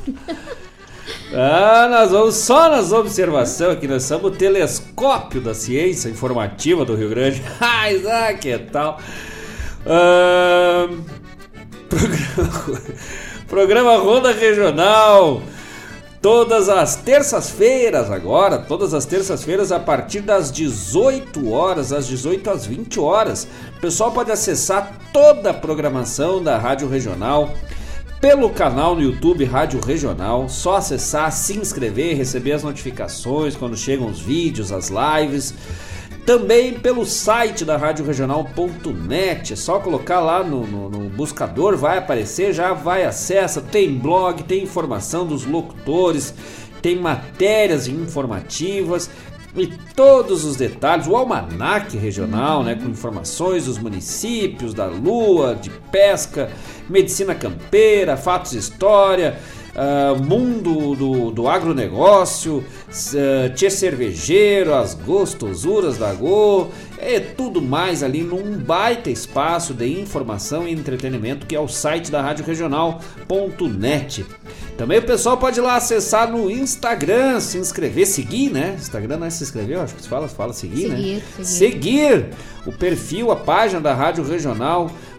[1.33, 3.87] Ah, nós vamos só nas observações aqui.
[3.87, 7.41] Nós somos o telescópio da ciência informativa do Rio Grande.
[7.59, 8.99] Ai, ah, que tal?
[9.85, 10.89] Ah,
[11.89, 12.81] programa,
[13.47, 15.41] programa Ronda Regional.
[16.21, 22.65] Todas as terças-feiras agora, todas as terças-feiras a partir das 18 horas, às 18 às
[22.65, 23.45] 20 horas.
[23.77, 27.49] O pessoal pode acessar toda a programação da Rádio Regional
[28.23, 30.47] pelo canal no YouTube Rádio Regional.
[30.47, 35.53] Só acessar, se inscrever, receber as notificações quando chegam os vídeos, as lives.
[36.25, 41.97] Também pelo site da Rádio Regional.net, é só colocar lá no, no- no buscador, vai
[41.97, 46.33] aparecer, já vai, acessa, tem blog, tem informação dos locutores,
[46.81, 49.09] tem matérias informativas
[49.55, 55.69] e todos os detalhes, o almanac regional, né, com informações dos municípios, da lua, de
[55.91, 56.49] pesca,
[56.93, 59.39] medicina campeira, fatos e história,
[59.75, 68.03] ah, mundo do, do agronegócio, ah, tchê cervejeiro, as gostosuras da Go, é tudo mais
[68.03, 74.25] ali num baita espaço de informação e entretenimento que é o site da Rádio Regional.net.
[74.77, 78.75] Também o pessoal pode ir lá acessar no Instagram, se inscrever, seguir, né?
[78.77, 80.95] Instagram não é se inscrever, acho que se fala, fala seguir, né?
[80.95, 81.45] Seguir, seguir.
[81.45, 82.29] Seguir
[82.65, 85.12] o perfil, a página da Rádio Regional.net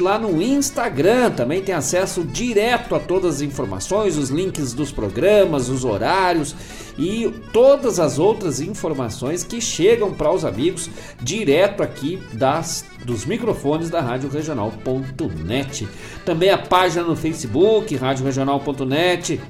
[0.00, 1.30] lá no Instagram.
[1.30, 6.54] Também tem acesso direto a todas as informações, os links dos programas, os horários
[6.98, 10.88] e todas as outras informações que chegam para os amigos
[11.20, 15.86] direto aqui das dos microfones da Rádio Regional.net.
[16.24, 19.40] Também a página no Facebook, Rádio Regional.net.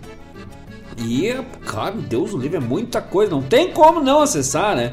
[0.99, 1.33] E,
[1.67, 4.93] cara, Deus o livre, é muita coisa, não tem como não acessar, né?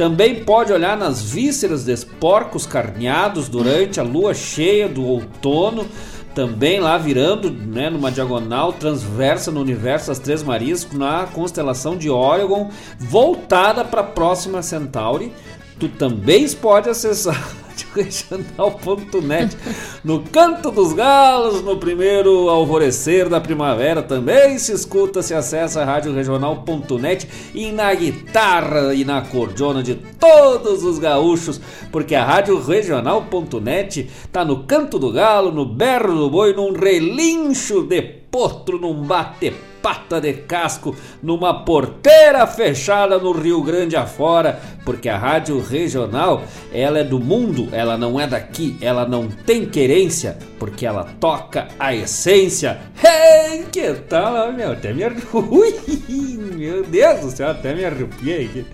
[0.00, 5.86] Também pode olhar nas vísceras dos porcos carneados durante a lua cheia do outono,
[6.34, 12.08] também lá virando, né, numa diagonal transversa no universo das Três Marias, na constelação de
[12.08, 15.34] Oregon, voltada para a próxima Centauri.
[15.78, 17.54] Tu também pode acessar
[17.84, 19.56] radioregional.net.
[20.02, 27.28] No Canto dos Galos, no primeiro alvorecer da primavera, também se escuta, se acessa radioregional.net
[27.54, 31.60] e na guitarra e na cordiona de todos os gaúchos,
[31.92, 38.00] porque a radioregional.net tá no Canto do Galo, no berro do boi, num relincho de
[38.00, 39.52] potro, num bate
[39.82, 46.98] pata de casco numa porteira fechada no Rio Grande afora, porque a rádio regional, ela
[46.98, 51.94] é do mundo, ela não é daqui, ela não tem querência, porque ela toca a
[51.94, 52.80] essência.
[53.02, 54.72] Hey, que tal, meu?
[54.72, 55.74] Até me Ui,
[56.56, 58.66] meu Deus do céu, até me arrepiei.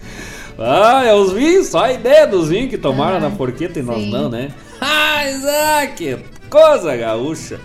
[0.58, 4.02] Ah, é os vinhos, só a ideia dos vinhos que tomaram na porqueta e nós
[4.06, 4.50] não, né?
[4.80, 6.16] Ah, que
[6.48, 7.60] coisa gaúcha.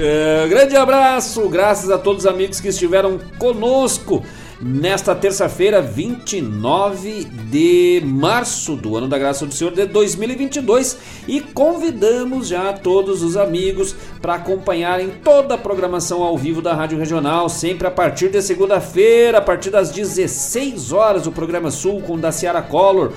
[0.00, 4.22] É, grande abraço, graças a todos os amigos que estiveram conosco
[4.60, 12.46] nesta terça-feira, 29 de março do ano da graça do Senhor de 2022 e convidamos
[12.46, 17.88] já todos os amigos para acompanharem toda a programação ao vivo da Rádio Regional, sempre
[17.88, 23.12] a partir de segunda-feira, a partir das 16 horas, o programa Sul com Daciara Collor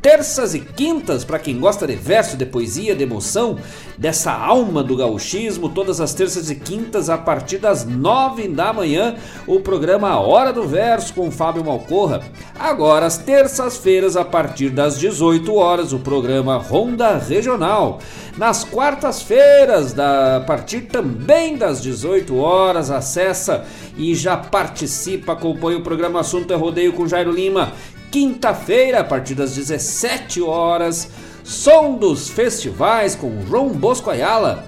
[0.00, 3.58] terças e quintas, para quem gosta de verso, de poesia, de emoção,
[3.96, 9.16] dessa alma do gauchismo, todas as terças e quintas, a partir das nove da manhã,
[9.46, 12.22] o programa Hora do Verso com Fábio Malcorra.
[12.58, 17.98] Agora, às terças-feiras, a partir das 18 horas, o programa Ronda Regional.
[18.36, 23.64] Nas quartas-feiras, a partir também das 18 horas, acessa
[23.96, 27.72] e já participa, acompanha o programa Assunto é Rodeio com Jairo Lima
[28.10, 31.10] Quinta-feira, a partir das 17 horas,
[31.44, 34.64] Som dos Festivais com João Bosco Ayala.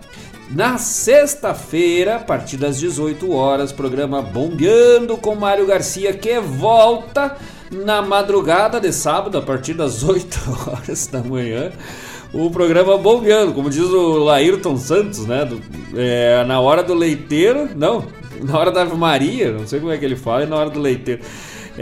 [0.50, 7.36] Na sexta-feira, a partir das 18 horas, programa Bombeando com Mário Garcia, que volta
[7.70, 11.70] na madrugada de sábado, a partir das 8 horas da manhã.
[12.32, 15.44] O programa Bombeando, como diz o Laírton Santos, né?
[15.44, 15.60] Do,
[15.96, 18.04] é, na hora do leiteiro, não,
[18.42, 20.70] na hora da Ave Maria, não sei como é que ele fala, é na hora
[20.70, 21.20] do leiteiro.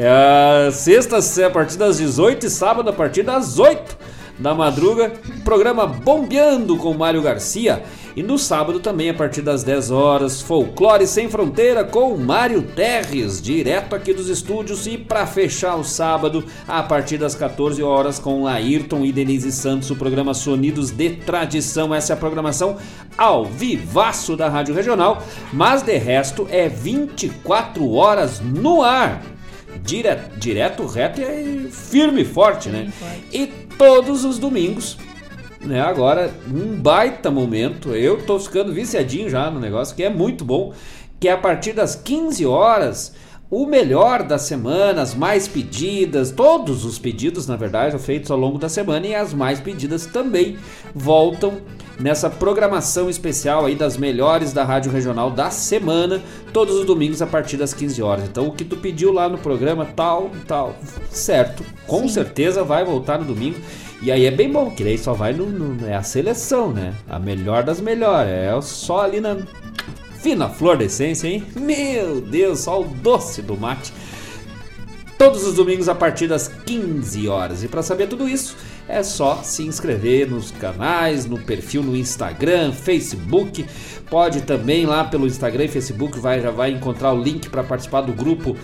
[0.01, 3.99] É, sexta a partir das 18 e sábado a partir das 8
[4.39, 5.13] da madruga.
[5.43, 7.83] Programa Bombeando com Mário Garcia.
[8.15, 13.43] E no sábado também a partir das 10 horas, Folclore Sem Fronteira com Mário Terres,
[13.43, 14.87] direto aqui dos estúdios.
[14.87, 19.91] E para fechar o sábado, a partir das 14 horas, com Ayrton e Denise Santos,
[19.91, 21.93] o programa Sonidos de Tradição.
[21.93, 22.77] Essa é a programação
[23.17, 29.38] ao vivaço da Rádio Regional, mas de resto é 24 horas no ar
[29.83, 32.93] direto, direto, reto e firme e forte, né?
[33.33, 33.47] E
[33.77, 34.97] todos os domingos,
[35.61, 35.81] né?
[35.81, 37.95] Agora, um baita momento.
[37.95, 40.73] Eu tô ficando viciadinho já no negócio, que é muito bom.
[41.21, 43.15] Que é a partir das 15 horas,
[43.51, 48.59] o melhor da semana, as mais pedidas, todos os pedidos, na verdade, feitos ao longo
[48.59, 50.59] da semana e as mais pedidas também
[50.95, 51.55] voltam
[51.99, 56.23] nessa programação especial aí das melhores da Rádio Regional da semana,
[56.53, 58.29] todos os domingos a partir das 15 horas.
[58.29, 60.77] Então o que tu pediu lá no programa, tal, tal,
[61.11, 62.09] certo, com Sim.
[62.09, 63.59] certeza vai voltar no domingo.
[64.01, 66.95] E aí é bem bom, que daí só vai no, no, é a seleção, né?
[67.09, 68.31] A melhor das melhores.
[68.31, 69.39] É só ali na
[70.21, 71.45] fina flor de essência, hein?
[71.55, 73.93] Meu Deus, só o doce do mate.
[75.17, 77.65] Todos os domingos a partir das 15 horas.
[77.65, 78.57] E para saber tudo isso,
[78.89, 83.67] é só se inscrever nos canais, no perfil no Instagram, Facebook.
[84.09, 88.03] Pode também lá pelo Instagram e Facebook vai, já vai encontrar o link para participar
[88.03, 88.57] do grupo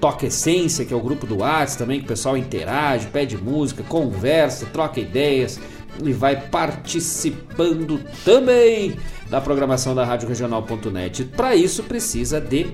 [0.00, 3.82] Toca Essência, que é o grupo do WhatsApp também, que o pessoal interage, pede música,
[3.82, 5.60] conversa, troca ideias
[6.02, 8.96] e vai participando também
[9.28, 11.24] da programação da Rádio Regional.net.
[11.24, 12.66] Para isso precisa de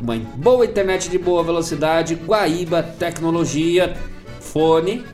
[0.00, 3.96] uma boa internet de boa velocidade, Guaíba Tecnologia,
[4.40, 5.04] fone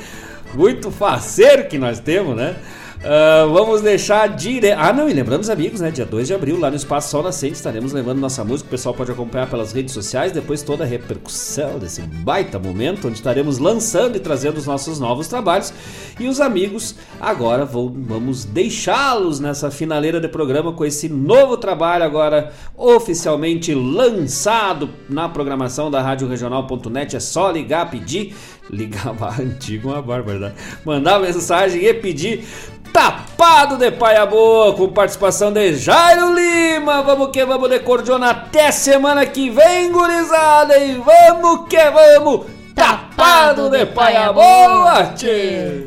[0.53, 2.55] Muito faceiro que nós temos, né?
[2.97, 4.79] Uh, vamos deixar direto.
[4.79, 5.91] Ah, não, e lembrando os amigos, né?
[5.91, 8.67] Dia 2 de abril, lá no Espaço Sol Nascente, estaremos levando nossa música.
[8.67, 10.31] O pessoal pode acompanhar pelas redes sociais.
[10.31, 15.27] Depois toda a repercussão desse baita momento, onde estaremos lançando e trazendo os nossos novos
[15.27, 15.71] trabalhos.
[16.19, 22.03] E os amigos, agora vou, vamos deixá-los nessa finaleira de programa com esse novo trabalho,
[22.03, 27.15] agora oficialmente lançado na programação da Rádio Regional.net.
[27.15, 28.35] É só ligar, pedir.
[28.69, 30.53] Ligava antigo uma bárbara.
[30.85, 32.43] Mandar mensagem e pedir
[32.97, 37.03] Tapado de Paia Boa, com participação de Jairo Lima.
[37.03, 40.75] Vamos que vamos de cordiona até semana que vem, gurizada.
[40.79, 45.85] E vamos que vamos, Tapado de Paia Boa, tchê.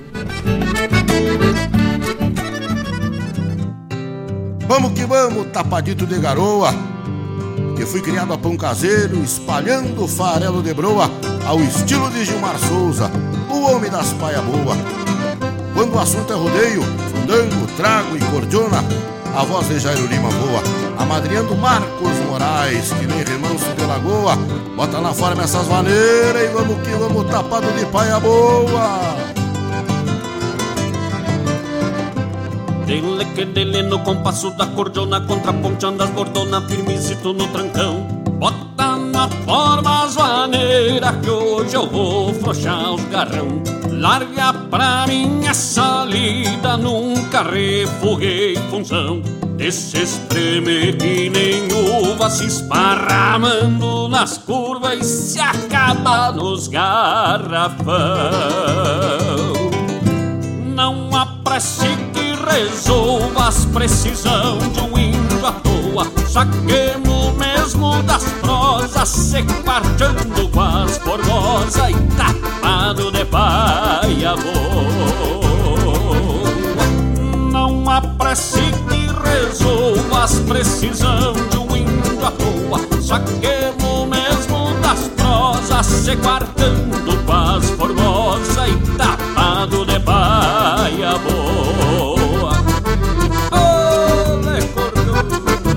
[4.68, 6.72] Vamos que vamos, tapadito de garoa.
[7.76, 11.10] Que fui criado a pão caseiro, espalhando farelo de broa,
[11.44, 13.10] ao estilo de Gilmar Souza,
[13.50, 14.76] o homem das paia boa.
[15.80, 18.84] Quando o assunto é rodeio, fandango, trago e cordiona,
[19.34, 20.62] a voz de Jairo Lima voa,
[20.98, 24.36] amadrinhando Marcos Moraes, que nem remanso de lagoa.
[24.76, 29.16] Bota na forma essas maneiras e vamos que vamos tapado de paia boa.
[32.84, 38.02] Dele que dele no compasso da cordiona, contraponteando as bordona, firmezito no trancão.
[38.38, 38.89] Bota
[39.20, 43.62] na forma as maneiras que hoje eu vou frouxar os garrão.
[43.90, 49.20] Larga pra minha salida, nunca refuguei função.
[49.58, 51.68] Desse espreme que nem
[52.02, 57.90] uva se esparramando nas curvas e se acaba nos garrafão.
[60.74, 61.10] Não
[61.44, 66.06] prece que resolva as precisão de um índio à toa.
[66.26, 67.09] Saquemos
[67.70, 70.98] mesmo das prosas, se quartando com as
[71.88, 75.70] e tapado de paia boa.
[77.52, 84.74] Não há prece que resoas, precisão de um índio à toa, só que no mesmo
[84.80, 87.70] das prosas, se quartando com as
[88.68, 91.18] e tapado de paia